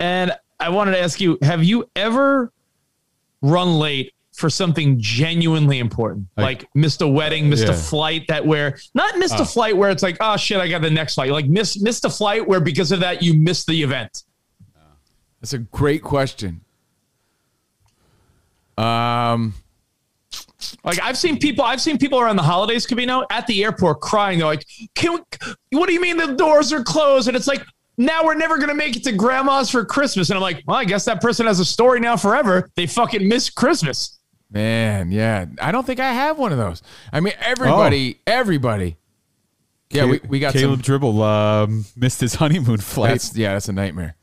[0.00, 2.52] And I wanted to ask you: Have you ever
[3.42, 7.72] run late for something genuinely important, Like- like, missed a wedding, missed Yeah.
[7.72, 9.38] a flight that where not missed Oh.
[9.38, 9.44] a ah.
[9.44, 11.32] flight where it's like, oh shit, I got the next flight.
[11.32, 14.22] Like miss missed a flight where because of that you missed the event.
[14.76, 14.80] Ah.
[15.40, 16.60] That's a great question.
[18.76, 19.54] Um,
[20.84, 24.38] Like I've seen people, I've seen people around the holidays, Covino, at the airport crying.
[24.38, 27.64] They're like, "Can we, what do you mean the doors are closed?" And it's like,
[27.96, 30.30] now we're never gonna make it to grandma's for Christmas.
[30.30, 32.70] And I'm like, well, I guess that person has a story now forever.
[32.76, 34.18] They fucking miss Christmas.
[34.50, 35.46] Man, yeah.
[35.60, 36.82] I don't think I have one of those.
[37.12, 38.96] I mean, everybody, everybody.
[39.90, 40.82] Yeah, we, we got Caleb some.
[40.82, 43.12] Dribble um, missed his honeymoon flight.
[43.12, 44.16] That's, yeah, that's a nightmare.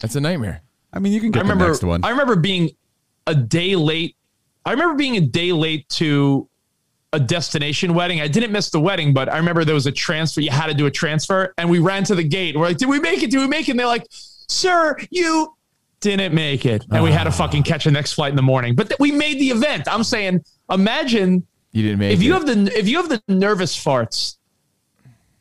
[0.00, 0.62] That's a nightmare.
[0.92, 2.04] I mean, you can I get the remember, next one.
[2.04, 2.70] I remember being
[3.26, 4.16] a day late.
[4.64, 6.48] I remember being a day late to
[7.12, 8.20] a destination wedding.
[8.20, 10.40] I didn't miss the wedding, but I remember there was a transfer.
[10.40, 12.56] You had to do a transfer, and we ran to the gate.
[12.56, 13.30] We're like, "Did we make it?
[13.30, 15.54] Did we make it?" And they're like, "Sir, you
[16.00, 17.32] didn't make it," and we had to ah.
[17.32, 18.74] fucking catch the next flight in the morning.
[18.74, 19.84] But th- we made the event.
[19.90, 22.24] I'm saying, imagine You didn't make if it.
[22.24, 24.36] you have the if you have the nervous farts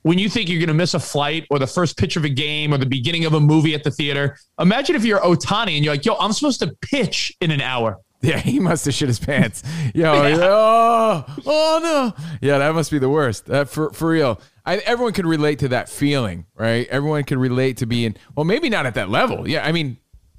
[0.04, 2.30] when you think you're going to miss a flight or the first pitch of a
[2.30, 4.38] game or the beginning of a movie at the theater.
[4.58, 8.00] Imagine if you're Otani and you're like, "Yo, I'm supposed to pitch in an hour."
[8.22, 9.62] Yeah, he must have shit his pants.
[9.94, 12.26] Yo, oh, oh no.
[12.42, 13.46] Yeah, that must be the worst.
[13.46, 14.42] That for for real.
[14.66, 16.88] I, everyone can relate to that feeling, right?
[16.88, 19.48] Everyone can relate to being well, maybe not at that level.
[19.48, 19.98] Yeah, I mean,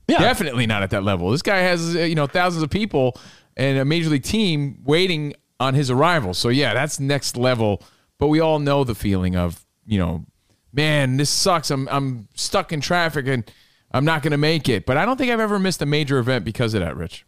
[0.08, 1.30] definitely not at that level.
[1.30, 3.16] This guy has uh, you know thousands of people
[3.56, 6.34] and a major league team waiting on his arrival.
[6.34, 7.82] So yeah, that's next level.
[8.18, 10.24] But we all know the feeling of you know,
[10.72, 11.70] man, this sucks.
[11.70, 13.50] I'm I'm stuck in traffic and
[13.92, 14.84] I'm not going to make it.
[14.84, 17.24] But I don't think I've ever missed a major event because of that, Rich.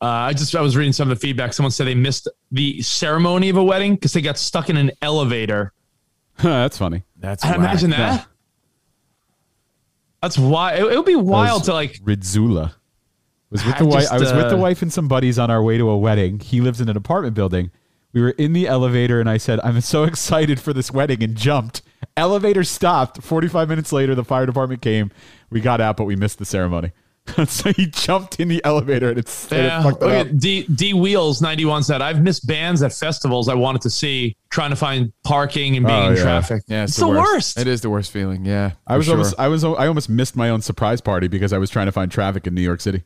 [0.00, 1.54] Uh, I just I was reading some of the feedback.
[1.54, 4.90] Someone said they missed the ceremony of a wedding because they got stuck in an
[5.00, 5.72] elevator.
[6.42, 7.02] That's funny.
[7.16, 8.26] That's I imagine that.
[10.20, 11.94] That's why it, it would be wild to like.
[12.04, 12.74] Ridzula.
[13.50, 14.00] Was with I the wife.
[14.02, 15.96] just, I was with the uh, wife and some buddies on our way to a
[15.96, 16.40] wedding.
[16.40, 17.70] He lives in an apartment building.
[18.12, 21.36] We were in the elevator, and I said, "I'm so excited for this wedding," and
[21.36, 21.82] jumped.
[22.16, 23.22] Elevator stopped.
[23.22, 25.10] Forty-five minutes later, the fire department came.
[25.48, 26.92] We got out, but we missed the ceremony.
[27.46, 30.26] so he jumped in the elevator, and it's and it Yeah, fucked it look up.
[30.28, 33.90] at D D Wheels ninety one said I've missed bands at festivals I wanted to
[33.90, 36.22] see, trying to find parking and being Oh, in yeah.
[36.22, 36.62] traffic.
[36.68, 37.58] Yeah, it's, the worst.
[37.58, 38.44] It is the worst feeling.
[38.44, 39.14] Yeah, I was sure.
[39.16, 41.92] almost, I was, I almost missed my own surprise party because I was trying to
[41.92, 42.98] find traffic in New York City.
[42.98, 43.04] Do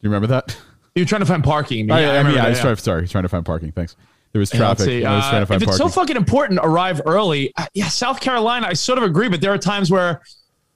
[0.00, 0.56] you remember that?
[0.94, 1.90] You're trying to find parking.
[1.90, 2.62] Oh, Yeah, yeah, I I mean, remember yeah, I was yeah.
[2.64, 3.72] trying, sorry, trying to find parking.
[3.72, 3.96] Thanks.
[4.32, 4.84] There was traffic.
[4.86, 4.98] see.
[5.04, 5.92] and I was trying to Uh, find if it's parking.
[5.94, 7.52] so fucking important, arrive early.
[7.56, 10.20] Uh, yeah, South Carolina, I sort of agree, but there are times where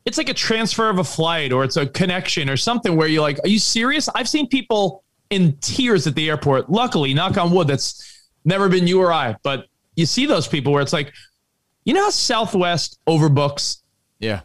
[0.06, 3.22] it's like a transfer of a flight or it's a connection or something where you're
[3.22, 4.08] like, are you serious?
[4.14, 6.70] I've seen people in tears at the airport.
[6.70, 9.66] Luckily, knock on wood, that's never been you or I, but
[9.96, 11.12] you see those people where it's like,
[11.84, 13.78] you know how Southwest overbooks
[14.20, 14.40] Yeah.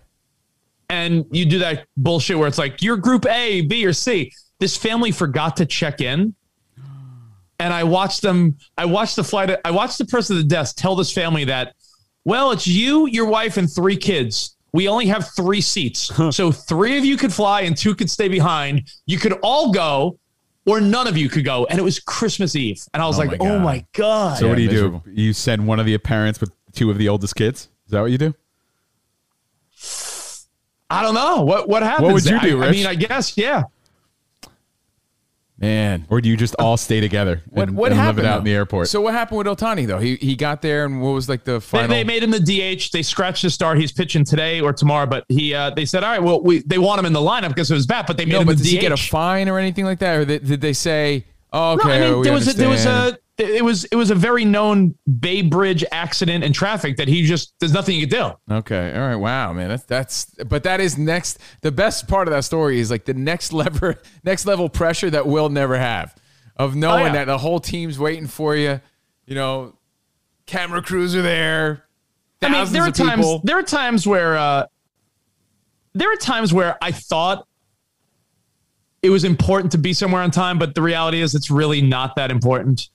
[0.90, 4.32] and you do that bullshit where it's like you're group A, B, or C.
[4.60, 6.36] This family forgot to check in.
[7.60, 10.78] And I watched them, I watched the flight, I watched the person at the desk
[10.78, 11.76] tell this family that,
[12.26, 14.56] well, it's you, your wife, and three kids.
[14.74, 16.12] We only have three seats.
[16.36, 18.90] so three of you could fly and two could stay behind.
[19.06, 20.18] You could all go,
[20.66, 21.66] or none of you could go.
[21.66, 22.82] And it was Christmas Eve.
[22.94, 24.38] And I was Oh like, my oh my God.
[24.38, 25.00] So what do you miserable.
[25.06, 25.12] do?
[25.12, 27.68] You send one of the parents with two of the oldest kids.
[27.86, 28.34] Is that what you do?
[30.90, 31.42] I don't know.
[31.44, 32.06] What what happens?
[32.06, 33.64] What would you do, I, I mean, I guess, yeah.
[35.62, 36.08] Man.
[36.10, 38.34] Or do you just all stay together What and, what and happened live it out
[38.34, 38.38] though?
[38.40, 38.88] in the airport?
[38.90, 40.00] So what happened with Otani though?
[40.00, 41.88] He he got there and what was like the They, final?
[41.90, 42.92] they made him the DH.
[42.92, 43.78] They scratched his start.
[43.78, 46.78] He's pitching today or tomorrow, but he uh, they said, all right, well, we they
[46.80, 48.58] want him in the lineup because of his bat, but they made no, him but
[48.58, 48.74] the did DH.
[48.74, 51.88] he get a fine or anything like that, or did, did they say, oh, okay,
[51.88, 54.16] no, I mean we there was a, there was a it was it was a
[54.16, 58.54] very known Bay Bridge accident and traffic that he just there's nothing you could do.
[58.56, 58.94] Okay.
[58.94, 59.16] All right.
[59.16, 59.70] Wow, man.
[59.70, 63.14] That's that's but that is next the best part of that story is like the
[63.14, 63.94] next level
[64.24, 66.16] next level pressure that we'll never have.
[66.58, 67.12] Of knowing Oh, yeah.
[67.14, 68.80] that the whole team's waiting for you.
[69.26, 69.76] You know,
[70.46, 71.86] camera crews are there.
[72.44, 73.42] I mean, there are times people.
[73.44, 74.66] there are times where uh,
[75.94, 77.48] there are times where I thought
[79.02, 82.16] it was important to be somewhere on time, but the reality is it's really not
[82.18, 82.90] that important.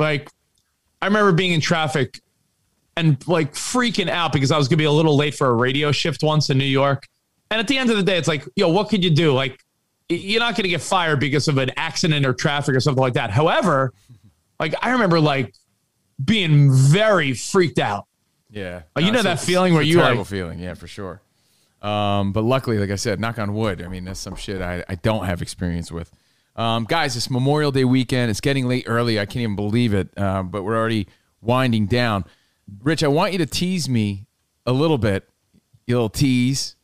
[0.00, 0.28] Like,
[1.02, 2.20] I remember being in traffic
[2.96, 5.92] and like freaking out because I was gonna be a little late for a radio
[5.92, 7.06] shift once in New York.
[7.50, 9.32] And at the end of the day, it's like, yo, what could you do?
[9.32, 9.62] Like,
[10.08, 13.30] you're not gonna get fired because of an accident or traffic or something like that.
[13.30, 13.92] However,
[14.58, 15.54] like I remember like
[16.24, 18.06] being very freaked out.
[18.50, 18.82] Yeah.
[18.96, 20.86] Oh, you No, know that a- feeling where a you, like- terrible feeling, yeah, for
[20.88, 21.20] sure.
[21.82, 23.80] Um, but luckily, like I said, knock on wood.
[23.80, 26.10] I mean, that's some shit I, I don't have experience with.
[26.56, 28.30] Um, guys, it's Memorial Day weekend.
[28.30, 29.18] It's getting late early.
[29.18, 30.16] I can't even believe it.
[30.18, 31.06] Um, but we're already
[31.40, 32.24] winding down.
[32.82, 34.26] Rich, I want you to tease me
[34.66, 35.28] a little bit,
[35.86, 36.76] you little tease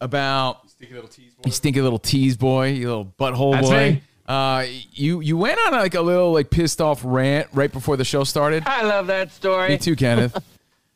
[0.00, 3.68] about you stinky little tease boy, you stinky little tease boy, you little butthole That's
[3.68, 3.90] boy.
[3.92, 4.02] me.
[4.26, 8.04] Uh, you you went on like a little like pissed off rant right before the
[8.04, 8.62] show started.
[8.66, 9.70] I love that story.
[9.70, 10.36] Me too, Kenneth.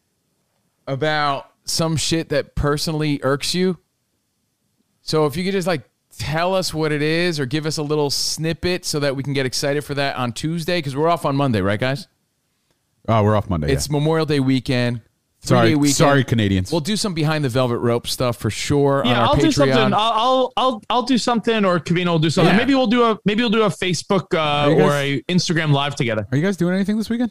[0.87, 3.79] about some shit that personally irks you.
[5.03, 5.83] So if you could just like
[6.19, 9.33] tell us what it is or give us a little snippet so that we can
[9.33, 10.79] get excited for that on Tuesday?
[10.79, 12.09] Because we're off on Monday, right, guys?
[13.09, 13.73] Oh, we're off Monday.
[13.73, 15.01] It's Memorial Day weekend.
[15.41, 15.95] Sorry- weekend.
[15.97, 16.73] sorry, Canadians.
[16.73, 19.41] We'll do some behind the velvet rope stuff for sure on Yeah, our I'll Patreon.
[19.43, 19.77] do something.
[19.79, 22.53] I'll, I'll I'll I'll do something, or Covino will do something.
[22.53, 22.59] Yeah.
[22.59, 25.95] Maybe we'll do a maybe we'll do a Facebook uh, guys- or a Instagram live
[25.95, 26.27] together.
[26.33, 27.31] Are you guys doing anything this weekend?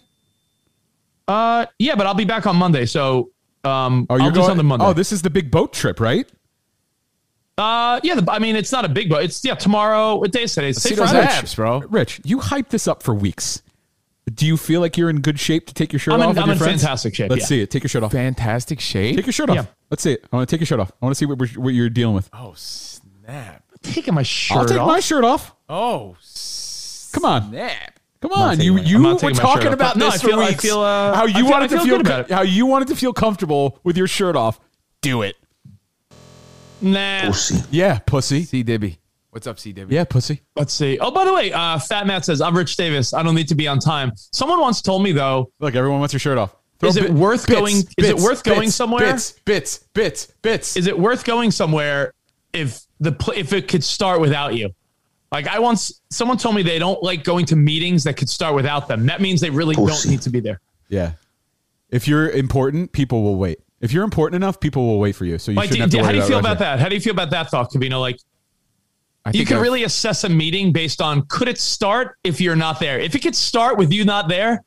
[1.27, 3.31] Uh, yeah, but I'll be back on Monday, so
[3.65, 4.47] um, Oh, I'll you're do going.
[4.47, 4.85] something Monday.
[4.85, 6.29] Oh, this is the big boat trip, right?
[7.57, 10.15] Uh, yeah, the, I mean it's not a big but It's yeah tomorrow.
[10.15, 10.69] What day is today?
[10.69, 11.27] It's see say those Friday.
[11.27, 11.79] abs, bro.
[11.89, 13.61] Rich, you hyped this up for weeks.
[14.33, 16.29] Do you feel like you're in good shape to take your shirt I'm in- off?
[16.29, 16.81] with I'm your in friends?
[16.81, 17.45] fantastic shape, Let's yeah.
[17.47, 17.69] see it.
[17.71, 18.11] Take your shirt off.
[18.11, 19.15] Fantastic shape.
[19.17, 19.55] Take your shirt off.
[19.55, 19.65] Yeah.
[19.91, 20.25] Let's see it.
[20.31, 20.91] I want to take your shirt off.
[21.01, 22.29] I want to see what, what you're dealing with.
[22.33, 23.63] Oh snap!
[23.71, 24.61] I'm Taking my shirt off.
[24.63, 24.87] I'll take off.
[24.87, 25.55] my shirt off.
[25.69, 26.15] Oh
[27.13, 27.49] Come on.
[27.49, 27.99] snap!
[28.21, 30.63] Come on, you you were talking about No, this I feel- for I weeks.
[30.63, 32.87] feel, uh, how you feel- wanted to feel feel good about co- how you wanted
[32.87, 34.59] to feel comfortable with your shirt off.
[35.01, 35.35] Do it.
[36.85, 37.33] Nah.
[37.71, 38.43] Yeah, pussy.
[38.43, 38.97] C Dibby,
[39.31, 39.91] what's up, C Dibby?
[39.91, 40.41] Yeah, pussy.
[40.55, 40.99] Let's see.
[40.99, 43.13] Oh, by the way, uh, Fat Matt says I'm Rich Davis.
[43.13, 44.11] I don't need to be on time.
[44.15, 45.51] Someone once told me though.
[45.59, 46.55] Look, everyone wants your shirt off.
[46.83, 49.13] Is it bit- worth going- is it worth going bits, somewhere?
[49.13, 50.77] Bits, bits, bits, bits.
[50.77, 52.13] Is it worth going somewhere
[52.53, 54.69] if the if it could start without you?
[55.31, 58.53] Like I once, someone told me they don't like going to meetings that could start
[58.55, 59.07] without them.
[59.07, 60.61] That means they really don't need to be there.
[60.87, 61.13] Yeah.
[61.89, 63.59] If you're important, people will wait.
[63.85, 65.37] If you're important enough, people will wait for you.
[65.37, 66.79] So you Like, shouldn't do- have to how do you feel about that?
[66.79, 67.99] How do you feel about that thought, Covino?
[68.01, 68.17] Like
[69.25, 72.55] I you can I've- really assess a meeting based on could it start if you're
[72.55, 72.99] not there.
[72.99, 74.63] If it could start with you not there,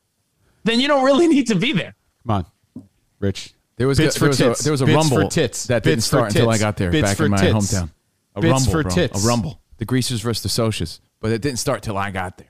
[0.63, 1.95] then you don't really need to be there.
[2.25, 2.83] Come on,
[3.19, 3.53] Rich.
[3.77, 5.67] There was Bits a, for there was a, there was a Bits rumble for tits.
[5.67, 7.53] that didn't Bits for start until I got there Bits back for in my tits.
[7.55, 7.89] hometown.
[8.35, 8.91] A Bits rumble, for bro.
[8.91, 9.23] tits.
[9.23, 9.61] A rumble.
[9.77, 12.47] The Greasers versus the Socs, but it didn't start till I got there.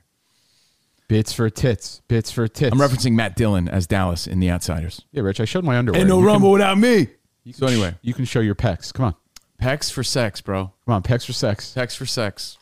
[1.09, 2.01] Bits for tits.
[2.07, 2.71] Bits for tits.
[2.71, 5.01] I'm referencing Matt Dillon as Dallas in The Outsiders.
[5.11, 5.41] Yeah, Rich.
[5.41, 5.99] I showed my underwear.
[5.99, 7.07] Ain't no You can- rumble without me.
[7.43, 7.95] you So can sh- anyway.
[8.03, 8.93] you can show your pecs.
[8.93, 9.15] Come on.
[9.61, 10.71] Pecs for sex, bro.
[10.85, 11.73] Come on, pecs for sex.
[11.75, 12.57] Pecs for sex.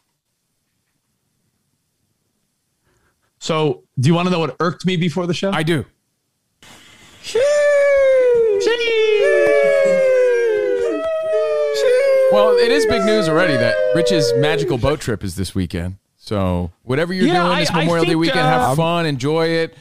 [3.39, 5.51] So, do you want to know what irked me before the show?
[5.51, 5.85] I do.
[12.31, 15.95] Well, it is big news already that Rich's magical boat trip is this weekend.
[16.27, 19.47] So whatever you're Yeah, doing this I- I Memorial Day weekend, uh, have fun, enjoy
[19.47, 19.77] it.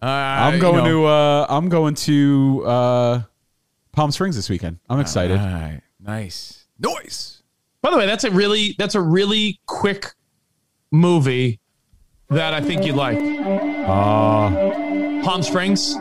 [0.00, 1.00] Uh, I'm you going know.
[1.02, 1.06] to.
[1.06, 3.22] Uh, I'm going to uh,
[3.90, 4.78] Palm Springs this weekend.
[4.88, 5.36] I'm excited.
[5.40, 7.42] All right, nice, noise.
[7.82, 10.14] By the way, that's a really that's a really quick
[10.92, 11.58] movie
[12.28, 13.18] that I think you'd like.
[13.18, 15.96] Uh, Palm Springs,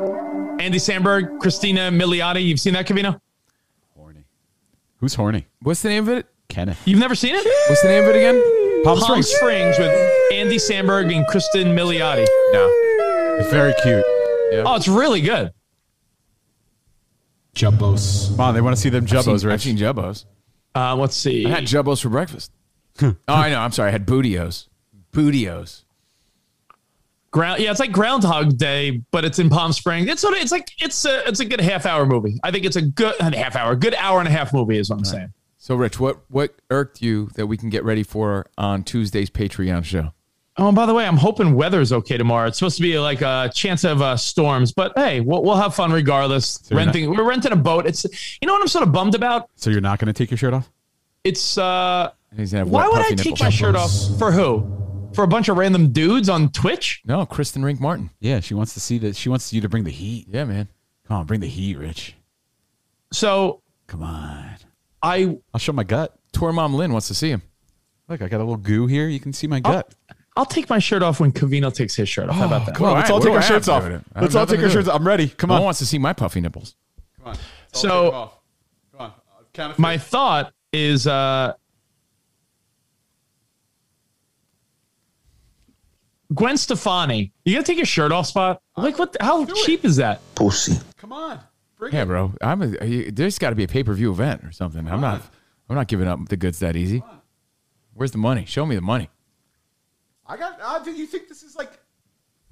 [0.60, 2.46] Andy Samberg, Christina Milioti.
[2.46, 3.20] You've seen that, Covino?
[4.98, 5.48] who's horny?
[5.64, 6.28] What's the name of it?
[6.48, 6.80] Kenneth.
[6.86, 7.44] You've never seen it?
[7.70, 8.69] What's the name of it again?
[8.84, 9.28] Palm, Palm Springs.
[9.28, 12.26] Springs with Andy Samberg and Cristin Milioti.
[12.54, 12.70] No.
[13.40, 14.04] It's very cute.
[14.66, 15.52] Oh, it's really good.
[17.56, 18.30] Jubbos.
[18.32, 20.26] Come on, they want to see them I've seen, jubbos, I've seen Jubbos.
[20.76, 21.46] Uh, let's see.
[21.46, 22.52] I had Jubbos for breakfast.
[23.02, 23.60] oh, I know.
[23.60, 23.90] I'm sorry.
[23.90, 24.68] I had Bootios.
[25.12, 25.84] Bootios.
[27.32, 30.08] Ground, yeah, it's like Groundhog Day, but it's in Palm Springs.
[30.08, 32.40] It's sort of, it's like it's a it's a good half hour movie.
[32.44, 34.90] I think it's a good a half hour, good hour and a half movie is
[34.90, 35.34] what I'm saying.
[35.70, 39.86] So, Rich, what what irked you that we can get ready for on Tuesday's Patreon
[39.86, 40.14] show?
[40.58, 42.48] Oh, and by the way, I'm hoping weather's okay tomorrow.
[42.48, 45.76] It's supposed to be like a chance of uh, storms, but hey, we'll, we'll have
[45.76, 46.68] fun regardless.
[46.72, 47.86] you're renting, we're renting a boat.
[47.86, 48.04] It's
[48.42, 49.48] you know what I'm sort of bummed about.
[49.58, 50.72] So you're not going to take your shirt off?
[51.24, 53.42] It's uh, He's have why would I take nipples.
[53.42, 55.12] my shirt off for who?
[55.14, 57.04] For a bunch of random dudes on Twitch?
[57.06, 58.10] No, Kristen Rink Martin.
[58.20, 59.16] Yeah, she wants to see that.
[59.16, 60.26] She wants you to bring the heat.
[60.30, 60.68] Yeah, man.
[61.08, 62.16] Come on, bring the heat, Rich.
[63.14, 64.56] So Come on.
[65.02, 66.14] I I'll show my gut.
[66.34, 67.42] Tour mom Lynn wants to see him.
[68.08, 69.08] Look, I got a little goo here.
[69.08, 69.94] You can see my gut.
[70.36, 72.36] I'll take my shirt off when Cavino takes his shirt off.
[72.36, 72.76] How about that?
[72.76, 73.84] Come on, let's all What take our shirts off.
[73.84, 74.02] with it?
[74.16, 74.96] I Let's all take our shirts off.
[75.00, 75.28] I'm ready.
[75.28, 75.60] Come No on.
[75.62, 76.76] one wants to see my puffy nipples.
[77.18, 77.38] Come on.
[77.74, 78.32] So
[78.92, 79.12] Come on.
[79.54, 81.54] Count of my thought is uh
[86.34, 87.32] Gwen Stefani.
[87.44, 88.62] You gotta take your shirt off spot?
[88.78, 90.22] Like what the, how cheap is that?
[90.36, 90.78] Pussy.
[90.98, 91.40] Come on.
[91.80, 92.06] Bring Yeah, it.
[92.06, 92.34] bro.
[92.42, 94.88] I'm a, you- there's got to be a pay per view event or something.
[94.88, 95.22] I'm not.
[95.70, 97.02] I'm not giving up the goods that easy.
[97.94, 98.46] Where's the money?
[98.46, 99.10] Show me the money.
[100.28, 100.60] I got.
[100.62, 101.72] Uh, do you think this is like?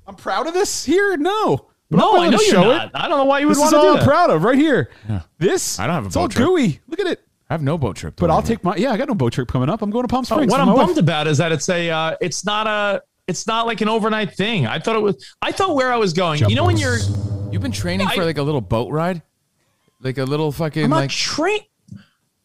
[0.07, 1.17] I'm proud of this here.
[1.17, 1.67] No.
[1.89, 2.85] But No, I'm I know to you're not.
[2.87, 2.91] It.
[2.95, 4.57] I don't know why you would want is to all do I'm proud of right
[4.57, 4.89] here.
[5.07, 5.21] Yeah.
[5.39, 5.79] This.
[5.79, 6.47] I don't have a It's all boat trip.
[6.47, 6.79] gooey.
[6.87, 7.21] Look at it.
[7.49, 8.15] I have no boat trip.
[8.17, 8.75] to But I'll take my.
[8.75, 9.81] Yeah, I got no boat trip coming up.
[9.81, 10.51] I'm going to Palm Oh, Springs.
[10.51, 10.97] what I'm my bummed wife.
[10.97, 14.67] about is that it's a uh, it's not a it's not like an overnight thing.
[14.67, 16.39] I thought it was I thought where I was going.
[16.47, 16.97] You know when you're
[17.57, 19.21] You've been training for like a little boat ride,
[20.01, 21.09] like a little fucking I'm not like.
[21.09, 21.63] trained.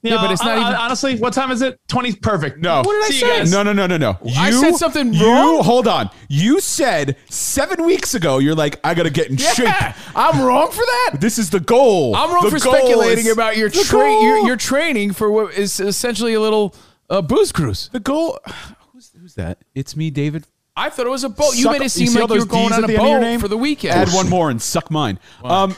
[0.04, 1.16] Yeah, but it's not even- honestly.
[1.16, 1.78] What time is it?
[1.86, 2.12] Twenty.
[2.12, 2.58] Perfect.
[2.58, 2.78] No.
[2.78, 3.38] What did I See you say?
[3.38, 3.52] guys.
[3.52, 4.18] No, no, no, no, no.
[4.24, 5.62] You, I said something you, wrong?
[5.62, 6.10] Hold on.
[6.28, 8.38] You said seven weeks ago.
[8.38, 10.16] You're like, I gotta get in yeah, shape.
[10.16, 11.18] I'm wrong for that.
[11.20, 12.16] This is the goal.
[12.16, 14.00] I'm wrong The for goal speculating is- about your the train.
[14.20, 14.22] goal.
[14.24, 16.74] Your, your training for what is essentially a little
[17.08, 17.88] uh, booze cruise.
[17.92, 18.40] The goal.
[18.92, 19.58] Who's who's that?
[19.74, 20.46] It's me, David.
[20.76, 21.54] I thought it was a boat.
[21.54, 22.92] You Suck- made it seem see all like you were going Ds on a the
[22.94, 23.40] end of your boat name?
[23.40, 23.94] for the weekend.
[23.94, 25.18] Add one more and suck mine.
[25.44, 25.76] Um,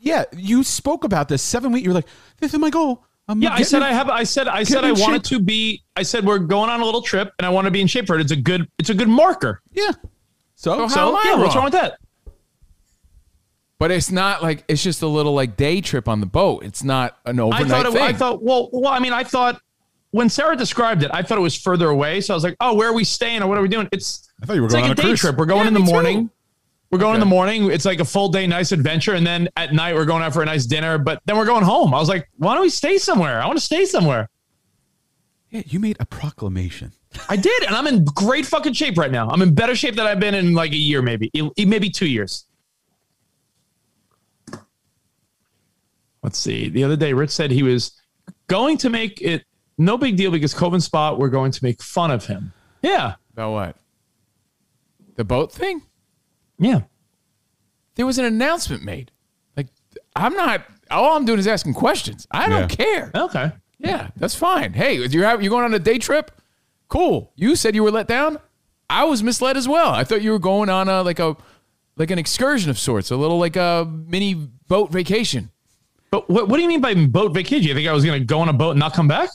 [0.00, 1.84] yeah, you spoke about this seven weeks.
[1.84, 2.06] You're like,
[2.38, 3.04] this is my goal.
[3.28, 4.08] I'm Yeah, I getting said in- I have.
[4.10, 5.38] I said I said I wanted shape.
[5.38, 5.82] to be.
[5.96, 8.06] I said we're going on a little trip, and I want to be in shape
[8.06, 8.20] for it.
[8.22, 8.68] It's a good.
[8.78, 9.62] It's a good marker.
[9.72, 9.90] Yeah.
[10.56, 11.56] So, So how so am I yeah, what's wrong?
[11.56, 11.98] wrong with that?
[13.78, 16.64] But it's not like it's just a little like day trip on the boat.
[16.64, 17.86] It's not an I overnight thought.
[17.86, 18.02] It, thing.
[18.02, 18.42] I thought.
[18.42, 18.92] Well, well.
[18.92, 19.60] I mean, I thought
[20.12, 22.20] when Sarah described it, I thought it was further away.
[22.20, 23.88] So I was like, oh, where are we staying or what are we doing?
[23.92, 24.28] It's.
[24.42, 25.20] I thought you were it's going like on a a day cruise.
[25.20, 25.36] trip.
[25.36, 25.92] We're going Yeah, in the me too.
[25.92, 26.30] morning.
[26.90, 27.70] We're going in the morning.
[27.70, 30.42] It's like a full day, nice adventure, and then at night we're going out for
[30.42, 30.98] a nice dinner.
[30.98, 31.94] But then we're going home.
[31.94, 33.40] I was like, why don't we stay somewhere?
[33.40, 34.28] I want to stay somewhere.
[35.50, 36.92] Yeah, you made a proclamation.
[37.28, 39.28] I did, and I'm in great fucking shape right now.
[39.30, 42.44] I'm in better shape than I've been in like a year, maybe, maybe two years.
[46.22, 46.68] Let's see.
[46.68, 47.92] The other day, Rich said he was
[48.48, 49.44] going to make it
[49.80, 52.52] no big deal because Coven Spot we're going to make fun of him.
[52.82, 53.76] Yeah, About what?
[55.16, 55.82] The boat thing?
[56.58, 56.82] yeah.
[57.96, 59.10] There was an announcement made.
[59.56, 59.66] Like
[60.16, 60.64] I'm not.
[60.90, 62.26] All I'm doing is asking questions.
[62.30, 62.84] I don't Yeah.
[62.84, 63.10] care.
[63.14, 63.52] Okay.
[63.78, 64.72] Yeah, that's fine.
[64.72, 66.30] Hey, you're have, you're going on a day trip.
[66.88, 67.32] Cool.
[67.36, 68.38] You said you were let down.
[68.88, 69.90] I was misled as well.
[69.90, 71.36] I thought you were going on a like a
[71.96, 75.50] like an excursion of sorts, a little like a mini boat vacation.
[76.10, 77.68] But what, what do you mean by boat vacation?
[77.68, 79.28] You think I was going to go on a boat and not come back?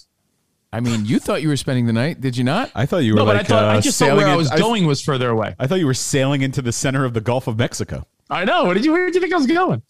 [0.75, 2.69] I mean, you thought you were spending the night, did you not?
[2.75, 4.27] I thought you were No, but like I thought I uh, just thought sailing where
[4.27, 5.55] I in- was going was further away.
[5.57, 8.05] I thought you were sailing into the center of the Gulf of Mexico.
[8.29, 8.65] I know.
[8.65, 8.91] What did you?
[8.91, 9.81] Where did you think I was going?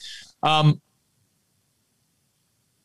[0.43, 0.79] Um,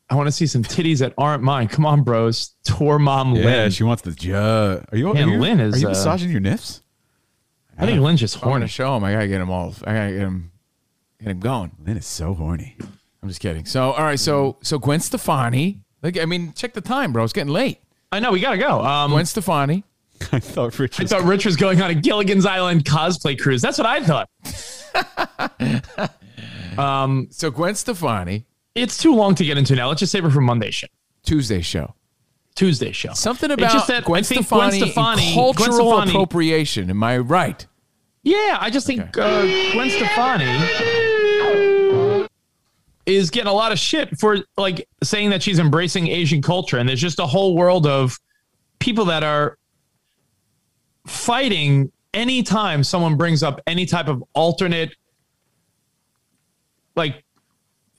[0.08, 1.68] I want to see some titties that aren't mine.
[1.68, 2.54] Come on, bros.
[2.64, 3.70] Tour mom Yeah, Lynn.
[3.70, 5.12] she wants the ju- Are you?
[5.14, 6.82] Man, are you, Lynn is, Are you uh, massaging your nips?
[7.78, 8.64] I think Lynn's just I want horny.
[8.64, 9.04] to show him.
[9.04, 9.74] I gotta get him all.
[9.86, 10.50] I gotta get him.
[11.20, 11.70] Get him going.
[11.84, 12.76] Lynn is so horny.
[13.22, 13.64] I'm just kidding.
[13.66, 14.18] So, all right.
[14.18, 15.80] So, so Gwen Stefani.
[16.02, 17.24] Like, I mean, check the time, bro.
[17.24, 17.78] It's getting late.
[18.12, 18.32] I know.
[18.32, 18.80] We gotta go.
[18.84, 19.84] Um, Gwen Stefani.
[20.32, 21.00] I thought Rich.
[21.00, 23.62] I thought Rich was going on a Gilligan's Island cosplay cruise.
[23.62, 24.28] That's what I thought.
[26.78, 28.44] um, So Gwen Stefani.
[28.74, 29.88] it's too long to get into now.
[29.88, 30.88] Let's just save it for Monday show,
[31.24, 31.94] Tuesday show.
[32.56, 33.12] Tuesday show.
[33.14, 36.90] Something It's about just that Gwen, Stefani Gwen Stefani, cultural Gwen Stefani- appropriation.
[36.90, 37.64] Am I right?
[38.22, 39.42] Yeah, I just think uh,
[39.72, 40.44] Gwen Stefani
[43.06, 46.88] is getting a lot of shit for like saying that she's embracing Asian culture, and
[46.88, 48.18] there's just a whole world of
[48.78, 49.56] people that are
[51.06, 54.94] fighting anytime someone brings up any type of alternate
[56.96, 57.24] like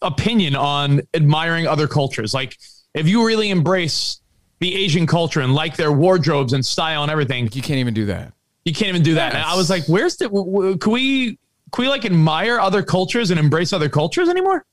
[0.02, 2.34] opinion on admiring other cultures.
[2.34, 2.58] Like
[2.94, 4.20] if you really embrace
[4.60, 8.06] the Asian culture and like their wardrobes and style and everything, You can't even do
[8.08, 8.34] that.
[8.66, 9.34] you can't even do that.
[9.34, 11.40] And I was like, where's the, w- w- can we,
[11.72, 14.66] can we like admire other cultures and embrace other cultures anymore?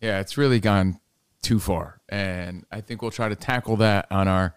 [0.00, 1.00] Yeah, it's really gone
[1.42, 2.00] too far.
[2.08, 4.54] And I think we'll try to tackle that on our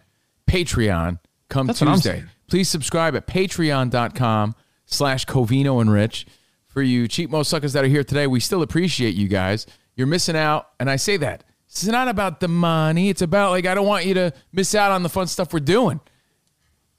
[0.47, 2.23] Patreon come That's Tuesday.
[2.47, 4.55] Please subscribe at patreon.com
[4.85, 6.25] slash Covino and Rich.
[6.67, 9.65] For you cheap mo suckers that are here today, we still appreciate you guys.
[9.95, 10.69] You're missing out.
[10.79, 11.43] And I say that.
[11.67, 13.09] This is not about the money.
[13.09, 15.59] It's about like I don't want you to miss out on the fun stuff we're
[15.59, 15.99] doing.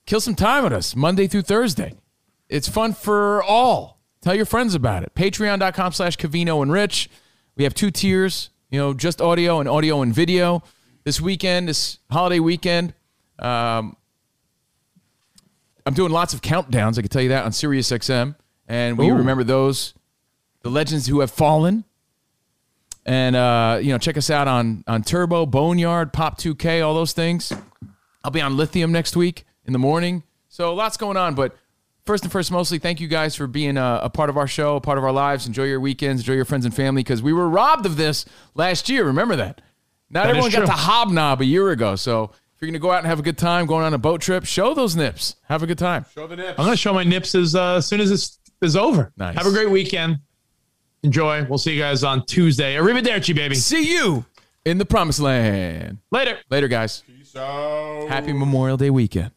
[0.06, 1.94] Kill some time with us Monday through Thursday.
[2.48, 4.00] It's fun for all.
[4.22, 5.14] Tell your friends about it.
[5.14, 7.08] Patreon.com slash Covino and Rich.
[7.60, 10.62] We have two tiers, you know, just audio and audio and video.
[11.04, 12.94] This weekend, this holiday weekend,
[13.38, 13.98] um,
[15.84, 16.96] I'm doing lots of countdowns.
[16.96, 18.34] I can tell you that on Sirius XM.
[18.66, 19.14] And we Ooh.
[19.14, 19.92] remember those,
[20.62, 21.84] the legends who have fallen.
[23.04, 27.12] And, uh, you know, check us out on, on Turbo, Boneyard, Pop 2K, all those
[27.12, 27.52] things.
[28.24, 30.22] I'll be on Lithium next week in the morning.
[30.48, 31.34] So lots going on.
[31.34, 31.54] But
[32.06, 34.76] first and first, mostly thank you guys for being a, a part of our show,
[34.76, 35.46] a part of our lives.
[35.46, 38.24] Enjoy your weekends, enjoy your friends and family, because we were robbed of this
[38.54, 39.04] last year.
[39.04, 39.60] Remember that.
[40.10, 40.66] Not That is everyone got true.
[40.66, 41.96] to hobnob a year ago.
[41.96, 43.98] So if you're going to go out and have a good time going on a
[43.98, 45.36] boat trip, show those nips.
[45.44, 46.04] Have a good time.
[46.14, 46.58] Show the nips.
[46.58, 49.12] I'm going to show my nips as, uh, as soon as this is over.
[49.16, 49.36] Nice.
[49.36, 50.18] Have a great weekend.
[51.02, 51.44] Enjoy.
[51.44, 52.74] We'll see you guys on Tuesday.
[52.74, 53.54] Arrivederci, baby.
[53.54, 54.26] See you
[54.66, 55.98] in the promised land.
[56.10, 56.38] Later.
[56.50, 57.02] Later, guys.
[57.06, 58.08] Peace out.
[58.08, 59.30] Happy Memorial Day weekend.